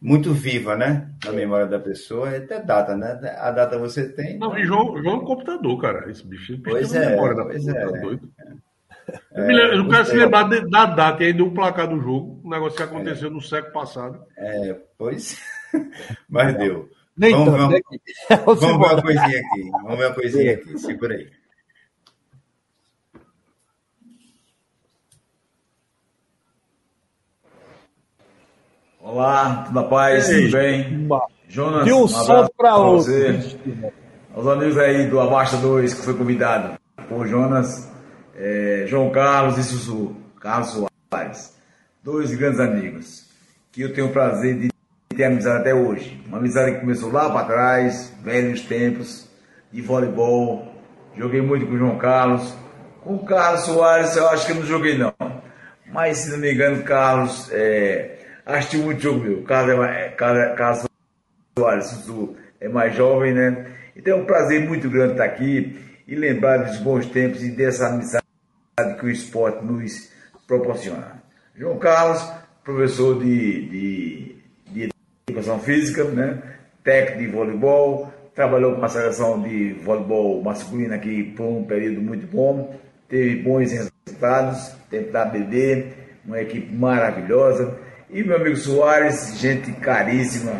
muito 0.00 0.32
viva, 0.32 0.74
né? 0.76 1.10
Na 1.24 1.32
memória 1.32 1.66
da 1.66 1.78
pessoa. 1.78 2.34
Até 2.34 2.60
data, 2.62 2.96
né? 2.96 3.18
A 3.38 3.50
data 3.50 3.78
você 3.78 4.08
tem. 4.10 4.38
Não, 4.38 4.56
e 4.58 4.64
João, 4.64 4.96
João 5.02 5.16
é 5.16 5.18
um 5.18 5.24
computador, 5.24 5.80
cara. 5.80 6.10
Esse 6.10 6.26
bicho, 6.26 6.52
esse 6.54 6.62
bicho 6.62 6.70
Pois 6.70 6.90
tem 6.90 7.02
é, 7.02 7.10
memória 7.10 7.36
da 7.36 7.44
pois 7.44 7.64
porra, 7.64 7.76
é. 7.78 7.84
tá 7.84 8.00
doido. 8.00 8.30
Lembro- 9.32 9.56
eu 9.56 9.78
não 9.84 9.88
quero 9.90 10.04
se 10.06 10.16
lembrar 10.16 10.42
de- 10.48 10.70
da 10.70 10.86
data 10.86 11.22
e 11.22 11.26
aí 11.26 11.32
do 11.32 11.50
placar 11.50 11.88
do 11.88 12.00
jogo, 12.00 12.40
um 12.44 12.50
negócio 12.50 12.76
que 12.76 12.82
aconteceu 12.82 13.30
no 13.30 13.40
século 13.40 13.72
passado. 13.72 14.22
É, 14.36 14.78
pois. 14.96 15.38
Mas 16.28 16.56
deu. 16.56 16.88
Nem 17.18 17.32
Vamos, 17.32 17.46
tanto, 17.46 17.58
vamos. 17.58 17.74
né? 17.74 17.80
Vamos 18.46 18.60
ver 18.60 18.72
uma 18.72 19.02
coisinha 19.02 19.40
aqui. 19.40 19.70
Vamos 19.70 19.98
ver 19.98 20.06
uma 20.06 20.14
coisinha 20.14 20.54
aqui. 20.54 20.78
Segura 20.78 21.14
aí. 21.14 21.30
Olá, 29.00 29.64
tudo 29.66 29.74
na 29.74 29.84
paz, 29.84 30.28
Ei. 30.28 30.42
tudo 30.46 30.52
bem? 30.52 31.08
Jonas, 31.48 31.84
De 31.84 31.92
um 31.92 32.04
abraço 32.04 32.50
para 32.56 32.76
você. 32.78 33.38
Aos 34.34 34.46
amigos 34.46 34.76
aí 34.78 35.06
do 35.08 35.20
Abasta 35.20 35.56
2 35.56 35.94
que 35.94 36.02
foi 36.02 36.14
convidado 36.16 36.78
por 37.08 37.26
Jonas, 37.26 37.90
eh, 38.36 38.84
João 38.86 39.10
Carlos 39.10 39.56
e 39.56 39.64
Sussu, 39.64 40.14
Carlos 40.40 40.70
Soares. 41.10 41.56
Dois 42.02 42.34
grandes 42.34 42.60
amigos 42.60 43.28
que 43.72 43.82
eu 43.82 43.92
tenho 43.94 44.08
o 44.08 44.12
prazer 44.12 44.58
de 44.58 44.68
ter 45.18 45.24
amizade 45.24 45.58
até 45.58 45.74
hoje. 45.74 46.22
Uma 46.28 46.38
amizade 46.38 46.74
que 46.74 46.80
começou 46.80 47.10
lá 47.10 47.28
para 47.28 47.44
trás, 47.44 48.14
velhos 48.22 48.60
tempos, 48.60 49.28
de 49.72 49.82
voleibol. 49.82 50.72
Joguei 51.16 51.42
muito 51.42 51.66
com 51.66 51.72
o 51.72 51.76
João 51.78 51.98
Carlos. 51.98 52.54
Com 53.00 53.16
o 53.16 53.24
Carlos 53.26 53.62
Soares 53.62 54.16
eu 54.16 54.28
acho 54.28 54.46
que 54.46 54.52
eu 54.52 54.56
não 54.56 54.62
joguei 54.64 54.96
não. 54.96 55.12
Mas 55.92 56.18
se 56.18 56.30
não 56.30 56.38
me 56.38 56.52
engano, 56.54 56.84
Carlos 56.84 57.50
é, 57.52 58.20
assistiu 58.46 58.84
muito 58.84 59.00
jogo 59.02 59.18
meu. 59.18 59.42
Carlos, 59.42 59.74
é, 59.74 59.76
mais- 59.76 59.96
é, 59.96 60.08
Carlos, 60.54 60.86
Soares 61.58 62.08
é 62.60 62.68
mais 62.68 62.94
jovem, 62.94 63.34
né? 63.34 63.66
Então 63.96 64.18
é 64.18 64.22
um 64.22 64.24
prazer 64.24 64.68
muito 64.68 64.88
grande 64.88 65.12
estar 65.12 65.24
aqui 65.24 65.80
e 66.06 66.14
lembrar 66.14 66.58
dos 66.58 66.76
bons 66.78 67.06
tempos 67.06 67.42
e 67.42 67.50
dessa 67.50 67.88
amizade 67.88 68.22
que 69.00 69.04
o 69.06 69.10
esporte 69.10 69.64
nos 69.64 70.12
proporciona. 70.46 71.20
João 71.56 71.76
Carlos, 71.76 72.24
professor 72.62 73.18
de, 73.18 73.68
de 73.68 74.37
educação 75.28 75.58
física, 75.58 76.04
né? 76.04 76.38
técnico 76.82 77.18
de 77.18 77.26
voleibol, 77.26 78.12
trabalhou 78.34 78.76
com 78.76 78.84
a 78.84 78.88
seleção 78.88 79.42
de 79.42 79.74
voleibol 79.84 80.42
masculino 80.42 80.94
aqui 80.94 81.24
por 81.36 81.44
um 81.44 81.64
período 81.64 82.00
muito 82.00 82.26
bom, 82.26 82.74
teve 83.08 83.42
bons 83.42 83.72
resultados, 83.72 84.72
tempo 84.90 85.12
da 85.12 85.24
BD, 85.24 85.86
uma 86.24 86.40
equipe 86.40 86.72
maravilhosa. 86.74 87.76
E 88.10 88.22
meu 88.22 88.36
amigo 88.36 88.56
Soares, 88.56 89.38
gente 89.38 89.72
caríssima, 89.72 90.52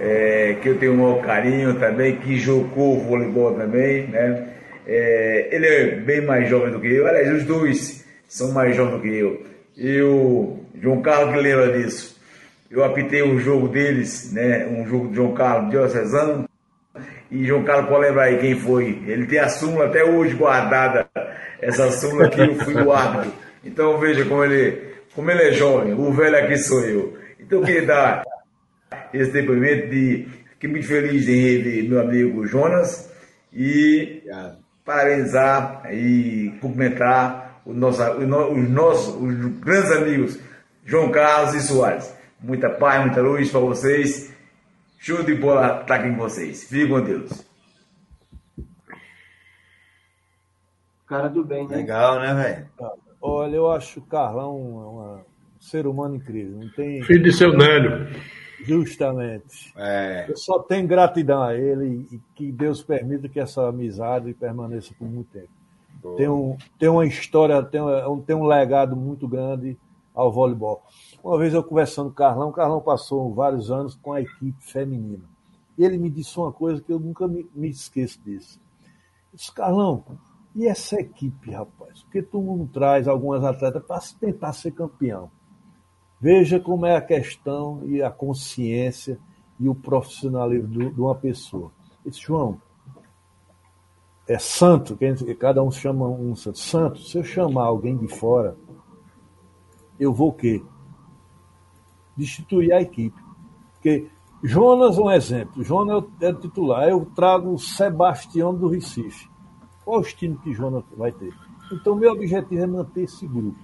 é, 0.00 0.56
que 0.60 0.68
eu 0.68 0.78
tenho 0.78 0.94
um 0.94 0.96
maior 0.96 1.22
carinho 1.22 1.78
também, 1.78 2.16
que 2.16 2.36
jogou 2.36 3.00
voleibol 3.00 3.52
também, 3.54 4.08
né? 4.08 4.48
É, 4.86 5.48
ele 5.52 5.66
é 5.66 5.96
bem 5.96 6.22
mais 6.22 6.48
jovem 6.48 6.72
do 6.72 6.80
que 6.80 6.88
eu, 6.88 7.06
aliás, 7.06 7.30
os 7.30 7.44
dois 7.44 8.04
são 8.26 8.52
mais 8.52 8.74
jovens 8.74 8.96
do 8.96 9.02
que 9.02 9.16
eu. 9.16 9.42
Eu, 9.76 10.60
João 10.80 11.02
Carlos 11.02 11.34
que 11.34 11.40
lembra 11.40 11.78
disso, 11.78 12.17
eu 12.70 12.84
apitei 12.84 13.22
o 13.22 13.38
jogo 13.38 13.68
deles, 13.68 14.32
né? 14.32 14.66
Um 14.66 14.86
jogo 14.86 15.08
de 15.08 15.16
João 15.16 15.34
Carlos 15.34 15.70
diocesano, 15.70 16.48
e 17.30 17.44
João 17.46 17.64
Carlos 17.64 17.88
pode 17.88 18.06
lembrar 18.06 18.24
aí 18.24 18.38
quem 18.38 18.58
foi. 18.58 19.02
Ele 19.06 19.26
tem 19.26 19.38
a 19.38 19.48
súmula 19.48 19.86
até 19.86 20.04
hoje 20.04 20.34
guardada, 20.34 21.06
essa 21.60 21.90
súmula 21.92 22.28
que 22.28 22.40
eu 22.40 22.54
fui 22.56 22.74
o 22.74 22.92
árbitro. 22.92 23.32
Então 23.64 23.98
veja 23.98 24.24
como 24.24 24.44
ele, 24.44 24.94
como 25.14 25.30
ele 25.30 25.42
é 25.42 25.52
jovem, 25.52 25.92
o 25.94 26.12
velho 26.12 26.36
aqui 26.38 26.56
sou 26.58 26.80
eu. 26.84 27.18
Então 27.40 27.60
eu 27.60 27.64
queria 27.64 27.86
dar 27.86 28.24
esse 29.12 29.30
depoimento 29.30 29.88
de 29.88 30.26
fiquei 30.52 30.70
muito 30.70 30.86
feliz 30.86 31.28
em 31.28 31.36
rever 31.40 31.88
meu 31.88 32.00
amigo 32.00 32.46
Jonas 32.46 33.10
e 33.52 34.20
Obrigado. 34.24 34.58
parabenizar 34.84 35.82
e 35.92 36.52
cumprimentar 36.60 37.60
o 37.64 37.72
nosso, 37.72 38.02
o 38.02 38.26
no- 38.26 38.52
os 38.52 38.68
nossos 38.68 39.14
os 39.14 39.34
grandes 39.60 39.92
amigos 39.92 40.38
João 40.84 41.10
Carlos 41.10 41.54
e 41.54 41.60
Soares. 41.60 42.12
Muita 42.40 42.70
paz, 42.70 43.04
muita 43.04 43.20
luz 43.20 43.50
para 43.50 43.60
vocês. 43.60 44.34
Show 44.98 45.22
de 45.22 45.34
bola 45.34 45.80
estar 45.80 45.96
aqui 45.96 46.10
com 46.10 46.16
vocês. 46.16 46.64
Fiquem 46.64 46.88
com 46.88 47.00
Deus. 47.02 47.46
Cara 51.06 51.28
do 51.28 51.44
bem, 51.44 51.66
né? 51.66 51.76
Legal, 51.76 52.20
né, 52.20 52.34
velho? 52.34 52.92
Olha, 53.20 53.56
eu 53.56 53.70
acho 53.70 54.00
o 54.00 54.02
Carlão 54.06 54.56
uma- 54.60 55.14
um 55.16 55.60
ser 55.60 55.86
humano 55.86 56.16
incrível. 56.16 56.58
Não 56.58 56.68
tem. 56.70 57.02
Filho 57.02 57.22
de 57.22 57.32
seu 57.32 57.56
Nélio. 57.56 58.08
Justamente. 58.60 59.72
É, 59.76 60.26
Eu 60.28 60.36
só 60.36 60.58
tenho 60.58 60.86
gratidão 60.86 61.42
a 61.42 61.54
ele 61.54 62.06
e 62.12 62.20
que 62.34 62.50
Deus 62.52 62.82
permita 62.82 63.28
que 63.28 63.38
essa 63.40 63.68
amizade 63.68 64.34
permaneça 64.34 64.92
por 64.98 65.08
muito 65.08 65.30
tempo. 65.30 65.48
boa. 66.02 66.16
Tem, 66.16 66.28
um, 66.28 66.56
tem 66.78 66.88
uma 66.88 67.06
história, 67.06 67.62
tem 67.62 67.80
um, 67.80 68.20
tem 68.20 68.36
um 68.36 68.44
legado 68.44 68.94
muito 68.96 69.26
grande 69.28 69.76
ao 70.18 70.32
voleibol. 70.32 70.82
Uma 71.22 71.38
vez 71.38 71.54
eu 71.54 71.62
conversando 71.62 72.06
com 72.06 72.12
o 72.12 72.16
Carlão, 72.16 72.48
o 72.48 72.52
Carlão 72.52 72.80
passou 72.80 73.32
vários 73.32 73.70
anos 73.70 73.94
com 73.94 74.12
a 74.12 74.20
equipe 74.20 74.60
feminina. 74.60 75.22
Ele 75.78 75.96
me 75.96 76.10
disse 76.10 76.36
uma 76.40 76.52
coisa 76.52 76.82
que 76.82 76.92
eu 76.92 76.98
nunca 76.98 77.28
me, 77.28 77.48
me 77.54 77.68
esqueço 77.68 78.20
disso. 78.24 78.60
Disse, 79.32 79.52
Carlão, 79.52 80.02
e 80.56 80.66
essa 80.66 80.96
equipe, 81.00 81.52
rapaz? 81.52 82.02
Porque 82.02 82.20
tu 82.20 82.42
não 82.42 82.66
traz 82.66 83.06
algumas 83.06 83.44
atletas 83.44 83.84
para 83.84 84.00
tentar 84.18 84.52
ser 84.52 84.72
campeão. 84.72 85.30
Veja 86.20 86.58
como 86.58 86.84
é 86.84 86.96
a 86.96 87.00
questão 87.00 87.82
e 87.84 88.02
a 88.02 88.10
consciência 88.10 89.20
e 89.60 89.68
o 89.68 89.74
profissionalismo 89.74 90.66
do- 90.66 90.90
de 90.90 91.00
uma 91.00 91.14
pessoa. 91.14 91.70
Eu 92.04 92.10
disse, 92.10 92.24
João, 92.24 92.60
é 94.26 94.36
santo, 94.36 94.98
cada 95.38 95.62
um 95.62 95.70
chama 95.70 96.08
um 96.08 96.34
santo. 96.34 96.58
Santo, 96.58 96.98
se 96.98 97.16
eu 97.16 97.22
chamar 97.22 97.66
alguém 97.66 97.96
de 97.96 98.08
fora, 98.08 98.56
eu 99.98 100.12
vou 100.12 100.28
o 100.28 100.32
quê? 100.32 100.62
Destituir 102.16 102.72
a 102.72 102.80
equipe. 102.80 103.20
Porque 103.74 104.08
Jonas 104.42 104.98
é 104.98 105.00
um 105.00 105.10
exemplo. 105.10 105.64
Jonas 105.64 106.04
é 106.20 106.28
o 106.30 106.34
titular. 106.34 106.88
Eu 106.88 107.04
trago 107.14 107.52
o 107.52 107.58
Sebastião 107.58 108.54
do 108.54 108.68
Recife. 108.68 109.28
Qual 109.84 110.00
o 110.00 110.04
time 110.04 110.36
que 110.36 110.52
Jonas 110.52 110.84
vai 110.96 111.12
ter? 111.12 111.32
Então, 111.72 111.96
meu 111.96 112.12
objetivo 112.12 112.62
é 112.62 112.66
manter 112.66 113.02
esse 113.02 113.26
grupo. 113.26 113.58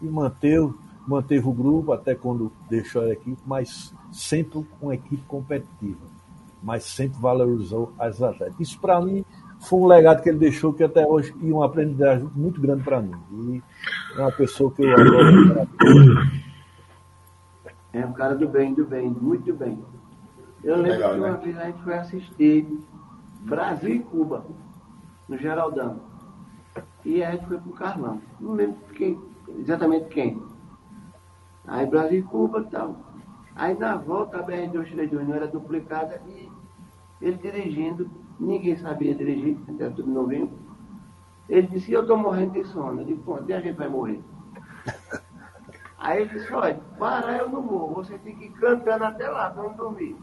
E 0.00 0.06
manteve, 0.06 0.72
manteve 1.06 1.46
o 1.46 1.52
grupo 1.52 1.92
até 1.92 2.14
quando 2.14 2.50
deixou 2.68 3.02
a 3.02 3.10
equipe, 3.10 3.40
mas 3.46 3.94
sempre 4.12 4.66
uma 4.80 4.94
equipe 4.94 5.22
competitiva. 5.26 6.06
Mas 6.62 6.84
sempre 6.84 7.20
valorizou 7.20 7.92
as 7.98 8.22
atletas. 8.22 8.58
Isso, 8.58 8.78
para 8.80 9.00
mim, 9.00 9.24
foi 9.60 9.78
um 9.78 9.86
legado 9.86 10.22
que 10.22 10.28
ele 10.28 10.38
deixou 10.38 10.72
que 10.72 10.82
até 10.82 11.06
hoje 11.06 11.34
e 11.40 11.52
uma 11.52 11.66
aprendizagem 11.66 12.28
muito 12.34 12.60
grande 12.60 12.82
para 12.82 13.00
mim. 13.00 13.14
E 13.30 13.62
é 14.16 14.20
uma 14.20 14.32
pessoa 14.32 14.72
que 14.72 14.82
eu 14.82 14.92
adoro. 14.92 15.68
É 17.92 18.06
um 18.06 18.12
cara 18.12 18.36
do 18.36 18.48
bem, 18.48 18.72
do 18.72 18.84
bem, 18.84 19.10
muito 19.10 19.52
bem. 19.52 19.78
Eu 20.62 20.76
lembro 20.76 20.92
Legal, 20.92 21.12
que 21.12 21.18
uma 21.18 21.30
né? 21.32 21.40
vez 21.42 21.58
a 21.58 21.64
gente 21.64 21.82
foi 21.82 21.94
assistir 21.94 22.78
Brasil 23.40 23.96
e 23.96 23.98
Cuba, 24.00 24.44
no 25.28 25.36
Geraldão. 25.36 26.00
E 27.04 27.22
a 27.22 27.32
gente 27.32 27.46
foi 27.46 27.58
pro 27.58 27.72
Carlão. 27.72 28.20
Não 28.38 28.52
lembro 28.52 28.76
quem, 28.94 29.18
exatamente 29.58 30.06
quem. 30.06 30.40
Aí 31.66 31.86
Brasil 31.86 32.20
e 32.20 32.22
Cuba 32.22 32.60
e 32.60 32.70
tal. 32.70 32.96
Aí 33.56 33.76
na 33.76 33.96
volta 33.96 34.38
a 34.38 34.42
BR-232 34.42 35.26
não 35.26 35.34
era 35.34 35.48
duplicada 35.48 36.20
e 36.28 36.48
ele 37.20 37.36
dirigindo, 37.36 38.08
ninguém 38.40 38.76
sabia 38.76 39.14
dirigir, 39.14 39.56
era 39.78 39.90
tudo 39.90 40.10
novinho. 40.10 40.50
Ele 41.48 41.66
disse, 41.66 41.92
eu 41.92 42.02
estou 42.02 42.16
morrendo 42.16 42.52
de 42.52 42.64
sono. 42.64 43.02
Eu 43.02 43.06
disse, 43.06 43.20
pô, 43.20 43.36
a 43.36 43.60
gente 43.60 43.72
vai 43.72 43.88
morrer. 43.88 44.20
Aí 45.98 46.22
ele 46.22 46.30
disse, 46.30 46.52
olha, 46.52 46.80
para 46.98 47.36
eu 47.36 47.48
não 47.48 47.60
morro, 47.60 47.96
você 47.96 48.16
tem 48.18 48.34
que 48.34 48.46
ir 48.46 48.50
cantando 48.52 49.04
até 49.04 49.28
lá, 49.28 49.50
para 49.50 49.64
não 49.64 49.74
dormir. 49.74 50.16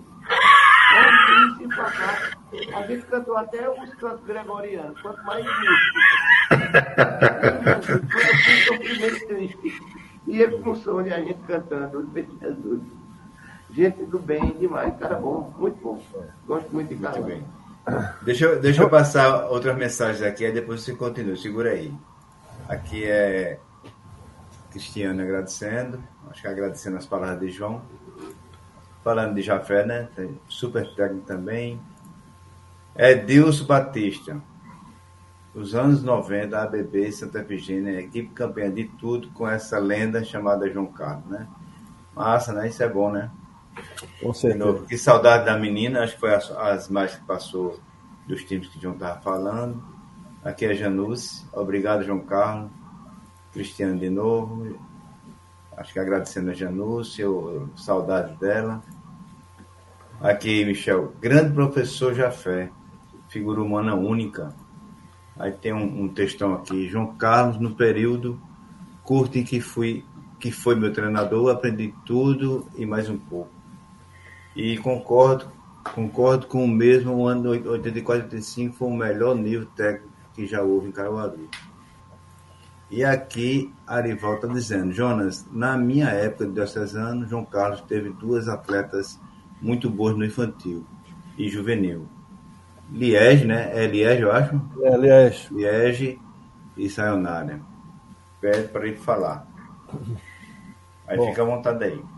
Aí 0.89 1.57
disse 1.57 1.67
pra 1.75 1.91
cá, 1.91 2.31
a 2.77 2.87
gente 2.87 3.05
cantou 3.05 3.37
até 3.37 3.69
os 3.69 3.93
cantos 3.95 4.25
gregorianos, 4.25 4.99
quanto 5.01 5.23
mais 5.23 5.45
música. 5.45 5.99
Foi 8.65 8.75
o 8.75 8.79
primeiro 8.79 9.27
triste. 9.27 9.81
E 10.25 10.41
ele 10.41 10.57
com 10.59 10.75
som 10.75 11.03
de 11.03 11.13
a 11.13 11.19
gente 11.19 11.39
cantando, 11.45 12.09
Jesus. 12.41 12.81
Gente 13.69 14.05
do 14.05 14.17
bem 14.17 14.57
demais, 14.57 14.97
cara 14.97 15.15
bom, 15.19 15.53
muito 15.59 15.79
bom. 15.81 16.01
Gosto 16.47 16.73
muito 16.73 16.89
de 16.89 17.01
Carlão. 17.01 17.23
Muito 17.23 17.35
bem. 17.35 17.56
Deixa 18.21 18.45
eu, 18.45 18.59
deixa 18.59 18.83
eu 18.83 18.89
passar 18.89 19.45
outras 19.47 19.77
mensagens 19.77 20.21
aqui, 20.21 20.45
aí 20.45 20.51
depois 20.51 20.81
você 20.81 20.93
continua, 20.93 21.35
segura 21.37 21.71
aí. 21.71 21.93
Aqui 22.67 23.05
é 23.05 23.59
Cristiano 24.71 25.21
agradecendo, 25.21 26.03
acho 26.29 26.41
que 26.41 26.47
agradecendo 26.47 26.97
as 26.97 27.05
palavras 27.05 27.39
de 27.39 27.49
João. 27.49 27.81
Falando 29.03 29.35
de 29.35 29.41
Jafé, 29.41 29.85
né? 29.85 30.09
Super 30.49 30.93
técnico 30.95 31.25
também. 31.25 31.79
Edilson 32.93 33.65
Batista. 33.65 34.41
Os 35.55 35.73
anos 35.73 36.03
90, 36.03 36.57
a 36.57 36.63
ABB 36.63 37.11
Santa 37.11 37.41
Virgínia, 37.41 38.01
equipe 38.01 38.33
campeã 38.33 38.69
de 38.69 38.83
tudo 38.83 39.29
com 39.29 39.47
essa 39.47 39.79
lenda 39.79 40.23
chamada 40.25 40.69
João 40.69 40.87
Carlos, 40.87 41.25
né? 41.29 41.47
Massa, 42.13 42.51
né? 42.51 42.67
Isso 42.67 42.83
é 42.83 42.89
bom, 42.89 43.11
né? 43.11 43.31
Com 44.21 44.33
certeza. 44.33 44.85
que 44.87 44.97
saudade 44.97 45.45
da 45.45 45.57
menina, 45.57 46.03
acho 46.03 46.13
que 46.13 46.19
foi 46.19 46.33
as, 46.33 46.49
as 46.51 46.89
mais 46.89 47.15
que 47.15 47.25
passou 47.25 47.79
dos 48.27 48.43
times 48.43 48.67
que 48.67 48.77
o 48.77 48.81
João 48.81 48.93
estava 48.93 49.19
falando. 49.21 49.81
Aqui 50.43 50.65
é 50.65 50.73
Januce, 50.73 51.45
obrigado 51.53 52.03
João 52.03 52.19
Carlos, 52.19 52.71
Cristiano 53.51 53.99
de 53.99 54.09
novo, 54.09 54.77
acho 55.75 55.93
que 55.93 55.99
agradecendo 55.99 56.51
a 56.51 56.53
Januce, 56.53 57.21
eu, 57.21 57.69
saudade 57.75 58.35
dela. 58.37 58.81
Aqui, 60.19 60.65
Michel, 60.65 61.13
grande 61.21 61.53
professor 61.53 62.13
Jafé, 62.13 62.71
figura 63.29 63.61
humana 63.61 63.93
única. 63.95 64.53
Aí 65.37 65.51
tem 65.51 65.73
um, 65.73 66.03
um 66.03 66.07
textão 66.07 66.53
aqui, 66.53 66.87
João 66.87 67.15
Carlos, 67.15 67.59
no 67.59 67.75
período 67.75 68.41
curto 69.07 69.37
em 69.37 69.43
que 69.43 69.61
fui 69.61 70.03
que 70.39 70.51
foi 70.51 70.75
meu 70.75 70.93
treinador, 70.93 71.49
aprendi 71.49 71.93
tudo 72.05 72.67
e 72.75 72.85
mais 72.85 73.09
um 73.09 73.17
pouco. 73.17 73.56
E 74.57 74.75
concordo, 74.79 75.45
concordo 75.93 76.47
com 76.47 76.65
o 76.65 76.67
mesmo, 76.67 77.13
o 77.13 77.27
ano 77.27 77.51
84 77.51 78.23
85 78.23 78.75
foi 78.75 78.87
o 78.87 78.97
melhor 78.97 79.35
nível 79.35 79.67
técnico 79.67 80.09
que 80.33 80.47
já 80.47 80.63
houve 80.63 80.87
em 80.87 80.91
Caruaru. 80.91 81.47
E 82.89 83.03
aqui 83.03 83.71
Arival 83.85 84.35
está 84.35 84.47
dizendo, 84.47 84.91
Jonas, 84.91 85.45
na 85.51 85.77
minha 85.77 86.07
época 86.07 86.47
de 86.47 86.53
16 86.53 86.95
anos, 86.95 87.29
João 87.29 87.45
Carlos 87.45 87.81
teve 87.81 88.09
duas 88.09 88.47
atletas 88.47 89.19
muito 89.61 89.91
boas 89.91 90.17
no 90.17 90.25
infantil 90.25 90.83
e 91.37 91.47
juvenil. 91.49 92.07
Liege, 92.91 93.45
né? 93.45 93.69
É 93.75 93.85
Liege, 93.85 94.23
eu 94.23 94.31
acho? 94.31 94.59
É, 94.81 94.91
aliás, 94.91 95.49
Liege 95.51 96.19
e 96.75 96.89
Sayonara. 96.89 97.61
Pede 98.41 98.69
para 98.69 98.87
ele 98.87 98.97
falar. 98.97 99.45
Aí 101.05 101.15
Bom. 101.15 101.27
fica 101.27 101.43
à 101.43 101.45
vontade 101.45 101.83
aí. 101.83 102.16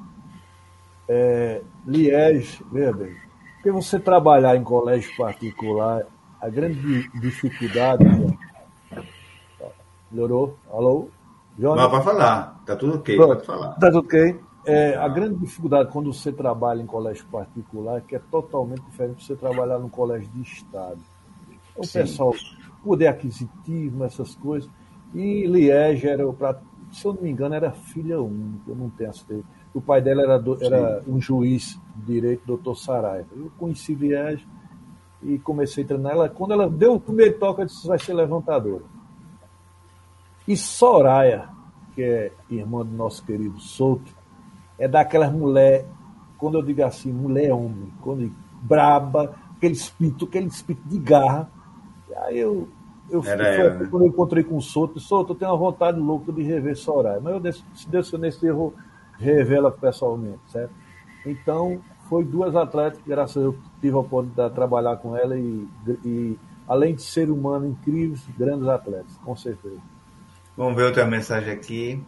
É, 1.09 1.61
Liege, 1.85 2.63
veja 2.71 2.93
bem, 2.93 3.15
porque 3.55 3.71
você 3.71 3.99
trabalhar 3.99 4.55
em 4.55 4.63
colégio 4.63 5.11
particular, 5.17 6.05
a 6.39 6.47
grande 6.47 6.79
di- 6.79 7.19
dificuldade. 7.19 8.05
Melhorou? 10.11 10.57
Alô? 10.71 11.07
Jonas? 11.57 11.83
Mas 11.83 11.91
para 11.91 12.01
falar, 12.01 12.61
tá 12.65 12.75
tudo 12.75 12.95
ok, 12.95 13.15
Pronto. 13.15 13.35
pode 13.35 13.45
falar. 13.45 13.69
Tá 13.73 13.87
tudo 13.91 13.99
ok? 13.99 14.39
É, 14.65 14.95
a 14.95 15.07
grande 15.07 15.35
dificuldade 15.39 15.91
quando 15.91 16.13
você 16.13 16.31
trabalha 16.31 16.81
em 16.81 16.85
colégio 16.85 17.25
particular 17.31 17.97
é 17.97 18.01
que 18.01 18.15
é 18.15 18.19
totalmente 18.19 18.81
diferente 18.83 19.17
de 19.17 19.25
você 19.25 19.35
trabalhar 19.35 19.79
num 19.79 19.89
colégio 19.89 20.29
de 20.29 20.41
Estado. 20.41 20.99
O 21.75 21.83
Sim. 21.83 21.99
pessoal, 21.99 22.35
poder 22.83 23.07
aquisitivo, 23.07 24.03
essas 24.03 24.35
coisas. 24.35 24.69
E 25.13 25.45
Liege 25.47 26.07
era, 26.07 26.31
pra, 26.33 26.59
se 26.91 27.05
eu 27.05 27.13
não 27.13 27.21
me 27.21 27.29
engano, 27.29 27.55
era 27.55 27.71
filha 27.71 28.21
única, 28.21 28.69
eu 28.69 28.75
não 28.75 28.89
tenho 28.89 29.13
certeza. 29.13 29.43
O 29.73 29.81
pai 29.81 30.01
dela 30.01 30.23
era, 30.23 30.37
do- 30.39 30.57
era 30.63 31.03
um 31.07 31.21
juiz 31.21 31.79
de 31.95 32.13
direito, 32.13 32.41
doutor 32.45 32.75
Saraiva. 32.75 33.27
Eu 33.35 33.51
conheci 33.57 33.93
Liege 33.93 34.45
e 35.21 35.37
comecei 35.39 35.83
a 35.83 35.87
treinar 35.87 36.13
ela. 36.13 36.29
Quando 36.29 36.53
ela 36.53 36.69
deu 36.69 36.95
o 36.95 36.99
primeiro 36.99 37.37
toque, 37.37 37.61
eu 37.61 37.65
disse: 37.65 37.87
vai 37.87 37.99
ser 37.99 38.13
levantadora. 38.13 38.83
E 40.47 40.57
Soraya, 40.57 41.49
que 41.93 42.01
é 42.01 42.31
irmã 42.49 42.83
do 42.85 42.95
nosso 42.95 43.23
querido 43.23 43.59
Souto, 43.59 44.11
é 44.77 44.87
daquelas 44.87 45.31
mulher, 45.31 45.85
quando 46.37 46.57
eu 46.57 46.63
digo 46.63 46.83
assim, 46.83 47.11
mulher 47.11 47.53
homem, 47.53 47.91
quando 48.01 48.21
digo 48.21 48.35
braba, 48.61 49.35
aquele 49.55 49.73
espírito, 49.73 50.25
aquele 50.25 50.47
espírito 50.47 50.87
de 50.87 50.97
garra. 50.97 51.49
E 52.09 52.15
aí 52.15 52.39
eu, 52.39 52.67
eu 53.09 53.21
foi 53.21 53.35
né? 53.37 53.87
quando 53.91 54.03
eu 54.03 54.09
encontrei 54.09 54.43
com 54.43 54.57
o 54.57 54.61
Souto, 54.61 54.99
Souto, 54.99 55.33
eu 55.33 55.37
tenho 55.37 55.51
uma 55.51 55.57
vontade 55.57 55.99
louca 55.99 56.31
de 56.31 56.41
rever 56.41 56.75
Soraya. 56.75 57.19
Mas 57.21 57.33
eu, 57.33 57.39
disse, 57.39 57.63
se 57.75 57.87
Deus 57.87 58.11
nesse 58.13 58.39
dia, 58.39 58.55
ela 59.21 59.71
pessoalmente, 59.71 60.39
certo? 60.47 60.73
Então, 61.25 61.81
foi 62.07 62.23
duas 62.23 62.55
atletas 62.55 62.99
que, 62.99 63.09
graças 63.09 63.37
a 63.37 63.39
Deus, 63.41 63.55
eu 63.55 63.61
tive 63.81 63.95
a 63.95 63.99
oportunidade 63.99 64.49
de 64.49 64.55
trabalhar 64.55 64.97
com 64.97 65.15
ela 65.15 65.37
e, 65.37 65.67
e 66.03 66.39
além 66.67 66.95
de 66.95 67.01
ser 67.01 67.29
humano 67.29 67.67
incríveis, 67.67 68.25
grandes 68.37 68.67
atletas, 68.67 69.15
com 69.23 69.35
certeza. 69.35 69.79
Vamos 70.55 70.75
ver 70.75 70.83
outra 70.83 71.05
mensagem 71.05 71.51
aqui. 71.51 72.03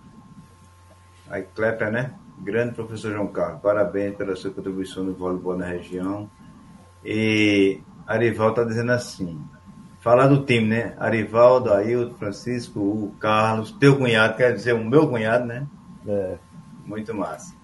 Aí, 1.30 1.44
Klepper, 1.56 1.92
né? 1.92 2.14
Grande 2.40 2.74
professor 2.74 3.12
João 3.12 3.28
Carlos, 3.28 3.62
parabéns 3.62 4.16
pela 4.16 4.36
sua 4.36 4.52
contribuição 4.52 5.04
no 5.04 5.14
voleibol 5.14 5.58
na 5.58 5.66
região. 5.66 6.30
E 7.06 7.80
Arival 8.08 8.50
está 8.50 8.64
dizendo 8.64 8.92
assim: 8.92 9.40
falar 10.00 10.28
do 10.28 10.44
time, 10.44 10.68
né? 10.68 10.96
Arivaldo, 11.00 11.72
Ailton, 11.72 12.16
Francisco, 12.16 12.80
o 12.80 13.16
Carlos, 13.20 13.72
teu 13.72 13.98
cunhado, 13.98 14.36
quer 14.36 14.54
dizer, 14.54 14.74
o 14.74 14.84
meu 14.84 15.08
cunhado, 15.08 15.46
né? 15.46 15.68
É, 16.08 16.38
Muito 16.86 17.14
massa. 17.14 17.56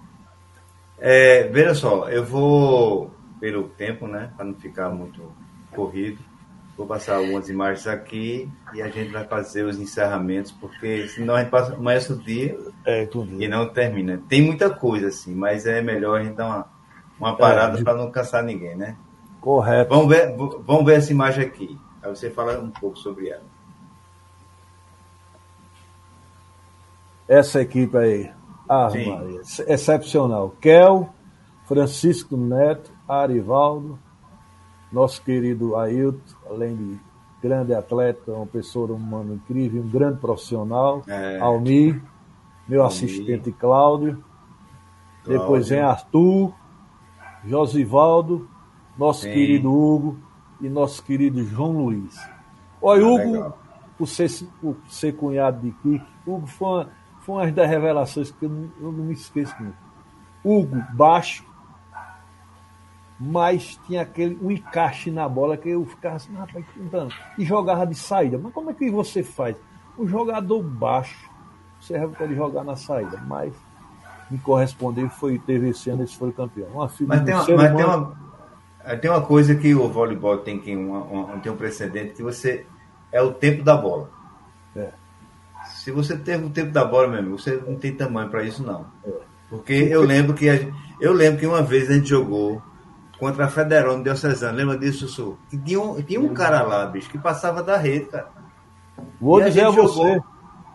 É, 0.99 1.43
veja 1.43 1.75
só, 1.75 2.09
eu 2.09 2.25
vou, 2.25 3.11
pelo 3.39 3.69
tempo, 3.69 4.07
né? 4.07 4.31
Para 4.35 4.45
não 4.45 4.55
ficar 4.55 4.89
muito 4.89 5.31
corrido, 5.71 6.19
vou 6.75 6.87
passar 6.87 7.17
algumas 7.17 7.49
imagens 7.49 7.85
aqui 7.87 8.49
e 8.73 8.81
a 8.81 8.89
gente 8.89 9.11
vai 9.11 9.23
fazer 9.25 9.63
os 9.63 9.79
encerramentos, 9.79 10.51
porque 10.51 11.07
senão 11.07 11.35
a 11.35 11.41
gente 11.41 11.49
passa 11.49 11.73
amanhece 11.73 12.13
o 12.13 12.17
dia 12.17 12.57
é, 12.85 13.07
e 13.39 13.47
não 13.47 13.67
termina. 13.69 14.21
Tem 14.27 14.41
muita 14.41 14.69
coisa, 14.69 15.07
assim, 15.07 15.35
mas 15.35 15.65
é 15.65 15.81
melhor 15.81 16.19
a 16.19 16.23
gente 16.23 16.35
dar 16.35 16.45
uma, 16.47 16.67
uma 17.19 17.37
parada 17.37 17.79
É, 17.79 17.83
para 17.83 17.95
não 17.95 18.09
cansar 18.09 18.43
ninguém, 18.43 18.75
né? 18.75 18.95
Correto. 19.39 19.89
Vamos 19.89 20.07
ver, 20.09 20.35
vamos 20.35 20.85
ver 20.85 20.97
essa 20.97 21.11
imagem 21.11 21.45
aqui. 21.45 21.79
Aí 22.01 22.09
você 22.09 22.29
fala 22.29 22.59
um 22.59 22.71
pouco 22.71 22.97
sobre 22.97 23.29
ela. 23.29 23.43
Essa 27.27 27.61
equipe 27.61 27.97
aí. 27.97 28.31
Ah. 28.69 28.89
Maria, 28.89 29.37
ex- 29.37 29.59
excepcional. 29.67 30.49
Kel, 30.61 31.09
Francisco 31.65 32.35
Neto, 32.37 32.91
Arivaldo, 33.07 33.97
nosso 34.91 35.21
querido 35.21 35.75
Ailton, 35.75 36.19
além 36.49 36.75
de 36.75 36.99
grande 37.41 37.73
atleta, 37.73 38.31
uma 38.31 38.45
pessoa 38.47 38.91
humana 38.93 39.35
incrível, 39.35 39.81
um 39.83 39.89
grande 39.89 40.19
profissional, 40.19 41.03
É. 41.07 41.39
Almir, 41.39 42.01
meu 42.67 42.81
Almir. 42.81 42.85
assistente 42.95 43.51
Cláudio, 43.51 44.23
Cláudio. 45.23 45.39
depois 45.41 45.69
vem 45.69 45.79
Arthur, 45.81 46.53
Josivaldo, 47.45 48.47
nosso 48.97 49.21
Sim. 49.21 49.31
querido 49.33 49.71
Hugo 49.71 50.17
e 50.61 50.69
nosso 50.69 51.03
querido 51.03 51.43
João 51.43 51.71
Luiz. 51.85 52.17
Olha, 52.81 53.03
Ah, 53.03 53.07
Hugo, 53.07 53.31
legal. 53.33 53.57
por 53.97 54.07
ser, 54.07 54.29
por 54.61 54.75
ser 54.89 55.13
cunhado 55.13 55.61
de 55.61 55.71
Kiko, 55.71 56.05
Hugo 56.25 56.47
foi 56.47 56.67
uma, 56.67 56.89
foi 57.27 57.35
uma 57.35 57.51
das 57.51 57.69
revelações 57.69 58.31
que 58.31 58.45
eu 58.45 58.49
não, 58.49 58.69
eu 58.79 58.91
não 58.93 59.03
me 59.03 59.13
esqueço 59.13 59.53
nunca. 59.59 59.75
Hugo, 60.45 60.81
baixo, 60.93 61.43
mas 63.19 63.77
tinha 63.85 64.03
aquele 64.03 64.39
um 64.41 64.49
encaixe 64.49 65.11
na 65.11 65.27
bola 65.27 65.57
que 65.57 65.67
eu 65.67 65.85
ficava 65.85 66.15
assim, 66.15 66.33
rapaz, 66.33 66.63
então, 66.77 67.09
e 67.37 67.43
jogava 67.43 67.85
de 67.85 67.95
saída. 67.95 68.37
Mas 68.41 68.53
como 68.53 68.69
é 68.69 68.73
que 68.73 68.89
você 68.89 69.23
faz? 69.23 69.57
Um 69.99 70.07
jogador 70.07 70.63
baixo, 70.63 71.29
você 71.81 71.99
pode 72.07 72.33
jogar 72.33 72.63
na 72.63 72.77
saída, 72.77 73.19
mas 73.27 73.53
me 74.31 74.37
correspondeu 74.37 75.09
foi 75.09 75.37
teve 75.39 75.69
esse 75.69 75.89
ano, 75.89 76.03
esse 76.03 76.15
foi 76.15 76.29
o 76.29 76.33
campeão. 76.33 76.69
Uma 76.69 76.89
Mas 77.01 77.23
tem 77.23 77.33
uma, 77.33 77.45
mas 77.57 77.75
tem 77.75 77.85
uma, 77.85 78.97
tem 79.01 79.11
uma 79.11 79.21
coisa 79.21 79.53
que 79.55 79.75
o 79.75 79.89
voleibol 79.89 80.37
tem 80.37 80.59
que 80.59 80.73
uma, 80.73 80.99
uma- 80.99 81.39
tem 81.39 81.51
um 81.51 81.57
precedente 81.57 82.13
que 82.13 82.23
você 82.23 82.65
é 83.11 83.21
o 83.21 83.33
tempo 83.33 83.63
da 83.63 83.75
bola. 83.75 84.09
É. 85.87 85.87
Se 85.87 85.91
você 85.91 86.17
teve 86.17 86.43
o 86.43 86.49
tempo 86.49 86.71
da 86.71 86.83
bola, 86.83 87.07
meu 87.07 87.19
amigo, 87.19 87.39
você 87.39 87.61
não 87.65 87.77
tem 87.77 87.95
tamanho 87.95 88.29
para 88.29 88.43
isso, 88.43 88.61
não. 88.61 88.87
Porque 89.49 89.73
eu 89.73 90.01
lembro 90.01 90.33
que 90.33 90.49
a, 90.49 90.59
eu 90.99 91.13
lembro 91.13 91.39
que 91.39 91.47
uma 91.47 91.61
vez 91.61 91.89
a 91.89 91.93
gente 91.93 92.09
jogou 92.09 92.61
contra 93.17 93.45
a 93.45 93.47
Federal 93.47 93.95
no 93.95 94.03
Diocesano, 94.03 94.57
lembra 94.57 94.77
disso, 94.77 95.07
Sussu? 95.07 95.37
Tinha 95.63 95.79
um, 95.79 96.01
tinha 96.01 96.19
um 96.19 96.33
cara 96.33 96.61
lá, 96.61 96.85
bicho, 96.87 97.09
que 97.09 97.17
passava 97.17 97.63
da 97.63 97.77
rede, 97.77 98.07
cara. 98.07 98.27
Vou 99.21 99.41
dizer 99.41 99.63
a 99.65 99.69
você. 99.69 100.19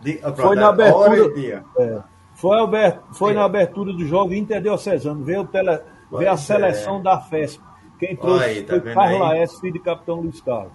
De, 0.01 0.19
foi 0.35 0.55
na 0.55 0.69
abertura. 0.69 1.63
É, 1.77 2.01
foi, 2.33 2.57
Albert, 2.57 2.99
foi 3.11 3.33
é. 3.33 3.35
na 3.35 3.45
abertura 3.45 3.93
do 3.93 4.07
jogo 4.07 4.33
Inter 4.33 4.63
Diocesano. 4.63 5.23
Veio, 5.23 5.45
tele, 5.45 5.79
veio 6.11 6.31
a 6.31 6.37
seleção 6.37 6.97
é. 6.97 7.03
da 7.03 7.19
FESP. 7.19 7.63
Quem 7.99 8.15
trouxe 8.15 8.45
aí, 8.45 8.63
tá 8.63 8.81
foi 8.81 8.93
Carlos 8.95 9.19
Laes, 9.19 9.59
filho 9.59 9.73
de 9.73 9.79
capitão 9.79 10.15
Luiz 10.21 10.41
Carlos. 10.41 10.73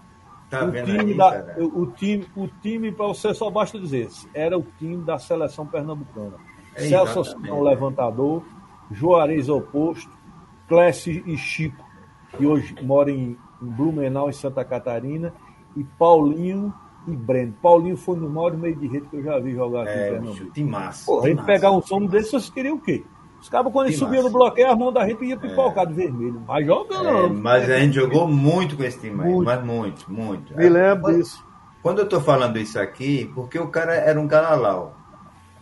Tá 0.51 0.64
o, 0.64 0.72
time 0.72 0.99
aí, 0.99 1.14
da, 1.14 1.57
o 1.59 1.86
time, 1.86 2.26
o 2.34 2.49
time 2.62 2.90
para 2.90 3.07
você 3.07 3.34
só 3.34 3.51
basta 3.51 3.78
dizer, 3.78 4.09
era 4.32 4.57
o 4.57 4.64
time 4.78 4.96
da 5.05 5.18
seleção 5.18 5.66
pernambucana. 5.66 6.36
É, 6.74 6.88
Celso 6.88 7.20
Assunção, 7.20 7.62
levantador, 7.62 8.42
Juarez 8.90 9.49
oposto, 9.51 10.11
Clécio 10.66 11.22
e 11.26 11.36
Chico, 11.36 11.84
que 12.36 12.46
hoje 12.46 12.74
mora 12.82 13.11
em, 13.11 13.36
em 13.61 13.66
Blumenau, 13.66 14.30
em 14.30 14.32
Santa 14.32 14.64
Catarina, 14.64 15.34
e 15.76 15.84
Paulinho 15.84 16.72
e 17.07 17.14
Breno. 17.14 17.55
Paulinho 17.61 17.96
foi 17.96 18.16
no 18.16 18.30
maior 18.30 18.57
meio 18.57 18.76
de 18.76 18.86
rede 18.86 19.07
que 19.07 19.16
eu 19.16 19.22
já 19.22 19.38
vi 19.38 19.53
jogar 19.53 19.82
aqui 19.82 19.90
é, 19.90 20.09
em 20.09 20.12
Pernambuco. 20.12 20.51
Tem 20.53 20.64
massa. 20.64 21.05
Pô, 21.05 21.20
a 21.20 21.28
gente 21.28 21.44
pegar 21.44 21.72
um 21.72 21.82
som 21.82 22.07
desse, 22.07 22.30
vocês 22.30 22.49
queriam 22.49 22.76
o 22.76 22.80
quê? 22.80 23.05
Os 23.41 23.49
cabos, 23.49 23.72
quando 23.72 23.86
eles 23.86 23.99
subiam 23.99 24.22
no 24.24 24.30
bloqueio, 24.30 24.70
a 24.70 24.76
mão 24.76 24.93
da 24.93 25.07
gente 25.07 25.24
ia 25.24 25.36
pipocar 25.36 25.89
é. 25.89 25.93
vermelho. 25.93 26.43
Mas 26.47 26.66
jogando. 26.66 27.09
É, 27.09 27.28
mas 27.28 27.70
a 27.70 27.78
gente 27.78 27.95
jogou 27.95 28.26
muito 28.26 28.76
com 28.76 28.82
esse 28.82 28.99
time 28.99 29.14
muito. 29.14 29.45
mas 29.45 29.64
muito, 29.64 30.12
muito. 30.12 30.57
Me 30.57 30.68
lembro 30.68 31.14
disso. 31.14 31.47
Quando 31.82 31.99
eu 32.01 32.05
estou 32.05 32.20
falando 32.20 32.59
isso 32.59 32.78
aqui, 32.78 33.30
porque 33.34 33.59
o 33.59 33.68
cara 33.68 33.95
era 33.95 34.20
um 34.20 34.26
canalau, 34.26 34.97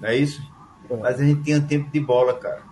não 0.01 0.09
é 0.09 0.17
isso? 0.17 0.43
É. 0.89 0.97
Mas 0.97 1.21
a 1.21 1.25
gente 1.25 1.43
tinha 1.43 1.61
tempo 1.61 1.91
de 1.91 2.01
bola, 2.01 2.35
cara. 2.35 2.63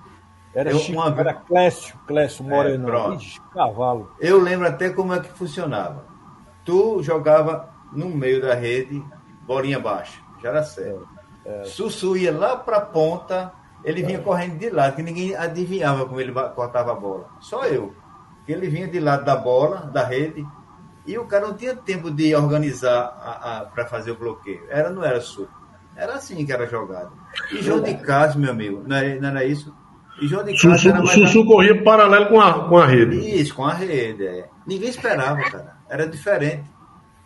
Era, 0.55 0.71
eu, 0.71 0.79
Chico, 0.79 1.01
uma... 1.01 1.21
era 1.21 1.35
Clécio, 1.35 1.99
Clécio 2.07 2.45
Moreno. 2.45 2.89
É, 2.89 3.17
Ixi, 3.17 3.41
cavalo. 3.53 4.13
Eu 4.21 4.41
lembro 4.41 4.69
até 4.69 4.89
como 4.89 5.13
é 5.13 5.21
que 5.21 5.29
funcionava. 5.29 6.07
Tu 6.65 7.03
jogava 7.03 7.69
no 7.93 8.09
meio 8.09 8.41
da 8.41 8.55
rede, 8.55 9.05
bolinha 9.43 9.81
baixa. 9.81 10.21
Já 10.43 10.51
era 10.51 10.63
certo. 10.63 11.09
É, 11.45 11.61
é. 11.61 11.65
Sussu 11.65 12.17
ia 12.17 12.33
lá 12.33 12.57
para 12.57 12.79
a 12.79 12.81
ponta, 12.81 13.53
ele 13.85 14.03
vinha 14.03 14.19
é. 14.19 14.23
correndo 14.23 14.59
de 14.59 14.71
lado, 14.71 14.97
que 14.97 15.03
ninguém 15.03 15.37
adivinhava 15.37 16.07
como 16.07 16.21
ele 16.21 16.33
cortava 16.33 16.93
a 16.93 16.95
bola. 16.95 17.29
Só 17.41 17.67
eu. 17.67 17.95
Ele 18.49 18.69
vinha 18.69 18.89
de 18.89 18.99
lado 18.99 19.25
da 19.25 19.37
bola, 19.37 19.91
da 19.93 20.05
rede, 20.05 20.45
e 21.07 21.19
o 21.19 21.27
cara 21.27 21.47
não 21.47 21.55
tinha 21.55 21.77
tempo 21.77 22.11
de 22.11 22.35
organizar 22.35 23.69
para 23.75 23.87
fazer 23.87 24.13
o 24.13 24.19
bloqueio. 24.19 24.65
Era, 24.71 24.89
não 24.91 25.05
era 25.05 25.21
Sussu. 25.21 25.49
Era 25.97 26.15
assim 26.15 26.45
que 26.45 26.53
era 26.53 26.67
jogado. 26.67 27.13
E 27.53 27.63
João 27.63 27.81
de 27.81 27.95
Castro, 27.95 28.41
meu 28.41 28.51
amigo, 28.51 28.83
não 28.87 28.97
era, 28.97 29.21
não 29.21 29.29
era 29.29 29.45
isso? 29.45 29.75
E 30.21 30.27
João 30.27 30.43
de 30.43 30.53
Castro 30.53 30.73
Sussu, 30.73 30.89
era 30.89 30.99
mais... 30.99 31.11
Sussu 31.11 31.47
corria 31.47 31.85
paralelo 31.85 32.29
com 32.29 32.41
a, 32.41 32.69
com 32.69 32.79
a 32.79 32.87
rede. 32.87 33.17
Isso, 33.17 33.55
com 33.55 33.65
a 33.65 33.75
rede. 33.75 34.27
É. 34.27 34.49
Ninguém 34.67 34.89
esperava, 34.89 35.43
cara. 35.51 35.77
Era 35.89 36.07
diferente. 36.07 36.65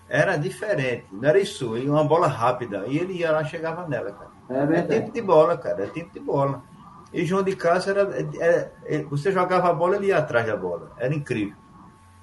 Era 0.08 0.36
diferente. 0.36 1.06
Não 1.12 1.28
era 1.28 1.38
isso. 1.38 1.76
E 1.76 1.88
uma 1.88 2.02
bola 2.02 2.26
rápida. 2.26 2.84
E 2.86 2.98
ele 2.98 3.14
ia 3.14 3.30
lá 3.30 3.44
chegava 3.44 3.86
nela, 3.86 4.10
cara. 4.10 4.27
É, 4.48 4.78
é 4.78 4.82
tempo 4.82 5.12
de 5.12 5.20
bola, 5.20 5.56
cara. 5.56 5.84
É 5.84 5.86
tempo 5.88 6.12
de 6.12 6.20
bola. 6.20 6.62
E 7.12 7.24
João 7.24 7.42
de 7.42 7.56
Castro 7.56 7.92
era, 7.92 8.02
era, 8.02 8.28
era, 8.38 8.72
é, 8.84 9.02
Você 9.04 9.32
jogava 9.32 9.68
a 9.68 9.74
bola, 9.74 9.96
ele 9.96 10.06
ia 10.06 10.18
atrás 10.18 10.46
da 10.46 10.56
bola. 10.56 10.92
Era 10.98 11.14
incrível. 11.14 11.56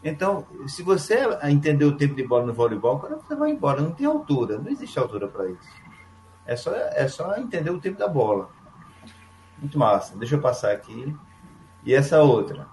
Então, 0.04 0.46
se 0.68 0.84
você 0.84 1.18
entender 1.44 1.86
o 1.86 1.98
tempo 1.98 2.14
de 2.14 2.28
bola 2.28 2.46
no 2.46 2.54
voleibol, 2.54 3.00
cara, 3.00 3.16
você 3.16 3.36
vai 3.36 3.50
embora. 3.50 3.82
Não 3.82 3.92
tem 3.92 4.06
altura. 4.06 4.60
Não 4.60 4.70
existe 4.70 5.00
altura 5.00 5.28
para 5.28 5.50
isso. 5.50 5.86
É 6.46 6.56
só, 6.56 6.72
é 6.76 7.08
só 7.08 7.36
entender 7.38 7.72
o 7.72 7.80
tempo 7.80 7.98
da 7.98 8.08
bola. 8.08 8.50
Muito 9.58 9.80
massa. 9.80 10.16
Deixa 10.16 10.36
eu 10.36 10.42
passar 10.42 10.72
aqui. 10.72 11.16
E 11.84 11.94
essa 11.94 12.22
outra? 12.22 12.68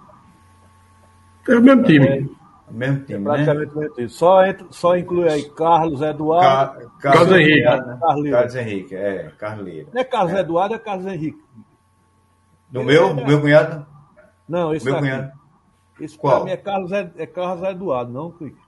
É 1.48 1.54
o 1.54 1.62
mesmo 1.62 1.84
time. 1.84 2.36
É, 2.72 2.76
mesmo 2.76 3.04
time, 3.04 3.18
é 3.18 3.22
praticamente 3.22 3.74
né? 3.74 3.80
mesmo 3.80 3.94
time. 3.94 4.08
Só, 4.08 4.44
entra, 4.44 4.66
só 4.70 4.96
inclui 4.96 5.28
aí 5.28 5.48
Carlos 5.50 6.00
Eduardo. 6.00 6.90
Car 6.98 7.12
Carlos, 7.12 7.32
Henrique. 7.32 7.62
Né? 7.62 7.98
Carlos 8.30 8.54
Henrique, 8.54 8.94
é, 8.94 9.32
Carleira. 9.38 9.88
Não 9.92 10.00
é 10.00 10.04
Carlos 10.04 10.32
é. 10.32 10.40
Eduardo, 10.40 10.74
é 10.74 10.78
Carlos 10.78 11.06
Henrique. 11.06 11.42
Do 12.70 12.82
meu? 12.82 13.08
É, 13.10 13.24
meu 13.24 13.40
cunhado? 13.40 13.86
Não, 14.48 14.74
esse 14.74 14.84
meu 14.84 14.98
cunhado. 14.98 15.32
Esse 16.00 16.18
Qual? 16.18 16.44
mim 16.44 16.50
é 16.50 16.56
Carlos, 16.56 16.90
é 16.90 17.26
Carlos 17.26 17.62
Eduardo, 17.68 18.12
não, 18.12 18.30
Clique. 18.32 18.58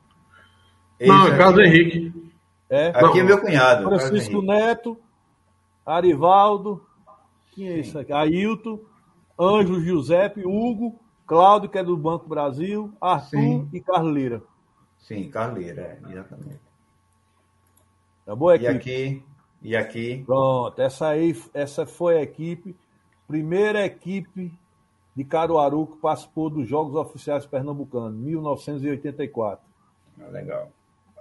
Não, 1.01 1.27
é 1.27 1.37
Carlos 1.37 1.67
Henrique. 1.67 2.33
É. 2.69 2.89
Aqui 2.89 3.21
é 3.21 3.23
meu 3.23 3.41
cunhado. 3.41 3.85
Francisco 3.85 4.43
Neto, 4.43 4.99
Arivaldo, 5.85 6.85
quem 7.53 7.69
é 7.69 7.79
isso 7.79 7.99
aqui? 7.99 8.13
Ailton, 8.13 8.81
Ângelo 9.39 9.81
Giuseppe, 9.81 10.45
Hugo, 10.45 10.99
Cláudio, 11.27 11.69
que 11.69 11.79
é 11.79 11.85
do 11.85 11.97
Banco 11.97 12.29
Brasil, 12.29 12.93
Arthur 13.01 13.39
Sim. 13.39 13.69
e 13.73 13.81
Carleira. 13.81 14.43
Sim, 14.99 15.31
Carleira, 15.31 15.83
é, 15.83 16.11
exatamente. 16.11 16.61
Tá 18.25 18.35
boa 18.35 18.57
equipe? 18.57 18.73
E 18.73 18.77
aqui, 18.77 19.23
e 19.63 19.77
aqui. 19.77 20.23
Pronto, 20.25 20.81
essa 20.81 21.09
aí, 21.09 21.39
essa 21.53 21.85
foi 21.85 22.19
a 22.19 22.23
equipe, 22.23 22.75
primeira 23.27 23.85
equipe 23.85 24.53
de 25.15 25.25
Caruaru 25.25 25.87
que 25.87 25.97
participou 25.99 26.51
dos 26.51 26.67
Jogos 26.69 26.95
Oficiais 26.95 27.47
Pernambucanos, 27.47 28.15
1984. 28.15 29.65
Ah, 30.21 30.29
legal. 30.31 30.71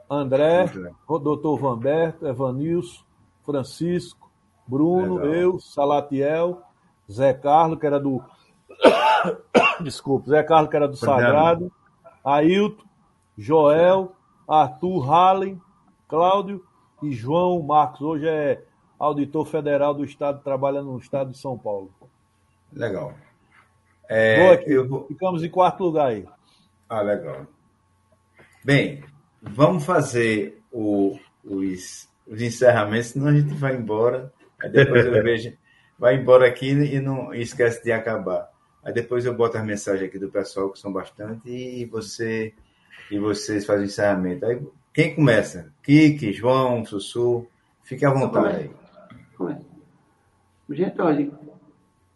André, 0.09 0.65
o 1.07 1.17
doutor 1.19 1.57
Vanberto, 1.57 2.27
Evanilson, 2.27 3.03
Francisco, 3.43 4.29
Bruno, 4.65 5.15
legal. 5.15 5.33
eu, 5.33 5.59
Salatiel, 5.59 6.61
Zé 7.11 7.33
Carlos, 7.33 7.79
que 7.79 7.85
era 7.85 7.99
do. 7.99 8.23
Desculpa, 9.81 10.29
Zé 10.29 10.43
Carlos, 10.43 10.69
que 10.69 10.75
era 10.75 10.87
do 10.87 10.95
Sagrado, 10.95 11.71
Ailton, 12.23 12.83
Joel, 13.37 14.15
Arthur 14.47 15.09
Hallen, 15.09 15.61
Cláudio 16.07 16.63
e 17.01 17.11
João 17.11 17.61
Marcos. 17.61 18.01
Hoje 18.01 18.27
é 18.27 18.61
auditor 18.99 19.45
federal 19.45 19.93
do 19.93 20.03
Estado, 20.03 20.41
trabalha 20.43 20.81
no 20.81 20.97
Estado 20.97 21.31
de 21.31 21.37
São 21.37 21.57
Paulo. 21.57 21.91
Legal. 22.71 23.13
É, 24.09 24.51
aqui, 24.51 24.71
eu... 24.71 25.05
Ficamos 25.07 25.43
em 25.43 25.49
quarto 25.49 25.83
lugar 25.83 26.07
aí. 26.07 26.25
Ah, 26.87 27.01
legal. 27.01 27.47
Bem, 28.63 29.03
vamos 29.41 29.85
fazer 29.85 30.61
o, 30.71 31.17
os, 31.43 32.07
os 32.27 32.41
encerramentos, 32.41 33.07
senão 33.07 33.27
a 33.27 33.33
gente 33.33 33.53
vai 33.55 33.75
embora. 33.75 34.31
Aí 34.61 34.69
depois 34.69 35.05
eu 35.05 35.11
vejo, 35.23 35.53
vai 35.97 36.15
embora 36.15 36.47
aqui 36.47 36.69
e 36.69 36.99
não 36.99 37.33
e 37.33 37.41
esquece 37.41 37.83
de 37.83 37.91
acabar. 37.91 38.52
Aí 38.83 38.93
depois 38.93 39.25
eu 39.25 39.33
boto 39.33 39.57
as 39.57 39.65
mensagens 39.65 40.07
aqui 40.07 40.19
do 40.19 40.29
pessoal, 40.29 40.69
que 40.69 40.79
são 40.79 40.91
bastante, 40.91 41.49
e 41.49 41.85
você 41.85 42.53
e 43.09 43.19
vocês 43.19 43.65
fazem 43.65 43.83
o 43.83 43.85
encerramento. 43.85 44.45
Aí, 44.45 44.59
quem 44.93 45.15
começa? 45.15 45.71
Kiki, 45.83 46.33
João, 46.33 46.85
Sussu, 46.85 47.47
fique 47.83 48.05
à 48.05 48.11
vontade 48.11 48.57
aí. 48.57 48.71
Começa. 49.37 49.65
Gente, 50.69 51.01
olha, 51.01 51.29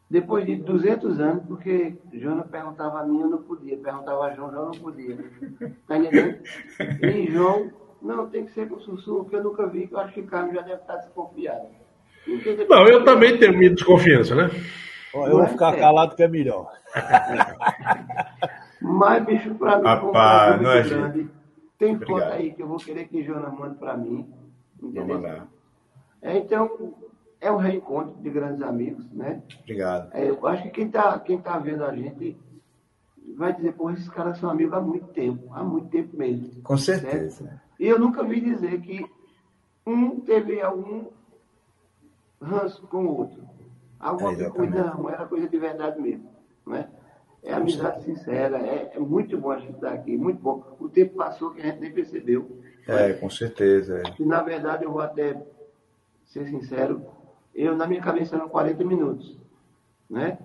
depois 0.09 0.45
de 0.45 0.55
200 0.55 1.20
anos, 1.20 1.43
porque 1.47 1.95
João 2.13 2.41
perguntava 2.41 3.01
a 3.01 3.05
mim, 3.05 3.22
eu 3.22 3.30
não 3.30 3.41
podia, 3.41 3.78
perguntava 3.78 4.26
a 4.26 4.34
João, 4.34 4.51
João 4.51 4.65
não 4.65 4.80
podia. 4.80 5.18
Tá 5.88 5.97
entendendo? 5.97 6.39
E 7.03 7.32
João, 7.32 7.72
não, 8.01 8.30
tem 8.30 8.45
que 8.45 8.53
ser 8.53 8.70
com 8.70 8.76
o 8.76 8.82
Sussu, 8.82 9.26
que 9.26 9.36
eu 9.36 9.43
nunca 9.43 9.68
vi, 9.68 9.88
que 9.88 9.93
eu 9.93 9.99
acho 9.99 10.13
que 10.13 10.22
o 10.22 10.28
Carlos 10.28 10.53
já 10.53 10.61
deve 10.61 10.82
estar 10.82 10.97
desconfiado. 10.97 11.68
Não, 12.70 12.88
eu 12.88 13.03
também 13.03 13.38
tenho 13.38 13.57
minha 13.57 13.74
desconfiança, 13.74 14.36
né? 14.36 14.49
Eu 15.26 15.38
vou 15.38 15.47
ficar 15.47 15.76
calado 15.78 16.15
que 16.15 16.24
é 16.24 16.28
melhor. 16.28 16.72
Mas, 18.82 19.26
bicho, 19.26 19.55
para 19.55 19.78
mim, 19.78 19.84
Rapaz, 19.84 20.61
não 20.61 20.72
é 20.72 20.84
grande. 20.84 21.30
Tem 21.78 21.95
Obrigado. 21.95 22.20
foto 22.20 22.34
aí 22.34 22.53
que 22.53 22.61
eu 22.61 22.68
vou 22.68 22.78
querer 22.78 23.07
que 23.07 23.24
Jonas 23.24 23.53
mande 23.53 23.76
para 23.78 23.95
mim. 23.97 24.28
Entendeu? 24.82 25.43
É, 26.22 26.38
então, 26.38 26.93
é 27.39 27.51
um 27.51 27.57
reencontro 27.57 28.15
de 28.22 28.30
grandes 28.30 28.61
amigos, 28.61 29.11
né? 29.11 29.41
Obrigado. 29.61 30.09
É, 30.13 30.30
eu 30.30 30.45
acho 30.47 30.63
que 30.63 30.70
quem 30.70 30.88
está 30.88 31.20
quem 31.20 31.38
tá 31.39 31.57
vendo 31.59 31.84
a 31.84 31.95
gente 31.95 32.38
vai 33.36 33.53
dizer, 33.53 33.74
pô, 33.74 33.91
esses 33.91 34.09
caras 34.09 34.38
são 34.39 34.49
amigos 34.49 34.74
há 34.74 34.82
muito 34.82 35.07
tempo, 35.07 35.53
há 35.53 35.63
muito 35.63 35.89
tempo 35.89 36.18
mesmo. 36.18 36.61
Com 36.63 36.78
certeza. 36.78 37.45
Certo? 37.45 37.61
E 37.80 37.88
eu 37.88 37.99
nunca 37.99 38.24
vi 38.24 38.41
dizer 38.41 38.82
que 38.82 39.05
um 39.86 40.20
teve 40.22 40.61
algum 40.61 41.05
ranço 42.41 42.86
com 42.88 43.05
o 43.05 43.18
outro. 43.18 43.41
Alguma 43.99 44.31
é, 44.33 44.49
coisa, 44.49 44.83
não, 44.83 45.09
era 45.09 45.25
coisa 45.25 45.47
de 45.47 45.57
verdade 45.57 46.01
mesmo. 46.01 46.29
Né? 46.65 46.87
É 47.43 47.53
amizade 47.53 48.03
sincera, 48.03 48.57
é, 48.57 48.91
é, 48.93 48.99
muito 48.99 49.37
bom 49.37 49.51
a 49.51 49.59
gente 49.59 49.75
estar 49.75 49.93
aqui, 49.93 50.17
muito 50.17 50.41
bom. 50.41 50.63
O 50.79 50.89
tempo 50.89 51.15
passou 51.15 51.51
que 51.51 51.61
a 51.61 51.65
gente 51.65 51.79
nem 51.79 51.91
percebeu. 51.91 52.61
É, 52.87 53.13
com 53.13 53.29
certeza. 53.29 54.01
É. 54.05 54.21
E, 54.21 54.25
na 54.25 54.41
verdade, 54.41 54.83
eu 54.83 54.91
vou 54.91 55.01
até 55.01 55.41
ser 56.25 56.47
sincero, 56.47 57.05
eu 57.55 57.75
na 57.75 57.87
minha 57.87 58.01
cabeça 58.01 58.35
eram 58.35 58.49
40 58.49 58.83
minutos. 58.83 59.37
Né? 60.09 60.37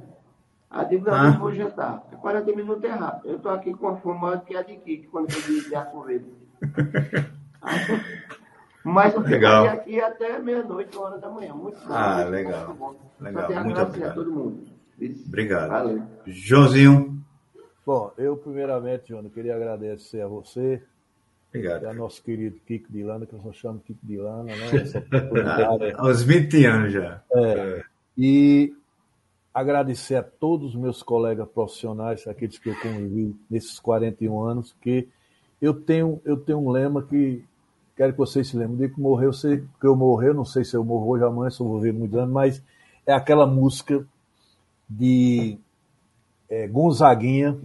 Aí 0.70 0.88
digo, 0.88 1.06
não, 1.06 1.14
ah. 1.14 1.26
eu 1.26 1.40
vou 1.40 1.52
jantar. 1.52 2.00
40 2.20 2.56
minutos 2.56 2.84
é 2.84 2.88
rápido. 2.88 3.28
Eu 3.28 3.36
estou 3.36 3.52
aqui 3.52 3.74
com 3.74 3.88
a 3.88 3.96
fome 3.96 4.20
maior 4.20 4.44
que 4.44 4.56
a 4.56 4.62
de 4.62 4.76
Kiki, 4.76 5.08
quando 5.08 5.30
eu 5.30 5.40
de, 5.42 5.68
de 5.68 5.74
arco 5.74 6.02
verde. 6.02 6.32
Mas 8.84 9.14
eu 9.14 9.20
Legal. 9.20 9.64
ficaria 9.64 9.80
aqui 9.80 10.00
até 10.00 10.38
meia-noite, 10.38 10.96
uma 10.96 11.06
hora 11.06 11.18
da 11.18 11.28
manhã. 11.30 11.54
Muito 11.54 11.78
bom. 11.86 11.94
Ah, 11.94 12.16
muito 12.18 12.30
legal. 12.30 12.66
muito 12.66 12.78
bom. 12.78 12.94
Legal. 13.20 13.42
Só 13.42 13.48
Muito 13.48 13.58
agradecer 13.58 13.78
a 13.78 13.82
obrigado. 13.88 14.14
todo 14.14 14.30
mundo. 14.32 14.64
Isso. 14.98 15.24
Obrigado. 15.28 15.68
Valeu. 15.70 16.02
Joãozinho, 16.26 17.22
Bom, 17.84 18.12
eu 18.16 18.36
primeiramente, 18.36 19.08
João, 19.08 19.28
queria 19.28 19.56
agradecer 19.56 20.20
a 20.20 20.28
você 20.28 20.80
e 21.52 21.58
obrigado. 21.58 21.86
a 21.86 21.92
nosso 21.92 22.22
querido 22.22 22.60
Kiko 22.64 22.92
de 22.92 23.02
Lana, 23.02 23.26
que 23.26 23.32
eu 23.32 23.40
só 23.40 23.52
chamo 23.52 23.80
Kiko 23.80 23.98
de 24.06 24.18
Lana, 24.18 24.44
né? 24.44 25.92
Há 25.96 26.06
uns 26.06 26.22
20 26.22 26.64
anos 26.64 26.92
já. 26.92 27.20
E 28.16 28.72
agradecer 29.52 30.14
a 30.16 30.22
todos 30.22 30.70
os 30.70 30.74
meus 30.76 31.02
colegas 31.02 31.48
profissionais, 31.48 32.26
aqueles 32.28 32.56
que 32.58 32.70
eu 32.70 32.76
convivi 32.80 33.34
nesses 33.50 33.80
41 33.80 34.40
anos, 34.44 34.74
que 34.80 35.08
eu 35.60 35.74
tenho, 35.74 36.20
eu 36.24 36.36
tenho 36.36 36.58
um 36.58 36.70
lema 36.70 37.02
que 37.02 37.44
quero 38.02 38.12
que 38.14 38.18
vocês 38.18 38.48
se 38.48 38.56
lembrem. 38.56 38.74
O 38.74 38.78
dia 38.78 38.88
que 38.88 39.00
morreu, 39.00 39.28
eu 39.28 39.32
sei 39.32 39.64
que 39.80 39.86
eu 39.86 39.94
morri, 39.94 40.26
eu 40.26 40.34
não 40.34 40.44
sei 40.44 40.64
se 40.64 40.76
eu 40.76 40.84
morro 40.84 41.10
hoje 41.10 41.24
amanhã, 41.24 41.50
se 41.50 41.60
eu 41.60 41.68
vou 41.68 41.78
ver 41.78 41.92
muitos 41.92 42.18
anos, 42.18 42.32
mas 42.32 42.62
é 43.06 43.12
aquela 43.12 43.46
música 43.46 44.04
de 44.88 45.56
é, 46.50 46.66
Gonzaguinha, 46.66 47.56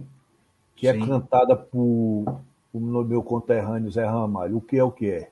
que 0.76 0.86
é 0.86 0.92
Sim. 0.92 1.06
cantada 1.08 1.56
por, 1.56 2.40
por 2.72 2.80
meu 2.80 3.20
conterrâneo 3.20 3.90
Zé 3.90 4.04
Ramalho. 4.06 4.58
O 4.58 4.60
que 4.60 4.78
é 4.78 4.84
o 4.84 4.92
que 4.92 5.10
é? 5.10 5.30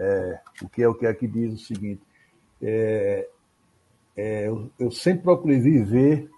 É, 0.00 0.40
o 0.62 0.68
que 0.68 0.82
é 0.82 0.88
o 0.88 0.94
que 0.94 1.06
é 1.06 1.14
que 1.14 1.28
diz 1.28 1.54
o 1.54 1.64
seguinte. 1.64 2.02
É, 2.60 3.28
é, 4.16 4.48
eu, 4.48 4.68
eu 4.80 4.90
sempre 4.90 5.22
procurei 5.22 5.60
viver 5.60 6.28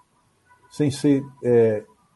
sem 0.71 0.91
ser. 0.91 1.25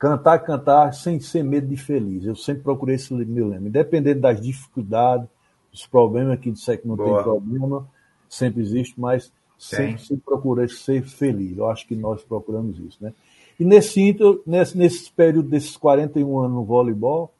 É, 0.02 0.08
cantar, 0.08 0.38
cantar 0.40 0.94
sem 0.94 1.20
ser 1.20 1.42
medo 1.42 1.66
de 1.66 1.76
feliz. 1.76 2.24
Eu 2.24 2.34
sempre 2.36 2.62
procurei 2.62 2.96
esse 2.96 3.12
meu 3.14 3.48
lema. 3.48 3.68
Independente 3.68 4.20
das 4.20 4.40
dificuldades, 4.40 5.28
dos 5.70 5.86
problemas, 5.86 6.38
que 6.40 6.50
disser 6.50 6.80
que 6.80 6.86
não 6.88 6.96
Boa. 6.96 7.14
tem 7.14 7.22
problema, 7.22 7.88
sempre 8.28 8.62
existe, 8.62 9.00
mas 9.00 9.32
sempre, 9.58 10.16
procurei 10.24 10.68
ser 10.68 11.02
feliz. 11.02 11.56
Eu 11.56 11.68
acho 11.70 11.86
que 11.86 11.94
nós 11.94 12.22
procuramos 12.22 12.78
isso. 12.78 12.98
Né? 13.00 13.12
E 13.58 13.64
nesse, 13.64 14.00
inter- 14.00 14.40
nesse, 14.46 14.76
nesse 14.76 15.10
período 15.12 15.48
desses 15.48 15.76
41 15.76 16.38
anos 16.40 16.56
no 16.56 16.64
voleibol, 16.64 17.32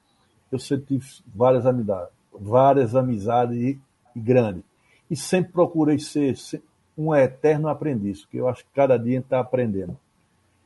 eu 0.51 0.59
sempre 0.59 0.87
tive 0.87 1.07
várias 1.35 1.67
amizades, 1.67 2.13
várias 2.33 2.95
amizades 2.95 3.57
e, 3.57 3.81
e 4.15 4.21
grandes. 4.21 4.63
E 5.11 5.17
sempre 5.17 5.53
procurei 5.53 5.99
ser 5.99 6.37
se- 6.37 6.63
um 6.97 7.15
eterno 7.15 7.69
aprendiz, 7.69 8.23
porque 8.23 8.39
eu 8.39 8.49
acho 8.49 8.65
que 8.65 8.71
cada 8.75 8.97
dia 8.97 9.13
a 9.13 9.15
gente 9.17 9.25
está 9.25 9.41
aprendendo. 9.41 9.97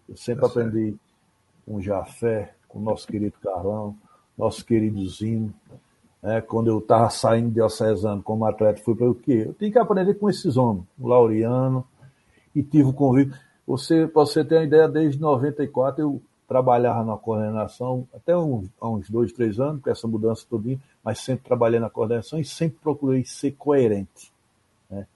Eu 0.09 0.17
sempre 0.17 0.47
certo. 0.47 0.59
aprendi 0.61 0.95
com 1.67 1.81
Jafé, 1.81 2.55
com 2.69 2.81
nosso 2.81 3.07
querido 3.07 3.35
Carlão, 3.43 3.97
nosso 4.39 4.65
querido 4.65 5.07
Zino. 5.09 5.53
né? 6.23 6.41
Quando 6.41 6.69
eu 6.69 6.79
estava 6.79 7.11
saindo 7.11 7.49
de 7.49 7.55
diocesano 7.55 8.23
como 8.23 8.45
atleta, 8.45 8.81
fui 8.83 8.95
para 8.95 9.11
o 9.11 9.15
quê? 9.15 9.45
Eu 9.47 9.55
tinha 9.55 9.73
que 9.73 9.79
aprender 9.79 10.15
com 10.15 10.31
esses 10.31 10.57
homens, 10.57 10.85
o 10.99 11.09
Laureano, 11.09 11.85
e 12.55 12.63
tive 12.63 12.89
o 12.91 12.93
convite. 12.93 13.37
Você, 13.67 14.07
para 14.07 14.23
você 14.25 14.45
ter 14.45 14.57
uma 14.57 14.65
ideia, 14.65 14.89
desde 14.89 15.21
94 15.21 16.01
eu 16.01 16.23
trabalhava 16.47 17.05
na 17.05 17.17
coordenação, 17.17 18.07
até 18.15 18.37
uns, 18.37 18.69
há 18.81 18.89
uns 18.89 19.11
dois, 19.11 19.33
três 19.33 19.59
anos, 19.59 19.83
com 19.83 19.91
essa 19.91 20.07
mudança 20.07 20.47
todinha, 20.49 20.81
mas 21.03 21.19
sempre 21.19 21.45
trabalhei 21.45 21.81
na 21.81 21.91
coordenação 21.91 22.39
e 22.39 22.45
sempre 22.45 22.79
procurei 22.81 23.25
ser 23.25 23.53
coerente. 23.53 24.33
né? 24.89 25.07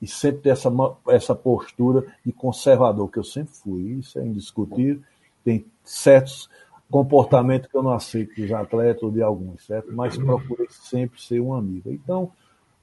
E 0.00 0.06
sempre 0.06 0.40
ter 0.40 0.48
essa, 0.50 0.72
essa 1.08 1.34
postura 1.34 2.06
de 2.24 2.32
conservador, 2.32 3.10
que 3.10 3.18
eu 3.18 3.24
sempre 3.24 3.52
fui, 3.52 3.82
isso 3.98 4.18
é 4.18 4.26
indiscutível. 4.26 5.02
Tem 5.50 5.66
certos 5.82 6.48
comportamentos 6.88 7.68
que 7.68 7.76
eu 7.76 7.82
não 7.82 7.92
aceito 7.92 8.40
dos 8.40 8.52
atletas 8.52 9.02
ou 9.02 9.10
de 9.10 9.20
alguns, 9.20 9.66
certo? 9.66 9.92
Mas 9.92 10.16
procurei 10.16 10.68
sempre 10.70 11.20
ser 11.20 11.40
um 11.40 11.52
amigo. 11.52 11.90
Então, 11.90 12.30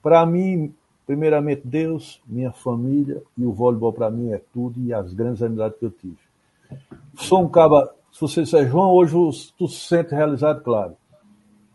para 0.02 0.26
mim, 0.26 0.74
primeiramente 1.06 1.62
Deus, 1.64 2.22
minha 2.28 2.52
família 2.52 3.24
e 3.38 3.46
o 3.46 3.54
voleibol 3.54 3.94
para 3.94 4.12
mim 4.12 4.32
é 4.32 4.42
tudo 4.54 4.80
e 4.82 4.94
as 4.94 5.14
grandes 5.14 5.42
amizades 5.42 5.80
que 5.80 5.86
eu 5.86 5.92
tive. 5.92 6.18
Sou 7.16 7.42
um 7.42 7.50
caba, 7.50 7.94
se 8.12 8.20
você 8.20 8.44
disser, 8.44 8.70
João, 8.70 8.92
hoje 8.92 9.14
tu 9.58 9.68
se 9.70 9.88
sente 9.88 10.14
realizado, 10.14 10.62
claro. 10.62 10.98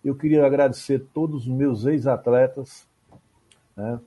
Eu 0.04 0.14
queria 0.14 0.44
agradecer 0.44 1.06
todos 1.14 1.42
os 1.42 1.48
meus 1.48 1.86
ex-atletas, 1.86 2.86
né, 3.74 3.98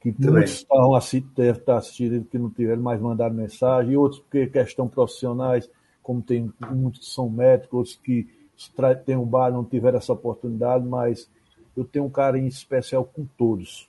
que 0.00 0.08
Muito 0.08 0.32
muitos 0.32 0.52
bem. 0.52 0.62
estavam 0.62 1.00
devem 1.34 1.52
estar 1.52 1.78
assistindo, 1.78 2.24
que 2.26 2.38
não 2.38 2.50
tiveram 2.50 2.82
mais 2.82 3.00
mandado 3.00 3.34
mensagem, 3.34 3.92
e 3.92 3.96
outros 3.96 4.20
porque 4.20 4.46
questão 4.46 4.86
profissionais, 4.86 5.70
como 6.04 6.22
tem 6.22 6.52
muitos 6.70 7.00
que 7.00 7.14
são 7.14 7.28
médicos, 7.28 7.72
outros 7.72 7.96
que 7.96 8.28
têm 9.04 9.16
um 9.16 9.24
bar, 9.24 9.50
não 9.50 9.64
tiveram 9.64 9.98
essa 9.98 10.12
oportunidade, 10.12 10.86
mas 10.86 11.28
eu 11.76 11.82
tenho 11.82 12.04
um 12.04 12.10
carinho 12.10 12.46
especial 12.46 13.04
com 13.04 13.26
todos, 13.36 13.88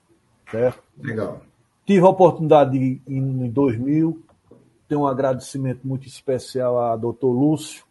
certo? 0.49 0.81
Legal. 0.97 1.41
Tive 1.85 2.03
a 2.03 2.09
oportunidade 2.09 2.71
de, 2.71 3.01
em 3.07 3.51
2000, 3.51 4.23
ter 4.87 4.95
um 4.95 5.05
agradecimento 5.05 5.85
muito 5.85 6.07
especial 6.07 6.79
a 6.79 6.95
Dr. 6.95 7.25
Lúcio, 7.25 7.83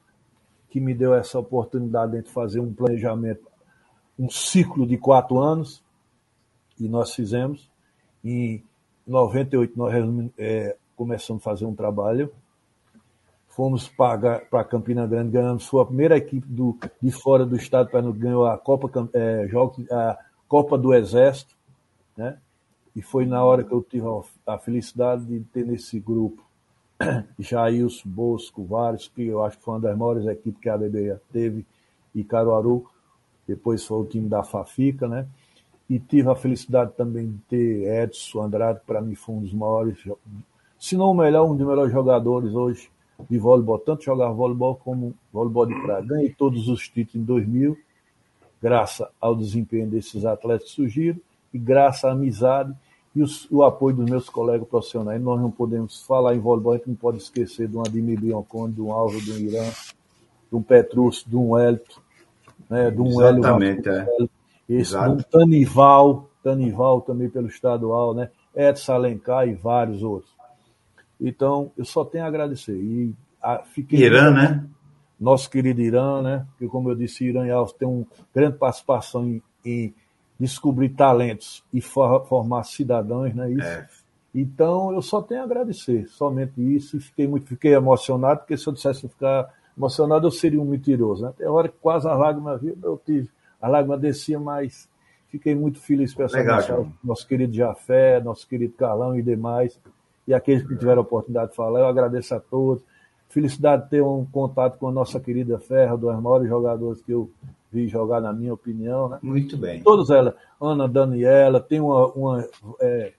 que 0.70 0.80
me 0.80 0.94
deu 0.94 1.14
essa 1.14 1.38
oportunidade 1.38 2.20
de 2.20 2.28
fazer 2.30 2.60
um 2.60 2.72
planejamento, 2.72 3.46
um 4.18 4.28
ciclo 4.28 4.86
de 4.86 4.96
quatro 4.96 5.38
anos, 5.38 5.84
e 6.80 6.88
nós 6.88 7.14
fizemos. 7.14 7.70
Em 8.24 8.64
98 9.06 9.78
nós 9.78 9.94
eh, 10.38 10.76
começamos 10.96 11.42
a 11.42 11.44
fazer 11.44 11.66
um 11.66 11.74
trabalho, 11.74 12.32
fomos 13.54 13.88
para 13.88 14.64
Campina 14.64 15.06
Grande, 15.06 15.30
ganhamos, 15.30 15.66
foi 15.66 15.82
a 15.82 15.86
primeira 15.86 16.16
equipe 16.16 16.46
do, 16.46 16.76
de 17.00 17.12
fora 17.12 17.46
do 17.46 17.56
estado 17.56 17.88
para 17.88 18.02
ganhou 18.10 18.46
a 18.46 18.58
Copa, 18.58 18.90
Jogos- 19.48 19.90
a 19.90 20.18
Copa 20.48 20.76
do 20.76 20.92
Exército, 20.92 21.54
né? 22.16 22.38
E 22.96 23.02
foi 23.02 23.26
na 23.26 23.44
hora 23.44 23.64
que 23.64 23.72
eu 23.72 23.82
tive 23.82 24.06
a, 24.46 24.58
felicidade 24.58 25.24
de 25.24 25.40
ter 25.52 25.64
nesse 25.64 25.98
grupo 26.00 26.44
Jailson, 27.38 28.08
Bosco, 28.08 28.64
vários, 28.64 29.08
que 29.08 29.26
eu 29.26 29.44
acho 29.44 29.58
que 29.58 29.64
foi 29.64 29.74
uma 29.74 29.80
das 29.80 29.96
maiores 29.96 30.26
equipes 30.26 30.60
que 30.60 30.68
a 30.68 30.74
ABB 30.74 31.16
teve, 31.32 31.64
e 32.14 32.22
Caruaru, 32.22 32.84
depois 33.46 33.84
foi 33.84 33.98
o 33.98 34.04
time 34.04 34.28
da 34.28 34.42
Fafica, 34.42 35.08
né? 35.08 35.26
E 35.88 35.98
tive 35.98 36.28
a 36.28 36.34
felicidade 36.34 36.92
também 36.96 37.30
de 37.30 37.38
ter 37.48 38.02
Edson 38.02 38.42
Andrade, 38.42 38.80
que 38.80 38.86
para 38.86 39.00
mim 39.00 39.14
foi 39.14 39.34
um 39.36 39.40
dos 39.40 39.52
maiores, 39.52 39.98
se 40.78 40.96
não 40.96 41.10
o 41.10 41.14
melhor, 41.14 41.44
um 41.48 41.56
dos 41.56 41.66
melhores 41.66 41.92
jogadores 41.92 42.52
hoje 42.54 42.93
de 43.28 43.38
voleibol, 43.38 43.78
tanto 43.78 44.04
jogar 44.04 44.30
voleibol 44.30 44.74
como 44.76 45.14
voleibol 45.32 45.66
de 45.66 45.74
praia. 45.80 46.02
Ganhei 46.04 46.30
todos 46.30 46.68
os 46.68 46.88
títulos 46.88 47.14
em 47.14 47.24
2000, 47.24 47.76
graças 48.62 49.06
ao 49.20 49.34
desempenho 49.34 49.86
desses 49.88 50.24
atletas 50.24 50.68
que 50.68 50.74
surgiram 50.74 51.18
e 51.52 51.58
graças 51.58 52.04
à 52.04 52.12
amizade 52.12 52.74
e 53.14 53.22
os- 53.22 53.48
o 53.50 53.62
apoio 53.62 53.96
dos 53.96 54.10
meus 54.10 54.28
colegas 54.28 54.66
profissionais. 54.68 55.22
Nós 55.22 55.40
não 55.40 55.50
podemos 55.50 56.04
falar 56.04 56.34
em 56.34 56.40
voleibol, 56.40 56.72
a 56.72 56.76
gente 56.76 56.88
não 56.88 56.96
pode 56.96 57.18
esquecer 57.18 57.68
de 57.68 57.76
um 57.76 57.80
Ademir 57.80 58.20
Bianconi, 58.20 58.72
de 58.74 58.80
um 58.82 58.90
Álvaro, 58.92 59.20
de 59.20 59.32
um 59.32 59.36
Irã, 59.36 59.64
de 60.50 60.56
um 60.56 60.62
Petrúcio, 60.62 61.28
de 61.28 61.36
um 61.36 61.56
Hélito, 61.56 62.02
né, 62.68 62.90
de 62.90 63.00
um 63.00 63.20
Hélio 63.28 63.42
é. 63.90 64.04
Esse, 64.68 64.92
de 64.92 64.96
um 64.96 65.16
Tanival, 65.30 66.28
Tanival 66.42 67.00
também 67.02 67.28
pelo 67.28 67.46
estadual, 67.46 68.14
né, 68.14 68.30
Edson 68.56 68.92
Alencar 68.94 69.46
e 69.48 69.54
vários 69.54 70.02
outros. 70.02 70.33
Então, 71.26 71.72
eu 71.76 71.84
só 71.84 72.04
tenho 72.04 72.24
a 72.24 72.28
agradecer. 72.28 72.76
E 72.76 73.14
a, 73.42 73.58
fiquei 73.64 74.00
Irã, 74.00 74.30
né? 74.30 74.64
nosso 75.18 75.48
querido 75.48 75.80
Irã, 75.80 76.20
né? 76.22 76.46
Que 76.58 76.66
como 76.68 76.90
eu 76.90 76.94
disse, 76.94 77.24
Irã 77.24 77.46
e 77.46 77.50
Alves 77.50 77.72
tem 77.74 77.88
uma 77.88 78.04
grande 78.34 78.58
participação 78.58 79.26
em, 79.26 79.42
em 79.64 79.94
descobrir 80.38 80.90
talentos 80.90 81.64
e 81.72 81.80
for- 81.80 82.26
formar 82.26 82.64
cidadãos, 82.64 83.34
né? 83.34 83.50
Isso. 83.50 83.66
É. 83.66 83.88
Então 84.34 84.92
eu 84.92 85.00
só 85.00 85.22
tenho 85.22 85.42
a 85.42 85.44
agradecer, 85.44 86.08
somente 86.08 86.60
isso. 86.60 86.96
E 86.96 87.00
fiquei 87.00 87.26
muito, 87.26 87.46
fiquei 87.46 87.72
emocionado, 87.74 88.40
porque 88.40 88.56
se 88.56 88.66
eu 88.66 88.72
dissesse 88.72 89.08
ficar 89.08 89.48
emocionado, 89.76 90.26
eu 90.26 90.30
seria 90.30 90.60
um 90.60 90.64
mentiroso. 90.64 91.24
Né? 91.24 91.32
Tem 91.38 91.46
hora 91.46 91.68
que 91.68 91.76
quase 91.80 92.08
as 92.08 92.18
lágrimas 92.18 92.60
vinham, 92.60 92.76
eu 92.82 93.00
tive, 93.04 93.28
a 93.62 93.68
lágrima 93.68 93.96
descia, 93.96 94.38
mas 94.40 94.88
fiquei 95.28 95.54
muito 95.54 95.80
feliz 95.80 96.18
essa 96.18 96.36
Legal. 96.36 96.88
Nosso 97.02 97.26
querido 97.26 97.54
Jafé, 97.54 98.20
nosso 98.20 98.46
querido 98.46 98.74
Carlão 98.74 99.16
e 99.16 99.22
demais, 99.22 99.78
e 100.26 100.34
aqueles 100.34 100.66
que 100.66 100.76
tiveram 100.76 101.00
a 101.00 101.04
oportunidade 101.04 101.50
de 101.50 101.56
falar, 101.56 101.80
eu 101.80 101.86
agradeço 101.86 102.34
a 102.34 102.40
todos. 102.40 102.82
Felicidade 103.28 103.84
de 103.84 103.90
ter 103.90 104.02
um 104.02 104.24
contato 104.26 104.78
com 104.78 104.88
a 104.88 104.92
nossa 104.92 105.18
querida 105.18 105.58
Ferra, 105.58 105.96
dos 105.96 106.14
maiores 106.20 106.48
jogadores 106.48 107.02
que 107.02 107.12
eu 107.12 107.30
vi 107.72 107.88
jogar, 107.88 108.20
na 108.20 108.32
minha 108.32 108.54
opinião. 108.54 109.08
Né? 109.08 109.18
Muito 109.22 109.56
bem. 109.56 109.82
Todas 109.82 110.08
elas, 110.10 110.34
Ana 110.60 110.86
Daniela, 110.88 111.60
tem 111.60 111.80
uma, 111.80 112.06
uma 112.12 112.48
é, 112.80 113.12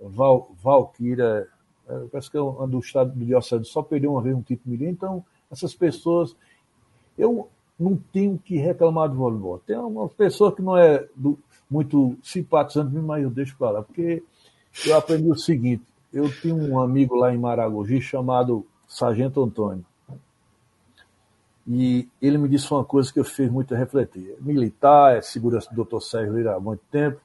Val, 0.00 0.50
Valquíria, 0.62 1.46
é, 1.88 1.98
parece 2.12 2.30
que 2.30 2.36
é 2.36 2.40
uma 2.40 2.66
do 2.68 2.78
estado 2.78 3.12
do 3.12 3.24
Diocese, 3.24 3.64
só 3.64 3.82
perdeu 3.82 4.12
uma 4.12 4.20
vez 4.22 4.36
um 4.36 4.42
título 4.42 4.70
mirim, 4.76 4.90
então 4.90 5.24
essas 5.50 5.74
pessoas, 5.74 6.36
eu 7.16 7.48
não 7.78 7.96
tenho 8.12 8.38
que 8.38 8.56
reclamar 8.56 9.08
do 9.08 9.16
voleibol. 9.16 9.58
Tem 9.66 9.76
uma 9.78 10.08
pessoa 10.08 10.54
que 10.54 10.60
não 10.62 10.76
é 10.76 11.06
do- 11.16 11.38
muito 11.70 12.16
simpatizante 12.22 12.94
mas 12.96 13.22
eu 13.22 13.30
deixo 13.30 13.56
para 13.56 13.70
lá, 13.70 13.82
porque 13.82 14.22
eu 14.86 14.96
aprendi 14.96 15.30
o 15.30 15.36
seguinte, 15.36 15.82
eu 16.14 16.30
tinha 16.30 16.54
um 16.54 16.80
amigo 16.80 17.16
lá 17.16 17.34
em 17.34 17.38
Maragogi 17.38 18.00
chamado 18.00 18.64
Sargento 18.86 19.42
Antônio, 19.42 19.84
e 21.66 22.08
ele 22.22 22.38
me 22.38 22.48
disse 22.48 22.72
uma 22.72 22.84
coisa 22.84 23.12
que 23.12 23.18
eu 23.18 23.24
fiz 23.24 23.50
muito 23.50 23.74
refletir. 23.74 24.36
Militar, 24.40 25.16
é 25.16 25.22
segurança 25.22 25.74
do 25.74 25.84
Dr. 25.84 26.00
Sérgio 26.00 26.36
Lira 26.36 26.54
há 26.54 26.60
muito 26.60 26.82
tempo, 26.90 27.20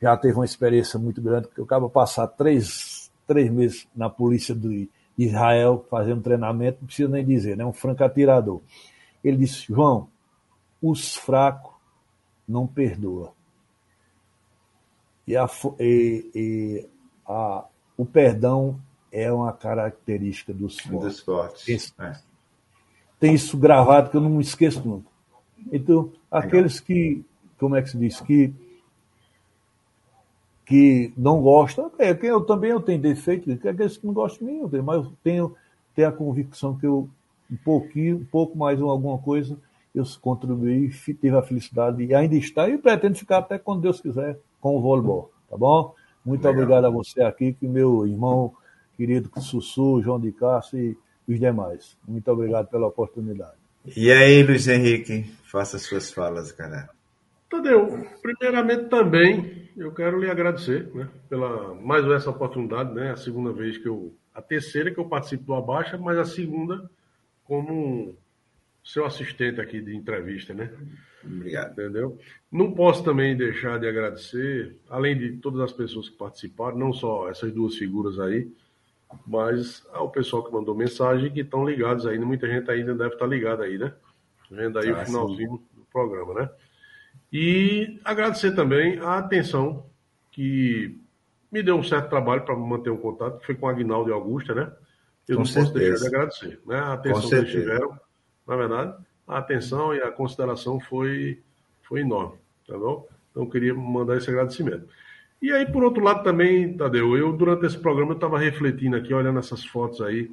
já 0.00 0.16
teve 0.16 0.34
uma 0.34 0.44
experiência 0.44 0.98
muito 0.98 1.20
grande, 1.20 1.48
porque 1.48 1.60
eu 1.60 1.64
acabo 1.64 1.90
passar 1.90 2.28
três, 2.28 3.10
três 3.26 3.50
meses 3.50 3.88
na 3.96 4.08
polícia 4.08 4.54
de 4.54 4.88
Israel 5.18 5.84
fazendo 5.90 6.22
treinamento, 6.22 6.78
não 6.80 6.86
precisa 6.86 7.08
nem 7.08 7.24
dizer, 7.24 7.56
né? 7.56 7.64
um 7.64 7.72
franco 7.72 8.04
atirador. 8.04 8.60
Ele 9.24 9.38
disse, 9.38 9.66
João, 9.66 10.08
os 10.80 11.16
fracos 11.16 11.72
não 12.46 12.66
perdoa. 12.66 13.32
E, 15.26 15.36
a, 15.36 15.48
e, 15.80 16.30
e 16.34 16.88
a, 17.26 17.64
o 17.96 18.04
perdão 18.04 18.78
é 19.10 19.32
uma 19.32 19.52
característica 19.52 20.52
dos 20.52 20.78
fortes. 20.78 21.00
Dos 21.00 21.20
fortes. 21.20 21.94
É. 21.98 22.12
Tem 23.18 23.34
isso 23.34 23.56
gravado 23.56 24.10
que 24.10 24.16
eu 24.16 24.20
não 24.20 24.30
me 24.30 24.42
esqueço 24.42 24.86
nunca. 24.86 25.08
Então, 25.72 26.12
aqueles 26.30 26.80
que, 26.80 27.24
como 27.58 27.76
é 27.76 27.82
que 27.82 27.90
se 27.90 27.98
diz, 27.98 28.20
que 28.20 28.52
que 30.66 31.12
não 31.16 31.40
gostam, 31.40 31.92
é, 31.96 32.18
eu 32.22 32.40
também 32.44 32.72
eu 32.72 32.80
tenho 32.80 33.00
defeito, 33.00 33.52
aqueles 33.52 33.96
que 33.96 34.04
não 34.04 34.12
gostam 34.12 34.46
de 34.46 34.52
mim, 34.52 34.60
eu 34.62 34.68
tenho, 34.68 34.82
mas 34.82 34.96
eu 34.96 35.12
tenho, 35.22 35.54
tenho 35.94 36.08
a 36.08 36.12
convicção 36.12 36.76
que 36.76 36.84
eu, 36.84 37.08
um 37.48 37.56
pouquinho, 37.56 38.16
um 38.16 38.24
pouco 38.24 38.58
mais 38.58 38.82
alguma 38.82 39.16
coisa, 39.16 39.56
eu 39.94 40.02
contribuí, 40.20 40.90
tive 40.90 41.36
a 41.36 41.42
felicidade 41.42 42.02
e 42.02 42.12
ainda 42.12 42.34
está, 42.34 42.68
e 42.68 42.76
pretendo 42.76 43.14
ficar 43.14 43.38
até 43.38 43.58
quando 43.58 43.82
Deus 43.82 44.00
quiser 44.00 44.40
com 44.60 44.76
o 44.76 44.80
voleibol, 44.80 45.30
tá 45.48 45.56
bom? 45.56 45.94
Muito 46.26 46.44
Legal. 46.44 46.62
obrigado 46.62 46.84
a 46.86 46.90
você 46.90 47.22
aqui, 47.22 47.52
que 47.52 47.68
meu 47.68 48.06
irmão 48.06 48.52
querido 48.96 49.30
Sussu, 49.40 50.02
João 50.02 50.18
de 50.18 50.32
Castro 50.32 50.78
e 50.78 50.96
os 51.28 51.38
demais. 51.38 51.96
Muito 52.06 52.28
obrigado 52.30 52.66
pela 52.68 52.88
oportunidade. 52.88 53.54
E 53.96 54.10
aí, 54.10 54.42
Luiz 54.42 54.66
Henrique, 54.66 55.24
faça 55.44 55.78
suas 55.78 56.10
falas, 56.10 56.50
cara. 56.50 56.88
Tadeu, 57.48 58.04
primeiramente 58.20 58.88
também 58.88 59.68
eu 59.76 59.92
quero 59.92 60.18
lhe 60.18 60.28
agradecer 60.28 60.90
né, 60.92 61.08
pela 61.28 61.74
mais 61.74 62.04
essa 62.06 62.30
oportunidade, 62.30 62.92
né? 62.92 63.12
A 63.12 63.16
segunda 63.16 63.52
vez 63.52 63.78
que 63.78 63.86
eu. 63.86 64.12
A 64.34 64.42
terceira 64.42 64.90
que 64.90 64.98
eu 64.98 65.04
participo 65.06 65.44
do 65.44 65.54
Abaixa, 65.54 65.96
mas 65.96 66.18
a 66.18 66.24
segunda 66.24 66.90
como 67.44 68.14
seu 68.86 69.04
assistente 69.04 69.60
aqui 69.60 69.80
de 69.80 69.96
entrevista, 69.96 70.54
né? 70.54 70.70
Obrigado. 71.24 71.72
Entendeu? 71.72 72.16
Não 72.50 72.72
posso 72.72 73.02
também 73.02 73.36
deixar 73.36 73.80
de 73.80 73.88
agradecer, 73.88 74.76
além 74.88 75.18
de 75.18 75.32
todas 75.38 75.60
as 75.60 75.72
pessoas 75.72 76.08
que 76.08 76.16
participaram, 76.16 76.78
não 76.78 76.92
só 76.92 77.28
essas 77.28 77.52
duas 77.52 77.74
figuras 77.74 78.20
aí, 78.20 78.48
mas 79.26 79.84
ao 79.92 80.08
pessoal 80.08 80.44
que 80.44 80.52
mandou 80.52 80.72
mensagem 80.72 81.32
que 81.32 81.40
estão 81.40 81.68
ligados 81.68 82.06
ainda. 82.06 82.24
Muita 82.24 82.46
gente 82.46 82.70
ainda 82.70 82.94
deve 82.94 83.14
estar 83.14 83.26
ligada 83.26 83.64
aí, 83.64 83.76
né? 83.76 83.92
Vendo 84.48 84.78
aí 84.78 84.88
ah, 84.90 85.02
o 85.02 85.04
finalzinho 85.04 85.56
sim. 85.56 85.80
do 85.80 85.86
programa, 85.92 86.34
né? 86.34 86.50
E 87.32 87.98
agradecer 88.04 88.54
também 88.54 89.00
a 89.00 89.18
atenção 89.18 89.84
que 90.30 90.96
me 91.50 91.60
deu 91.60 91.76
um 91.76 91.82
certo 91.82 92.08
trabalho 92.08 92.44
para 92.44 92.54
manter 92.54 92.90
um 92.90 92.96
contato, 92.96 93.40
que 93.40 93.46
foi 93.46 93.56
com 93.56 93.66
a 93.66 93.72
Aguinaldo 93.72 94.10
e 94.10 94.12
Augusta, 94.12 94.54
né? 94.54 94.72
Eu 95.28 95.36
com 95.36 95.40
não 95.40 95.44
certeza. 95.44 95.72
posso 95.72 95.74
deixar 95.74 95.98
de 95.98 96.06
agradecer, 96.06 96.60
né? 96.64 96.76
A 96.76 96.92
atenção 96.92 97.28
que 97.28 97.34
eles 97.34 97.50
tiveram, 97.50 97.98
na 98.46 98.56
verdade, 98.56 98.96
a 99.26 99.38
atenção 99.38 99.94
e 99.94 100.00
a 100.00 100.10
consideração 100.10 100.78
foi, 100.78 101.40
foi 101.82 102.00
enorme, 102.00 102.38
tá 102.66 102.78
bom? 102.78 103.06
Então, 103.30 103.42
eu 103.42 103.50
queria 103.50 103.74
mandar 103.74 104.16
esse 104.16 104.30
agradecimento. 104.30 104.86
E 105.42 105.52
aí, 105.52 105.66
por 105.66 105.84
outro 105.84 106.02
lado, 106.02 106.22
também, 106.22 106.76
Tadeu, 106.76 107.16
eu, 107.16 107.32
durante 107.32 107.66
esse 107.66 107.78
programa, 107.78 108.12
eu 108.12 108.16
estava 108.16 108.38
refletindo 108.38 108.96
aqui, 108.96 109.12
olhando 109.12 109.38
essas 109.38 109.64
fotos 109.64 110.00
aí, 110.00 110.30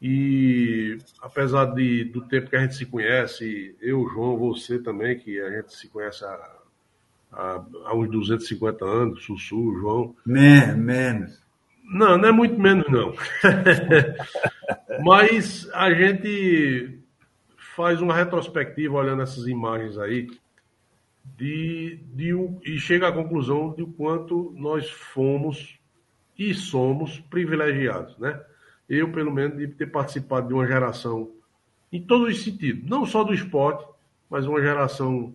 e 0.00 0.98
apesar 1.20 1.66
de, 1.74 2.04
do 2.04 2.20
tempo 2.20 2.48
que 2.48 2.56
a 2.56 2.60
gente 2.60 2.76
se 2.76 2.86
conhece, 2.86 3.74
eu, 3.80 4.08
João, 4.08 4.36
você 4.36 4.78
também, 4.78 5.18
que 5.18 5.40
a 5.40 5.50
gente 5.50 5.74
se 5.74 5.88
conhece 5.88 6.24
há, 6.24 6.50
há, 7.32 7.64
há 7.84 7.96
uns 7.96 8.08
250 8.10 8.84
anos, 8.84 9.24
Sussu, 9.24 9.74
João. 9.80 10.14
Men 10.24 10.76
menos. 10.76 11.42
Não, 11.82 12.18
não 12.18 12.28
é 12.28 12.32
muito 12.32 12.60
menos, 12.60 12.86
não. 12.88 13.14
Mas 15.02 15.68
a 15.72 15.92
gente 15.92 16.97
faz 17.78 18.02
uma 18.02 18.12
retrospectiva 18.12 18.96
olhando 18.96 19.22
essas 19.22 19.46
imagens 19.46 19.96
aí 19.96 20.28
de, 21.36 22.00
de, 22.12 22.34
e 22.64 22.76
chega 22.76 23.06
à 23.06 23.12
conclusão 23.12 23.72
de 23.72 23.84
o 23.84 23.86
quanto 23.86 24.52
nós 24.56 24.90
fomos 24.90 25.78
e 26.36 26.52
somos 26.54 27.20
privilegiados, 27.30 28.18
né? 28.18 28.42
eu, 28.88 29.12
pelo 29.12 29.30
menos, 29.30 29.56
de 29.56 29.68
ter 29.68 29.86
participado 29.86 30.48
de 30.48 30.54
uma 30.54 30.66
geração, 30.66 31.30
em 31.92 32.02
todos 32.02 32.34
os 32.34 32.42
sentidos, 32.42 32.88
não 32.90 33.06
só 33.06 33.22
do 33.22 33.32
esporte, 33.32 33.86
mas 34.28 34.44
uma 34.44 34.60
geração 34.60 35.32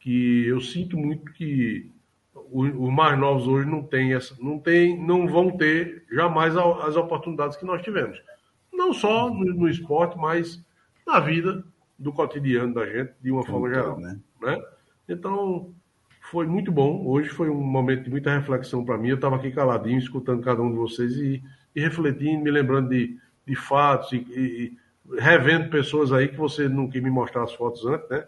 que 0.00 0.44
eu 0.44 0.60
sinto 0.60 0.96
muito 0.96 1.32
que 1.34 1.88
os 2.50 2.92
mais 2.92 3.16
novos 3.16 3.46
hoje 3.46 3.68
não 3.68 3.82
têm 3.84 4.12
essa, 4.12 4.36
não 4.40 4.58
tem, 4.58 5.00
não 5.00 5.28
vão 5.28 5.56
ter 5.56 6.04
jamais 6.10 6.56
as 6.56 6.96
oportunidades 6.96 7.56
que 7.56 7.64
nós 7.64 7.80
tivemos. 7.82 8.20
Não 8.72 8.92
só 8.92 9.30
no, 9.30 9.44
no 9.54 9.68
esporte, 9.68 10.18
mas 10.18 10.60
na 11.06 11.20
vida 11.20 11.64
do 11.98 12.12
cotidiano 12.12 12.74
da 12.74 12.86
gente, 12.86 13.12
de 13.20 13.30
uma 13.30 13.44
forma 13.44 13.68
geral. 13.68 13.98
Né? 13.98 14.18
né? 14.42 14.62
Então, 15.08 15.74
foi 16.20 16.46
muito 16.46 16.70
bom. 16.70 17.06
Hoje 17.06 17.28
foi 17.28 17.48
um 17.48 17.60
momento 17.60 18.04
de 18.04 18.10
muita 18.10 18.36
reflexão 18.36 18.84
para 18.84 18.98
mim. 18.98 19.08
Eu 19.08 19.16
estava 19.16 19.36
aqui 19.36 19.50
caladinho, 19.50 19.98
escutando 19.98 20.42
cada 20.42 20.62
um 20.62 20.70
de 20.70 20.76
vocês 20.76 21.12
e 21.16 21.42
e 21.76 21.80
refletindo, 21.80 22.42
me 22.42 22.50
lembrando 22.50 22.88
de, 22.88 23.18
de 23.46 23.54
fatos 23.54 24.10
e, 24.12 24.16
e, 24.16 24.78
revendo 25.20 25.68
pessoas 25.68 26.10
aí 26.10 26.26
que 26.28 26.36
você 26.36 26.68
não 26.68 26.88
quis 26.88 27.02
me 27.02 27.10
mostrar 27.10 27.44
as 27.44 27.52
fotos 27.52 27.84
antes, 27.84 28.08
né? 28.08 28.26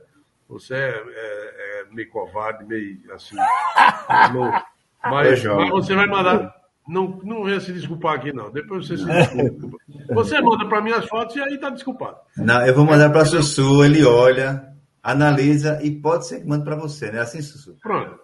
Você 0.50 0.74
é, 0.74 1.02
é, 1.08 1.80
é 1.80 1.86
meio 1.90 2.10
covarde, 2.10 2.64
meio 2.64 3.00
assim. 3.12 3.36
mas, 5.02 5.42
mas, 5.42 5.70
você 5.70 5.94
vai 5.94 6.06
mandar. 6.06 6.54
Não, 6.89 7.20
não 7.22 7.45
venha 7.45 7.61
se 7.61 7.70
desculpar 7.70 8.14
aqui, 8.14 8.32
não. 8.32 8.51
Depois 8.51 8.86
você 8.86 8.97
se 8.97 9.05
desculpa. 9.05 9.76
Você 10.14 10.41
manda 10.41 10.66
para 10.66 10.80
mim 10.80 10.91
as 10.91 11.07
fotos 11.07 11.36
e 11.36 11.41
aí 11.41 11.59
tá 11.59 11.68
desculpado. 11.68 12.16
Não, 12.36 12.66
eu 12.66 12.74
vou 12.74 12.86
mandar 12.86 13.11
para 13.11 13.26
Sussu, 13.26 13.84
ele 13.84 14.05
olha, 14.07 14.72
analisa 15.03 15.78
e 15.82 15.91
pode 15.91 16.26
ser 16.26 16.41
que 16.41 16.49
mande 16.49 16.64
para 16.64 16.76
você, 16.76 17.12
né? 17.12 17.20
Assim, 17.20 17.43
Sussu. 17.43 17.76
Pronto. 17.82 18.18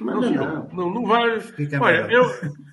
Não, 0.00 0.20
não, 0.20 0.68
não, 0.72 0.90
não 0.94 1.06
vai. 1.06 1.38
Olha, 1.80 2.06
eu, 2.10 2.24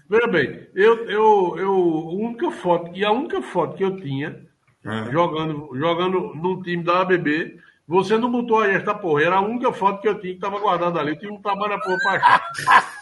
veja 0.09 0.27
bem, 0.27 0.67
eu, 0.75 1.05
eu, 1.07 1.55
eu, 1.57 1.71
a 1.71 2.13
única 2.13 2.51
foto, 2.51 2.91
e 2.95 3.03
a 3.03 3.11
única 3.11 3.41
foto 3.41 3.75
que 3.75 3.83
eu 3.83 3.95
tinha, 3.97 4.45
uhum. 4.85 5.11
jogando, 5.11 5.69
jogando 5.75 6.33
num 6.35 6.61
time 6.61 6.83
da 6.83 7.01
ABB, 7.01 7.59
você 7.87 8.17
não 8.17 8.31
botou 8.31 8.59
aí 8.59 8.75
esta 8.75 8.93
porra, 8.93 9.23
era 9.23 9.35
a 9.35 9.41
única 9.41 9.71
foto 9.73 10.01
que 10.01 10.07
eu 10.07 10.19
tinha 10.19 10.33
que 10.33 10.37
estava 10.37 10.59
guardada 10.59 10.99
ali. 10.99 11.11
Eu 11.11 11.19
tinha 11.19 11.33
um 11.33 11.41
trabalho 11.41 11.79
porra 11.81 11.97
pra 11.97 12.11
achar. 12.13 12.51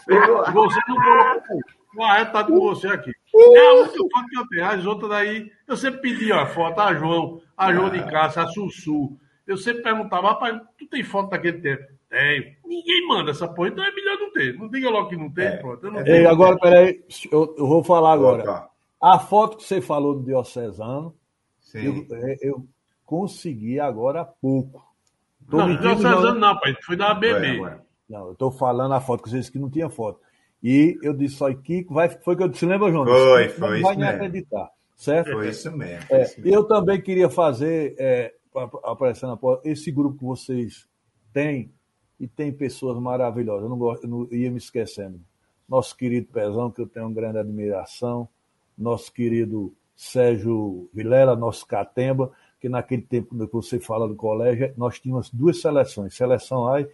você 0.52 0.80
não 0.88 0.96
colocou. 0.96 1.60
O 1.96 2.02
Arreto 2.02 2.32
tá 2.32 2.44
com 2.44 2.60
você 2.60 2.86
aqui. 2.86 3.10
É 3.34 3.68
a 3.68 3.74
única 3.74 3.96
foto 3.96 4.26
que 4.28 4.38
eu 4.38 4.48
tenho. 4.48 4.64
As 4.64 4.86
outras 4.86 5.10
daí, 5.10 5.50
eu 5.66 5.76
sempre 5.76 6.00
pedi 6.00 6.32
a 6.32 6.46
foto, 6.46 6.80
a 6.80 6.94
João, 6.94 7.40
a 7.56 7.72
João 7.72 7.90
de 7.90 8.02
Caça, 8.04 8.42
a 8.42 8.46
Sussu. 8.46 9.16
Eu 9.46 9.56
sempre 9.56 9.82
perguntava, 9.82 10.28
rapaz, 10.28 10.60
tu 10.78 10.86
tem 10.86 11.02
foto 11.02 11.30
daquele 11.30 11.60
tempo? 11.60 11.82
Tem. 12.08 12.56
Ninguém 12.64 13.06
manda 13.06 13.30
essa 13.30 13.48
porra, 13.48 13.68
então 13.68 13.84
é 13.84 13.92
melhor 13.92 14.18
não 14.18 14.32
ter. 14.32 14.58
Não 14.58 14.68
diga 14.68 14.90
logo 14.90 15.08
que 15.08 15.16
não 15.16 15.30
tem, 15.30 15.46
é. 15.46 15.56
pronto. 15.56 15.84
Eu 15.84 15.92
não 15.92 16.06
Ei, 16.06 16.26
agora, 16.26 16.58
peraí, 16.58 17.04
eu, 17.30 17.54
eu 17.56 17.66
vou 17.66 17.82
falar 17.82 18.12
agora. 18.12 18.68
A 19.00 19.18
foto 19.18 19.56
que 19.56 19.64
você 19.64 19.80
falou 19.80 20.14
do 20.14 20.24
Diocesano, 20.24 21.14
eu, 21.74 22.06
é, 22.10 22.36
eu, 22.42 22.66
consegui 23.04 23.80
agora 23.80 24.20
há 24.20 24.24
pouco. 24.24 24.84
Tô 25.48 25.56
não, 25.56 25.76
Diocesano 25.76 26.38
não, 26.38 26.58
pai, 26.60 26.76
foi 26.84 26.96
da 26.96 27.10
ABB. 27.12 27.60
não, 28.08 28.28
eu 28.28 28.34
tô 28.34 28.50
falando 28.50 28.92
a 28.92 29.00
foto 29.00 29.22
que 29.22 29.30
você 29.30 29.38
disse 29.38 29.50
que 29.50 29.58
não 29.58 29.70
tinha 29.70 29.88
foto. 29.88 30.20
E 30.62 30.98
eu 31.02 31.14
disse 31.14 31.36
só, 31.36 31.52
Kiko, 31.52 31.94
vai, 31.94 32.08
foi 32.08 32.36
que 32.36 32.42
eu 32.42 32.48
disse, 32.48 32.66
lembra, 32.66 32.90
João? 32.90 33.06
Foi, 33.06 33.48
foi 33.48 33.80
não 33.80 33.82
vai 33.82 33.96
me 33.96 34.04
acreditar, 34.04 34.70
certo? 34.96 35.32
Foi 35.32 35.48
isso 35.48 35.70
mesmo. 35.72 36.06
É, 36.10 36.22
isso 36.22 36.40
mesmo. 36.40 36.56
Eu 36.56 36.64
também 36.64 37.00
queria 37.00 37.30
fazer, 37.30 37.94
é, 37.98 38.34
aparecendo 38.84 39.38
esse 39.64 39.90
grupo 39.90 40.18
que 40.18 40.24
vocês 40.24 40.86
têm, 41.32 41.72
e 42.20 42.28
tem 42.28 42.52
pessoas 42.52 42.98
maravilhosas. 42.98 43.62
Eu 43.62 43.70
não, 43.70 43.78
gosto, 43.78 44.04
eu 44.04 44.10
não 44.10 44.28
ia 44.30 44.50
me 44.50 44.58
esquecendo. 44.58 45.18
Nosso 45.66 45.96
querido 45.96 46.28
Pezão, 46.30 46.70
que 46.70 46.82
eu 46.82 46.86
tenho 46.86 47.06
uma 47.06 47.14
grande 47.14 47.38
admiração, 47.38 48.28
nosso 48.76 49.10
querido 49.10 49.72
Sérgio 49.96 50.88
Vilela, 50.92 51.34
nosso 51.34 51.66
Catemba, 51.66 52.30
que 52.60 52.68
naquele 52.68 53.02
tempo 53.02 53.34
que 53.34 53.52
você 53.52 53.80
fala 53.80 54.06
do 54.06 54.14
colégio, 54.14 54.72
nós 54.76 55.00
tínhamos 55.00 55.30
duas 55.30 55.62
seleções, 55.62 56.14
seleção 56.14 56.68
A 56.68 56.82
e 56.82 56.88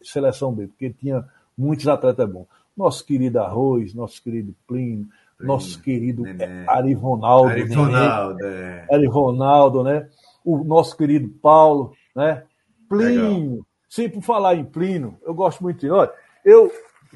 seleção 0.00 0.54
B, 0.54 0.68
porque 0.68 0.88
tinha 0.90 1.28
muitos 1.56 1.86
atletas 1.86 2.30
bons. 2.30 2.46
Nosso 2.76 3.04
querido 3.04 3.40
Arroz, 3.40 3.94
nosso 3.94 4.22
querido 4.22 4.54
Plínio, 4.66 5.06
nosso 5.40 5.80
querido 5.80 6.24
Ari 6.68 6.92
Ronaldo. 6.92 7.50
Ari 7.50 7.74
Ronaldo, 7.74 8.38
né? 8.38 8.86
Ari 8.90 9.06
Ronaldo, 9.06 9.84
né? 9.84 10.08
O 10.44 10.64
nosso 10.64 10.96
querido 10.96 11.28
Paulo, 11.40 11.92
né? 12.14 12.44
Plínio, 12.88 13.50
Legal. 13.50 13.66
Sim, 13.88 14.08
por 14.08 14.22
falar 14.22 14.54
em 14.56 14.64
Plino, 14.64 15.18
eu 15.24 15.34
gosto 15.34 15.62
muito 15.62 15.80
de. 15.80 15.90
Olha, 15.90 16.12
eu 16.44 16.70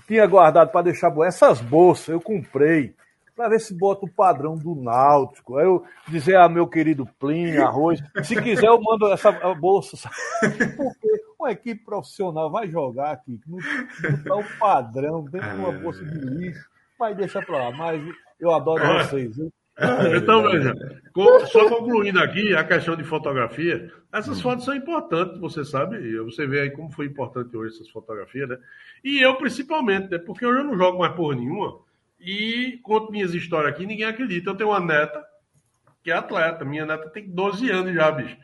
tinha 0.07 0.27
guardado 0.27 0.71
para 0.71 0.83
deixar 0.83 1.11
boa. 1.11 1.27
Essas 1.27 1.61
bolsas 1.61 2.09
eu 2.09 2.21
comprei 2.21 2.95
para 3.37 3.49
ver 3.49 3.61
se 3.61 3.75
bota 3.75 4.05
o 4.05 4.11
padrão 4.11 4.57
do 4.57 4.75
Náutico. 4.75 5.57
Aí 5.57 5.65
eu 5.65 5.83
dizer 6.09 6.37
a 6.37 6.49
meu 6.49 6.67
querido 6.67 7.09
Plínio, 7.19 7.67
arroz, 7.67 8.01
se 8.23 8.41
quiser 8.41 8.69
eu 8.69 8.81
mando 8.81 9.13
essa 9.13 9.33
bolsa. 9.55 9.97
Porque 10.77 11.10
uma 11.41 11.53
equipe 11.53 11.85
profissional 11.85 12.51
vai 12.51 12.69
jogar 12.69 13.13
aqui, 13.13 13.41
não 13.47 13.59
está 13.59 14.37
o 14.37 14.59
padrão, 14.59 15.25
dentro 15.25 15.51
de 15.51 15.57
uma 15.57 15.73
bolsa 15.73 16.05
de 16.05 16.19
lixo, 16.19 16.69
vai 16.99 17.15
deixar 17.15 17.45
para 17.45 17.69
lá. 17.69 17.77
Mas 17.77 18.03
eu 18.39 18.53
adoro 18.53 18.83
vocês, 18.99 19.37
viu? 19.37 19.53
Então, 20.15 20.43
veja, 20.43 20.75
só 21.47 21.69
concluindo 21.69 22.21
aqui 22.21 22.55
a 22.55 22.63
questão 22.63 22.95
de 22.95 23.05
fotografia, 23.05 23.91
essas 24.13 24.39
hum. 24.39 24.43
fotos 24.43 24.65
são 24.65 24.75
importantes, 24.75 25.41
você 25.41 25.65
sabe, 25.65 26.19
você 26.19 26.47
vê 26.47 26.61
aí 26.61 26.71
como 26.71 26.91
foi 26.91 27.07
importante 27.07 27.57
hoje 27.57 27.75
essas 27.75 27.89
fotografias, 27.89 28.49
né? 28.49 28.59
E 29.03 29.21
eu 29.23 29.37
principalmente, 29.37 30.11
né? 30.11 30.19
Porque 30.19 30.45
hoje 30.45 30.59
eu 30.59 30.65
não 30.65 30.77
jogo 30.77 30.99
mais 30.99 31.15
porra 31.15 31.37
nenhuma 31.37 31.79
e 32.21 32.79
conto 32.83 33.11
minhas 33.11 33.33
histórias 33.33 33.73
aqui, 33.73 33.87
ninguém 33.87 34.05
acredita. 34.05 34.51
Eu 34.51 34.55
tenho 34.55 34.71
uma 34.71 34.81
neta 34.81 35.25
que 36.03 36.11
é 36.11 36.15
atleta, 36.15 36.65
minha 36.65 36.85
neta 36.85 37.09
tem 37.09 37.31
12 37.31 37.71
anos 37.71 37.95
já, 37.95 38.11
bicho. 38.11 38.37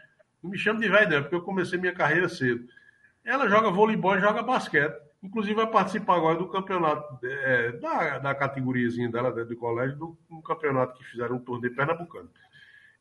Não 0.42 0.51
me 0.51 0.59
chama 0.59 0.80
de 0.80 0.88
velho, 0.88 1.11
não, 1.11 1.22
porque 1.22 1.34
eu 1.34 1.42
comecei 1.42 1.78
minha 1.78 1.92
carreira 1.92 2.28
cedo. 2.28 2.66
Ela 3.27 3.49
joga 3.49 3.70
voleibol 3.70 4.16
e 4.16 4.20
joga 4.20 4.43
basquete. 4.43 4.95
Inclusive 5.22 5.55
vai 5.55 5.66
participar 5.66 6.16
agora 6.16 6.39
do 6.39 6.49
campeonato 6.49 7.18
é, 7.27 7.72
da, 7.72 8.18
da 8.18 8.35
categoriazinha 8.35 9.11
dela, 9.11 9.33
dentro 9.33 9.51
do 9.51 9.57
colégio, 9.57 9.97
do 9.97 10.43
campeonato 10.43 10.95
que 10.97 11.05
fizeram 11.05 11.37
um 11.37 11.41
torneio 11.41 11.74
pernambucano. 11.74 12.31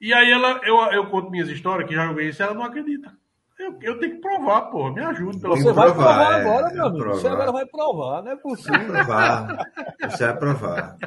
E 0.02 0.12
aí 0.12 0.32
ela, 0.32 0.60
eu, 0.64 0.78
eu 0.92 1.08
conto 1.10 1.30
minhas 1.30 1.48
histórias, 1.50 1.88
que 1.88 1.94
já 1.94 2.08
joguei 2.08 2.30
isso, 2.30 2.42
ela 2.42 2.56
não 2.56 2.64
acredita. 2.64 3.16
Eu, 3.58 3.78
eu 3.82 4.00
tenho 4.00 4.16
que 4.16 4.22
provar, 4.22 4.64
pô, 4.64 4.92
me 4.92 5.02
ajuda. 5.02 5.40
Pelo 5.40 5.56
Você 5.56 5.72
vai 5.72 5.92
provar, 5.94 5.94
provar 5.94 6.32
é, 6.32 6.42
agora, 6.42 6.74
meu 6.74 6.86
amigo. 6.86 7.04
Provar. 7.04 7.20
Você 7.20 7.28
agora 7.28 7.52
vai 7.54 7.66
provar, 7.66 8.24
não 8.24 8.32
é 8.32 8.36
possível. 8.36 8.86
Provar. 8.88 9.72
Você 10.10 10.26
vai 10.26 10.38
provar. 10.38 10.98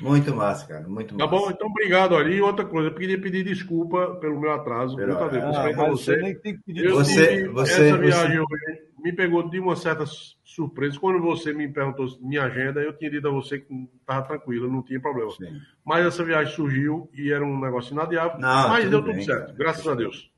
Muito 0.00 0.34
massa, 0.34 0.66
cara, 0.66 0.88
muito 0.88 1.14
massa. 1.14 1.30
Tá 1.30 1.36
bom, 1.36 1.50
então 1.50 1.68
obrigado 1.68 2.16
ali. 2.16 2.40
Outra 2.40 2.64
coisa, 2.64 2.88
eu 2.88 2.94
queria 2.94 3.20
pedir 3.20 3.44
desculpa 3.44 4.16
pelo 4.16 4.40
meu 4.40 4.50
atraso. 4.50 4.96
Pelo... 4.96 5.12
Muito 5.14 5.80
ah, 5.80 5.88
você. 5.88 6.16
Nem 6.16 6.38
tem 6.38 6.56
que 6.56 6.62
pedir 6.62 6.90
você, 6.90 7.46
você, 7.48 7.88
essa 7.88 7.98
viagem 7.98 8.38
você... 8.38 8.82
me 8.98 9.12
pegou 9.12 9.46
de 9.48 9.60
uma 9.60 9.76
certa 9.76 10.04
surpresa. 10.42 10.98
Quando 10.98 11.20
você 11.20 11.52
me 11.52 11.68
perguntou 11.68 12.06
minha 12.22 12.44
agenda, 12.44 12.80
eu 12.80 12.96
tinha 12.96 13.10
dito 13.10 13.28
a 13.28 13.30
você 13.30 13.58
que 13.58 13.74
estava 14.00 14.26
tranquilo, 14.26 14.72
não 14.72 14.82
tinha 14.82 14.98
problema. 14.98 15.30
Sim. 15.32 15.60
Mas 15.84 16.06
essa 16.06 16.24
viagem 16.24 16.54
surgiu 16.54 17.10
e 17.12 17.30
era 17.30 17.44
um 17.44 17.60
negócio 17.60 17.92
inadiável. 17.92 18.40
Não, 18.40 18.68
mas 18.70 18.88
deu 18.88 19.02
bem, 19.02 19.12
tudo 19.12 19.24
certo, 19.24 19.46
cara. 19.48 19.58
graças 19.58 19.86
a 19.86 19.94
Deus. 19.94 20.34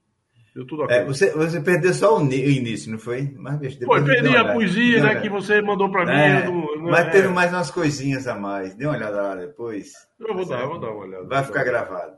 Deu 0.54 0.66
tudo 0.66 0.82
ok. 0.82 0.96
É, 0.96 1.04
você, 1.04 1.30
você 1.32 1.60
perdeu 1.60 1.92
só 1.92 2.18
o, 2.18 2.22
início, 2.22 2.90
não 2.90 2.98
foi? 2.98 3.32
Mas, 3.36 3.58
deixa, 3.58 3.84
foi, 3.84 4.04
perdi 4.04 4.36
a 4.36 4.52
poesia 4.52 5.02
né, 5.02 5.20
que 5.20 5.28
você 5.28 5.60
mandou 5.60 5.90
para 5.90 6.06
mim. 6.06 6.12
É, 6.12 6.44
não, 6.44 6.90
mas 6.90 7.06
é. 7.06 7.10
teve 7.10 7.28
mais 7.28 7.52
umas 7.52 7.70
coisinhas 7.70 8.26
a 8.26 8.34
mais. 8.34 8.74
Dê 8.74 8.86
uma 8.86 8.96
olhada 8.96 9.22
lá 9.22 9.34
depois. 9.34 9.92
Eu 10.18 10.34
vou 10.34 10.46
dar, 10.46 10.62
eu 10.62 10.68
vou 10.68 10.80
dar 10.80 10.90
uma 10.90 11.04
olhada. 11.04 11.24
Vai 11.26 11.44
ficar 11.44 11.64
gravado. 11.64 12.16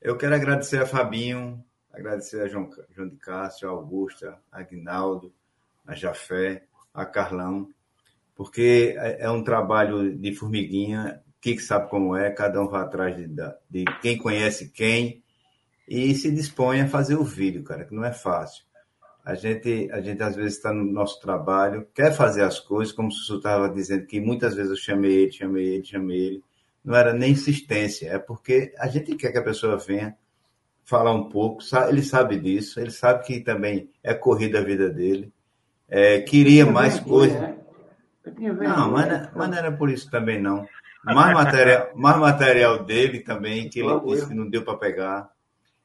Eu 0.00 0.16
quero 0.16 0.34
agradecer 0.34 0.80
a 0.80 0.86
Fabinho, 0.86 1.62
agradecer 1.92 2.40
a 2.40 2.48
João, 2.48 2.70
João 2.90 3.08
de 3.08 3.16
Castro, 3.16 3.68
a 3.68 3.72
Augusta, 3.72 4.38
a 4.50 4.60
Aguinaldo, 4.60 5.32
a 5.86 5.94
Jafé, 5.94 6.64
a 6.94 7.04
Carlão, 7.04 7.68
porque 8.34 8.94
é, 8.98 9.24
é 9.24 9.30
um 9.30 9.42
trabalho 9.42 10.16
de 10.16 10.34
formiguinha, 10.34 11.20
que 11.40 11.58
sabe 11.58 11.88
como 11.88 12.16
é, 12.16 12.30
cada 12.30 12.62
um 12.62 12.68
vai 12.68 12.82
atrás 12.82 13.16
de, 13.16 13.26
de 13.70 13.84
quem 14.00 14.16
conhece 14.18 14.70
quem, 14.70 15.22
e 15.88 16.14
se 16.14 16.30
dispõe 16.30 16.82
a 16.82 16.88
fazer 16.88 17.16
o 17.16 17.24
vídeo, 17.24 17.64
cara, 17.64 17.84
que 17.84 17.94
não 17.94 18.04
é 18.04 18.12
fácil. 18.12 18.64
A 19.24 19.34
gente, 19.34 19.88
a 19.92 20.00
gente 20.00 20.22
às 20.22 20.36
vezes 20.36 20.56
está 20.56 20.72
no 20.72 20.84
nosso 20.84 21.20
trabalho, 21.20 21.86
quer 21.94 22.12
fazer 22.12 22.42
as 22.42 22.60
coisas, 22.60 22.92
como 22.92 23.08
o 23.08 23.10
Sussu 23.10 23.36
estava 23.36 23.68
dizendo, 23.68 24.06
que 24.06 24.20
muitas 24.20 24.54
vezes 24.54 24.70
eu 24.70 24.76
chamei 24.76 25.12
ele, 25.12 25.32
chamei 25.32 25.66
ele, 25.66 25.84
chamei 25.84 26.18
ele. 26.18 26.44
Não 26.84 26.94
era 26.94 27.12
nem 27.12 27.32
insistência, 27.32 28.08
é 28.08 28.18
porque 28.18 28.72
a 28.78 28.86
gente 28.86 29.14
quer 29.16 29.32
que 29.32 29.38
a 29.38 29.42
pessoa 29.42 29.76
venha 29.76 30.16
falar 30.84 31.12
um 31.12 31.28
pouco, 31.28 31.62
ele 31.88 32.02
sabe 32.02 32.38
disso, 32.38 32.80
ele 32.80 32.90
sabe 32.90 33.24
que 33.24 33.40
também 33.40 33.90
é 34.02 34.14
corrida 34.14 34.60
a 34.60 34.64
vida 34.64 34.88
dele, 34.88 35.32
é, 35.88 36.20
queria 36.20 36.64
mais 36.64 36.98
coisas. 37.00 37.38
Né? 37.38 37.56
Não, 38.38 38.90
mas, 38.92 39.28
mas 39.34 39.50
não 39.50 39.58
era 39.58 39.72
por 39.72 39.90
isso 39.90 40.10
também, 40.10 40.40
não. 40.40 40.66
Mais 41.04 41.34
material, 41.34 41.90
mais 41.94 42.16
material 42.18 42.84
dele 42.84 43.20
também, 43.20 43.68
que 43.68 43.80
ele 43.80 44.00
disse 44.06 44.28
que 44.28 44.34
não 44.34 44.48
deu 44.48 44.64
para 44.64 44.76
pegar 44.76 45.30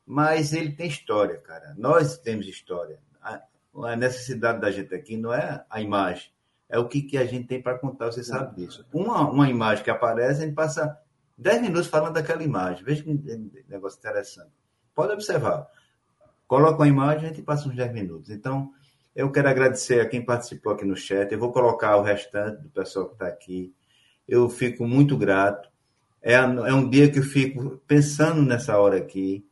mas 0.06 0.54
ele 0.54 0.72
tem 0.72 0.88
história, 0.88 1.38
cara. 1.38 1.74
Nós 1.78 2.18
temos 2.18 2.48
história. 2.48 3.00
A, 3.22 3.96
necessidade 3.96 4.62
da 4.62 4.70
gente 4.70 4.94
aqui 4.94 5.18
não 5.18 5.34
é 5.34 5.66
a 5.68 5.82
imagem, 5.82 6.32
é 6.70 6.78
o 6.78 6.88
que, 6.88 7.02
que 7.02 7.18
a 7.18 7.26
gente 7.26 7.48
tem 7.48 7.62
para 7.62 7.78
contar, 7.78 8.06
você 8.08 8.24
sabe 8.24 8.56
disso. 8.56 8.86
Uma, 8.94 9.30
uma 9.30 9.50
imagem 9.50 9.84
que 9.84 9.90
aparece, 9.90 10.44
a 10.44 10.46
gente 10.46 10.56
passa 10.56 10.96
10 11.38 11.62
minutos 11.62 11.88
falando 11.88 12.14
daquela 12.14 12.44
imagem. 12.44 12.84
Veja 12.84 13.04
que 13.04 13.14
negócio 13.68 13.98
interessante. 13.98 14.52
Pode 14.94 15.14
observar. 15.14 15.68
Coloca 16.48 16.78
uma 16.78 16.88
imagem, 16.88 17.26
a 17.26 17.28
gente 17.30 17.42
passa 17.42 17.68
uns 17.68 17.76
10 17.76 17.94
minutos. 17.94 18.30
Então, 18.30 18.72
eu 19.16 19.32
quero 19.32 19.50
agradecer 19.50 20.00
a 20.00 20.08
quem 20.08 20.24
participou 20.24 20.74
aqui 20.74 20.86
no 20.86 20.96
chat. 20.96 21.32
Eu 21.32 21.40
vou 21.40 21.52
colocar 21.52 21.98
o 21.98 22.04
restante 22.04 22.62
do 22.62 22.70
pessoal 22.70 23.08
que 23.08 23.14
está 23.14 23.28
aqui. 23.28 23.74
Eu 24.28 24.50
fico 24.50 24.86
muito 24.86 25.18
grato. 25.18 25.70
É, 26.22 26.34
é 26.34 26.74
um 26.74 26.90
dia 26.90 27.12
que 27.12 27.20
eu 27.20 27.24
fico 27.24 27.82
pensando 27.88 28.42
nessa 28.44 28.78
hora 28.78 28.98
aqui 28.98 29.46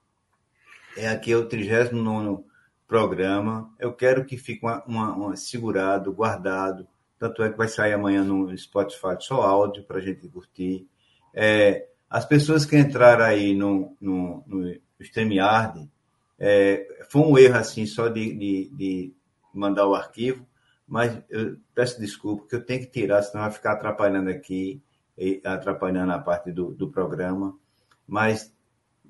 é 0.98 1.08
aqui 1.08 1.32
é 1.32 1.38
o 1.38 1.48
39 1.48 2.44
programa. 2.88 3.74
Eu 3.80 3.94
quero 3.94 4.26
que 4.26 4.38
fique 4.38 4.66
uma, 4.66 4.84
uma, 4.86 5.14
uma, 5.14 5.36
segurado, 5.38 6.12
guardado. 6.12 6.88
Tanto 7.18 7.42
é 7.44 7.50
que 7.50 7.58
vai 7.58 7.68
sair 7.68 7.94
amanhã 7.94 8.24
no 8.24 8.56
Spotify 8.58 9.16
só 9.20 9.42
áudio 9.44 9.84
para 9.84 9.98
a 9.98 10.02
gente 10.02 10.28
curtir. 10.28 10.88
É, 11.34 11.88
as 12.10 12.26
pessoas 12.26 12.66
que 12.66 12.78
entraram 12.78 13.24
aí 13.24 13.56
no, 13.56 13.96
no, 14.02 14.44
no 14.46 14.76
StreamYard, 15.00 15.90
é, 16.38 16.86
foi 17.10 17.22
um 17.22 17.38
erro 17.38 17.56
assim 17.56 17.86
só 17.86 18.10
de, 18.10 18.34
de, 18.34 18.70
de, 18.74 19.14
mandar 19.54 19.88
o 19.88 19.96
arquivo, 19.96 20.46
mas 20.88 21.18
eu 21.30 21.56
peço 21.74 22.02
desculpa 22.02 22.48
que 22.48 22.56
eu 22.56 22.66
tenho 22.66 22.82
que 22.82 22.92
tirar, 22.92 23.22
senão 23.22 23.44
vai 23.44 23.52
ficar 23.52 23.74
atrapalhando 23.74 24.30
aqui, 24.30 24.82
atrapalhando 25.46 26.12
a 26.12 26.20
parte 26.20 26.52
do, 26.52 26.74
do 26.74 26.90
programa. 26.90 27.58
Mas 28.06 28.54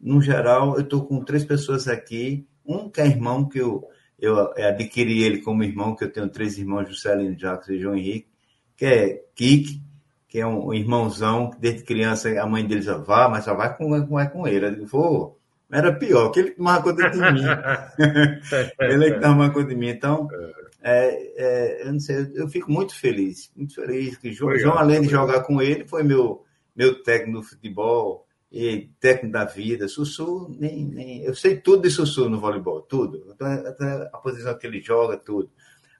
no 0.01 0.21
geral, 0.21 0.75
eu 0.75 0.81
estou 0.81 1.05
com 1.05 1.23
três 1.23 1.45
pessoas 1.45 1.87
aqui. 1.87 2.47
Um 2.65 2.89
que 2.89 3.01
é 3.01 3.07
irmão, 3.07 3.47
que 3.47 3.59
eu, 3.59 3.87
eu 4.19 4.39
adquiri 4.39 5.23
ele 5.23 5.41
como 5.41 5.63
irmão, 5.63 5.95
que 5.95 6.03
eu 6.03 6.11
tenho 6.11 6.29
três 6.29 6.57
irmãos, 6.57 6.87
Juscelino, 6.87 7.37
Jacques 7.37 7.69
e 7.69 7.79
João 7.79 7.95
Henrique, 7.95 8.27
que 8.75 8.85
é 8.85 9.23
Kik, 9.35 9.81
que 10.27 10.39
é 10.39 10.47
um 10.47 10.73
irmãozão, 10.73 11.49
que 11.49 11.59
desde 11.59 11.83
criança 11.83 12.29
a 12.41 12.45
mãe 12.45 12.65
dele 12.65 12.81
já 12.81 12.97
vá, 12.97 13.27
mas 13.27 13.43
só 13.43 13.53
vai 13.53 13.75
com, 13.75 14.07
vai 14.07 14.29
com 14.29 14.47
ele. 14.47 14.65
Eu 14.65 14.71
digo, 14.71 14.87
vou. 14.87 15.37
Era 15.71 15.93
pior, 15.93 16.31
que 16.31 16.39
ele 16.39 16.51
tomava 16.51 16.83
conta 16.83 17.09
de 17.09 17.17
mim. 17.17 17.43
ele 18.79 19.05
é 19.05 19.11
que 19.11 19.19
tomava 19.19 19.53
conta 19.53 19.67
de 19.67 19.75
mim. 19.75 19.89
Então, 19.89 20.27
é, 20.81 21.31
é, 21.37 21.87
eu 21.87 21.93
não 21.93 21.99
sei, 21.99 22.31
eu 22.33 22.47
fico 22.49 22.71
muito 22.71 22.93
feliz, 22.93 23.51
muito 23.55 23.75
feliz 23.75 24.17
que 24.17 24.33
João, 24.33 24.57
João 24.57 24.77
além 24.77 25.01
de 25.01 25.09
jogar 25.09 25.41
com 25.41 25.61
ele, 25.61 25.87
foi 25.87 26.03
meu, 26.03 26.43
meu 26.75 27.01
técnico 27.03 27.37
no 27.37 27.43
futebol, 27.43 28.25
e 28.51 28.89
técnico 28.99 29.31
da 29.33 29.45
vida. 29.45 29.87
Sussu, 29.87 30.53
nem, 30.59 30.85
nem, 30.85 31.23
eu 31.23 31.33
sei 31.33 31.57
tudo 31.57 31.83
de 31.83 31.89
Sussu 31.89 32.29
no 32.29 32.39
voleibol, 32.39 32.81
tudo. 32.81 33.33
Até 33.39 34.09
a 34.11 34.17
posição 34.17 34.57
que 34.57 34.67
ele 34.67 34.81
joga, 34.81 35.17
tudo. 35.17 35.49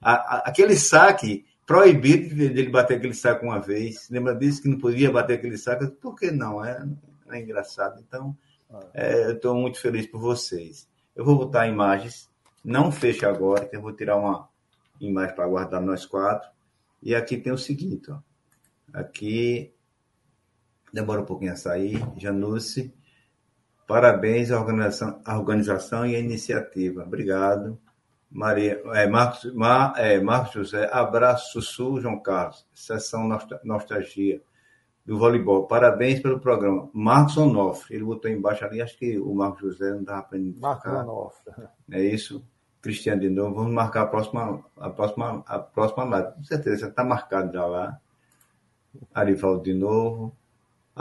A, 0.02 0.14
a, 0.14 0.38
aquele 0.40 0.76
saque, 0.76 1.46
proibido 1.66 2.36
dele 2.36 2.70
bater 2.70 2.98
aquele 2.98 3.14
saque 3.14 3.46
uma 3.46 3.60
vez. 3.60 4.10
Lembra 4.10 4.36
disso 4.36 4.62
que 4.62 4.68
não 4.68 4.78
podia 4.78 5.12
bater 5.12 5.36
aquele 5.36 5.58
saque? 5.58 5.88
Por 5.88 6.16
que 6.16 6.30
não? 6.32 6.64
É, 6.64 6.86
é 7.30 7.40
engraçado. 7.40 8.02
Então, 8.06 8.36
é, 8.94 9.26
eu 9.26 9.34
estou 9.34 9.56
muito 9.56 9.80
feliz 9.80 10.06
por 10.06 10.20
vocês. 10.20 10.90
Eu 11.16 11.24
vou 11.24 11.38
botar 11.38 11.68
imagens, 11.68 12.30
não 12.64 12.92
fecha 12.92 13.30
agora, 13.30 13.66
que 13.66 13.76
eu 13.76 13.82
vou 13.82 13.94
tirar 13.94 14.18
uma 14.18 14.50
imagem 15.00 15.36
para 15.36 15.48
guardar 15.48 15.82
nós 15.82 16.06
quatro. 16.06 16.50
E 17.02 17.16
aqui 17.16 17.38
tem 17.38 17.54
o 17.54 17.58
seguinte, 17.58 18.12
ó. 18.12 18.20
Aqui 18.94 19.74
demora 20.94 21.22
um 21.22 21.26
pouquinho 21.26 21.54
a 21.54 21.56
sair. 21.56 22.02
Janusse, 22.18 22.94
parabéns 23.88 24.52
à 24.52 24.60
organização, 24.60 25.22
à 25.26 25.38
organização 25.38 26.06
e 26.06 26.16
à 26.16 26.20
iniciativa. 26.20 27.04
Obrigado. 27.04 27.80
Maria, 28.30 28.82
é, 28.94 29.08
Marcos, 29.08 29.54
Mar, 29.54 29.94
é, 29.98 30.20
Marcos 30.22 30.54
José, 30.54 30.90
abraço, 30.92 31.52
Sussu, 31.52 32.00
João 32.00 32.18
Carlos, 32.22 32.66
sessão 32.74 33.28
Nostalgia 33.64 34.42
do 35.06 35.18
voleibol. 35.18 35.68
Parabéns 35.68 36.22
pelo 36.22 36.40
programa. 36.40 36.90
Marcos 36.94 37.36
Onofre, 37.38 37.96
ele 37.96 38.06
botou 38.06 38.32
embaixo 38.32 38.64
ali, 38.64 38.82
acho 38.82 38.98
que 38.98 39.20
o 39.20 39.34
Marcos 39.34 39.62
José 39.62 39.92
não 39.92 40.02
estava 40.02 40.20
aprendendo. 40.20 40.60
Marcos 40.62 40.92
Onofre. 40.92 41.54
É 41.92 42.02
isso. 42.02 42.46
Cristiano 42.82 43.22
de 43.22 43.30
novo, 43.30 43.56
vamos 43.56 43.74
marcar 43.74 44.04
a 44.04 44.08
próxima, 44.08 44.64
a 44.78 44.90
próxima, 44.90 45.44
a 45.46 45.60
próxima 45.60 46.04
live. 46.06 46.34
Com 46.36 46.44
certeza, 46.44 46.88
está 46.88 47.04
marcado 47.04 47.54
já 47.54 47.66
lá. 47.66 48.00
Arivaldo 49.14 49.64
de 49.64 49.74
novo. 49.74 50.36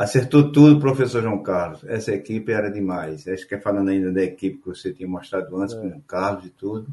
Acertou 0.01 0.51
tudo, 0.51 0.80
professor 0.80 1.22
João 1.22 1.42
Carlos. 1.42 1.84
Essa 1.84 2.14
equipe 2.14 2.51
era 2.51 2.70
demais. 2.70 3.28
Acho 3.28 3.46
que 3.46 3.55
é 3.55 3.61
falando 3.61 3.90
ainda 3.90 4.11
da 4.11 4.22
equipe 4.22 4.57
que 4.57 4.66
você 4.66 4.94
tinha 4.94 5.07
mostrado 5.07 5.55
antes, 5.61 5.74
é. 5.74 5.78
com 5.78 5.88
o 5.88 6.01
Carlos 6.01 6.46
e 6.46 6.48
tudo. 6.48 6.88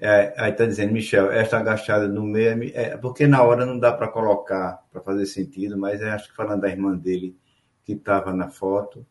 É, 0.00 0.32
aí 0.38 0.50
está 0.50 0.64
dizendo, 0.64 0.90
Michel, 0.94 1.30
esta 1.30 1.58
agachada 1.58 2.08
no 2.08 2.22
meio, 2.22 2.72
é, 2.74 2.96
porque 2.96 3.26
na 3.26 3.42
hora 3.42 3.66
não 3.66 3.78
dá 3.78 3.92
para 3.92 4.08
colocar, 4.08 4.82
para 4.90 5.02
fazer 5.02 5.26
sentido, 5.26 5.76
mas 5.76 6.00
é, 6.00 6.08
acho 6.08 6.30
que 6.30 6.34
falando 6.34 6.62
da 6.62 6.70
irmã 6.70 6.96
dele 6.96 7.36
que 7.84 7.92
estava 7.92 8.32
na 8.32 8.48
foto. 8.48 9.04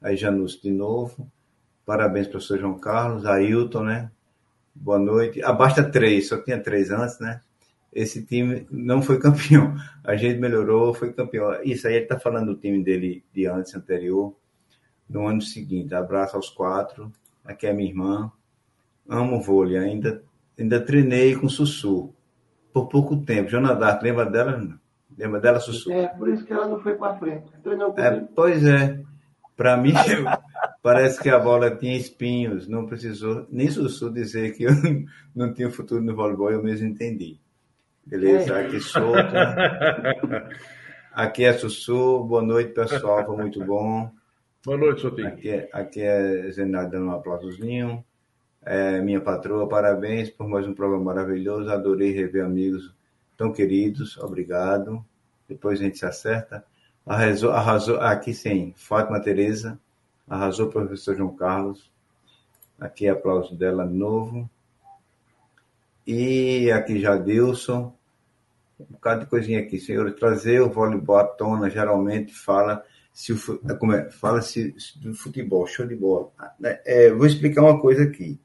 Aí 0.00 0.16
Janus 0.16 0.60
de 0.60 0.72
novo. 0.72 1.30
Parabéns, 1.86 2.26
professor 2.26 2.58
João 2.58 2.76
Carlos. 2.76 3.24
Ailton, 3.24 3.84
né? 3.84 4.10
boa 4.74 4.98
noite. 4.98 5.40
Abasta 5.44 5.88
três, 5.88 6.26
só 6.26 6.42
tinha 6.42 6.60
três 6.60 6.90
antes, 6.90 7.20
né? 7.20 7.40
Esse 7.92 8.24
time 8.24 8.66
não 8.70 9.02
foi 9.02 9.18
campeão. 9.18 9.74
A 10.02 10.16
gente 10.16 10.40
melhorou, 10.40 10.94
foi 10.94 11.12
campeão. 11.12 11.62
Isso 11.62 11.86
aí 11.86 11.94
ele 11.94 12.04
está 12.04 12.18
falando 12.18 12.54
do 12.54 12.60
time 12.60 12.82
dele 12.82 13.22
de 13.32 13.46
antes, 13.46 13.74
anterior, 13.74 14.34
no 15.08 15.26
ano 15.26 15.42
seguinte. 15.42 15.94
Abraço 15.94 16.36
aos 16.36 16.48
quatro. 16.48 17.12
Aqui 17.44 17.66
é 17.66 17.72
minha 17.72 17.90
irmã. 17.90 18.32
Amo 19.06 19.42
vôlei. 19.42 19.76
Ainda, 19.76 20.22
ainda 20.58 20.80
treinei 20.80 21.36
com 21.36 21.48
Sussu. 21.48 22.14
Por 22.72 22.88
pouco 22.88 23.18
tempo. 23.18 23.50
Jonadar, 23.50 24.02
lembra 24.02 24.24
dela? 24.24 24.80
Lembra 25.18 25.40
dela, 25.40 25.60
Sussu? 25.60 25.92
É, 25.92 26.08
por 26.08 26.30
isso 26.30 26.46
que 26.46 26.52
ela 26.52 26.66
não 26.66 26.80
foi 26.80 26.94
para 26.94 27.18
frente. 27.18 27.44
Treinou 27.62 27.94
é, 27.98 28.20
pois 28.34 28.64
é. 28.64 28.98
Para 29.54 29.76
mim, 29.76 29.92
parece 30.82 31.20
que 31.20 31.28
a 31.28 31.38
bola 31.38 31.76
tinha 31.76 31.96
espinhos. 31.96 32.66
Não 32.66 32.86
precisou 32.86 33.46
nem 33.50 33.70
Sussu 33.70 34.10
dizer 34.10 34.56
que 34.56 34.64
eu 34.64 34.70
não 35.36 35.52
tinha 35.52 35.70
futuro 35.70 36.02
no 36.02 36.16
voleibol. 36.16 36.50
Eu 36.50 36.62
mesmo 36.62 36.88
entendi. 36.88 37.38
Beleza, 38.06 38.58
aqui 38.58 38.80
solto. 38.80 39.18
Aqui 41.12 41.44
é 41.44 41.52
Sussu. 41.52 42.24
Boa 42.24 42.40
noite, 42.40 42.72
pessoal. 42.72 43.22
Foi 43.26 43.36
muito 43.36 43.62
bom. 43.62 44.10
Boa 44.64 44.78
noite, 44.78 45.02
Sotinho. 45.02 45.28
Aqui 45.28 45.50
é, 45.50 45.68
aqui 45.70 46.00
é 46.00 46.50
Zenato 46.50 46.92
dando 46.92 47.08
um 47.08 47.12
aplausozinho. 47.12 48.02
É, 48.64 48.98
minha 49.02 49.20
patroa, 49.20 49.68
parabéns 49.68 50.30
por 50.30 50.48
mais 50.48 50.66
um 50.66 50.72
programa 50.72 51.04
maravilhoso. 51.04 51.70
Adorei 51.70 52.12
rever 52.12 52.42
amigos 52.42 52.94
tão 53.36 53.52
queridos. 53.52 54.16
Obrigado. 54.16 55.04
Depois 55.46 55.80
a 55.80 55.84
gente 55.84 55.98
se 55.98 56.06
acerta. 56.06 56.64
Arrasou, 57.04 57.50
arrasou 57.50 58.00
aqui 58.00 58.32
sim, 58.32 58.72
Fátima 58.74 59.20
Tereza. 59.20 59.78
Arrasou 60.26 60.68
o 60.68 60.70
professor 60.70 61.14
João 61.14 61.36
Carlos. 61.36 61.90
Aqui 62.80 63.06
é 63.06 63.10
aplauso 63.10 63.54
dela 63.54 63.84
novo. 63.84 64.48
E 66.06 66.70
aqui 66.70 67.00
já 67.00 67.16
Dilson, 67.16 67.94
um 68.80 68.92
bocado 68.92 69.20
de 69.20 69.30
coisinha 69.30 69.60
aqui. 69.60 69.78
Senhor, 69.78 70.10
trazer 70.12 70.60
o 70.60 70.70
voleibol 70.70 71.16
à 71.16 71.24
tona 71.24 71.70
geralmente 71.70 72.34
fala 72.34 72.84
se 73.12 73.32
o, 73.32 73.36
é, 73.68 73.74
como 73.74 73.92
é, 73.92 74.10
fala 74.10 74.40
se 74.40 74.74
do 74.96 75.14
futebol, 75.14 75.66
show 75.66 75.86
de 75.86 75.94
bola. 75.94 76.32
É, 76.84 77.10
vou 77.12 77.26
explicar 77.26 77.62
uma 77.62 77.80
coisa 77.80 78.04
aqui. 78.04 78.40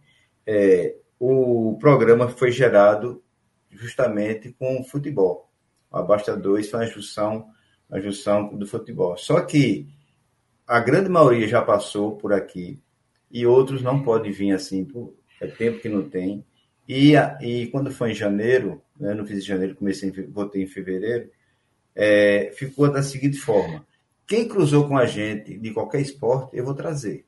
É, 0.45 0.95
o 1.19 1.77
programa 1.79 2.27
foi 2.27 2.51
gerado 2.51 3.23
justamente 3.71 4.53
com 4.53 4.79
o 4.79 4.83
futebol. 4.83 5.49
A 5.91 6.01
Basta 6.01 6.35
2 6.35 6.69
foi 6.69 6.83
a 6.83 6.87
junção, 6.87 7.47
a 7.89 7.99
junção 7.99 8.55
do 8.55 8.67
futebol. 8.67 9.17
Só 9.17 9.41
que 9.41 9.87
a 10.67 10.79
grande 10.79 11.09
maioria 11.09 11.47
já 11.47 11.61
passou 11.61 12.17
por 12.17 12.33
aqui 12.33 12.79
e 13.31 13.45
outros 13.45 13.81
não 13.81 14.03
podem 14.03 14.31
vir 14.31 14.51
assim, 14.51 14.83
por, 14.83 15.13
é 15.39 15.47
tempo 15.47 15.79
que 15.79 15.89
não 15.89 16.09
tem. 16.09 16.45
E, 16.87 17.13
e 17.41 17.67
quando 17.67 17.91
foi 17.91 18.11
em 18.11 18.15
janeiro, 18.15 18.81
né, 18.97 19.13
não 19.13 19.25
fiz 19.25 19.39
em 19.39 19.47
janeiro, 19.47 19.75
comecei, 19.75 20.09
em, 20.09 20.31
votei 20.31 20.63
em 20.63 20.67
fevereiro, 20.67 21.29
é, 21.93 22.51
ficou 22.55 22.89
da 22.89 23.03
seguinte 23.03 23.37
forma: 23.37 23.85
quem 24.25 24.47
cruzou 24.47 24.87
com 24.87 24.97
a 24.97 25.05
gente 25.05 25.57
de 25.57 25.71
qualquer 25.71 25.99
esporte, 25.99 26.55
eu 26.55 26.63
vou 26.63 26.73
trazer. 26.73 27.25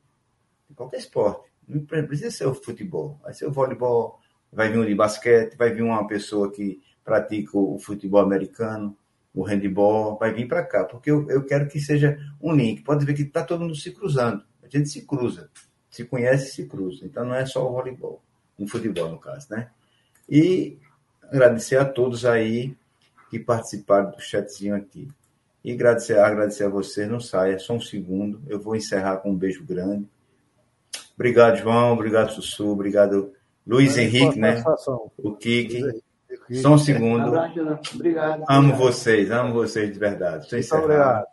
De 0.70 0.76
qualquer 0.76 0.98
esporte. 0.98 1.50
Não 1.68 1.86
precisa 1.86 2.32
ser 2.32 2.48
o 2.48 2.54
futebol, 2.56 3.20
vai 3.22 3.34
ser 3.34 3.46
o 3.46 3.52
voleibol, 3.52 4.20
vai 4.52 4.72
vir 4.72 4.80
um 4.80 4.86
de 4.86 4.96
basquete, 4.96 5.56
vai 5.56 5.72
vir 5.72 5.84
uma 5.84 6.08
pessoa 6.08 6.52
que 6.52 6.82
pratica 7.04 7.58
o 7.58 7.78
futebol 7.78 8.22
americano, 8.22 8.98
o 9.34 9.44
handball, 9.44 10.18
vai 10.18 10.34
vir 10.34 10.48
para 10.48 10.64
cá, 10.64 10.86
porque 10.86 11.12
eu, 11.12 11.30
eu 11.30 11.46
quero 11.46 11.68
que 11.68 11.80
seja 11.80 12.18
um 12.42 12.56
link. 12.56 12.82
Pode 12.82 13.06
ver 13.06 13.14
que 13.14 13.24
está 13.24 13.44
todo 13.44 13.62
mundo 13.62 13.76
se 13.76 13.92
cruzando. 13.92 14.44
A 14.64 14.68
gente 14.68 14.90
se 14.90 15.06
cruza, 15.06 15.50
se 15.90 16.06
conhece, 16.06 16.54
se 16.54 16.66
cruza. 16.66 17.06
Então 17.06 17.26
não 17.26 17.36
é 17.36 17.46
só 17.46 17.68
o 17.68 17.74
voleibol 17.74 18.24
no 18.60 18.68
futebol, 18.68 19.10
no 19.10 19.18
caso, 19.18 19.48
né? 19.50 19.70
E 20.30 20.78
agradecer 21.24 21.78
a 21.78 21.86
todos 21.86 22.26
aí 22.26 22.76
que 23.30 23.40
participaram 23.40 24.12
do 24.12 24.20
chatzinho 24.20 24.76
aqui. 24.76 25.08
E 25.64 25.72
agradecer, 25.72 26.20
agradecer 26.20 26.66
a 26.66 26.70
você, 26.70 27.06
não 27.06 27.20
saia, 27.20 27.60
só 27.60 27.74
um 27.74 27.82
segundo. 27.82 28.42
Eu 28.48 28.60
vou 28.60 28.76
encerrar 28.76 29.18
com 29.18 29.32
um 29.32 29.36
beijo 29.36 29.64
grande. 29.66 30.08
Obrigado, 31.16 31.58
João. 31.58 31.94
Obrigado, 31.94 32.32
Sussu. 32.32 32.70
Obrigado, 32.70 33.34
Luiz 33.68 33.98
Henrique, 33.98 34.40
né? 34.40 34.64
O 35.18 35.34
Kiki. 35.34 35.84
Só 36.62 36.74
um 36.74 36.78
segundo. 36.78 37.34
Obrigado. 37.94 38.44
Amo 38.48 38.76
vocês, 38.76 39.30
amo 39.32 39.54
vocês 39.54 39.92
de 39.92 40.00
verdade. 40.00 40.56
Encerrado. 40.56 40.84
Obrigado. 40.84 41.26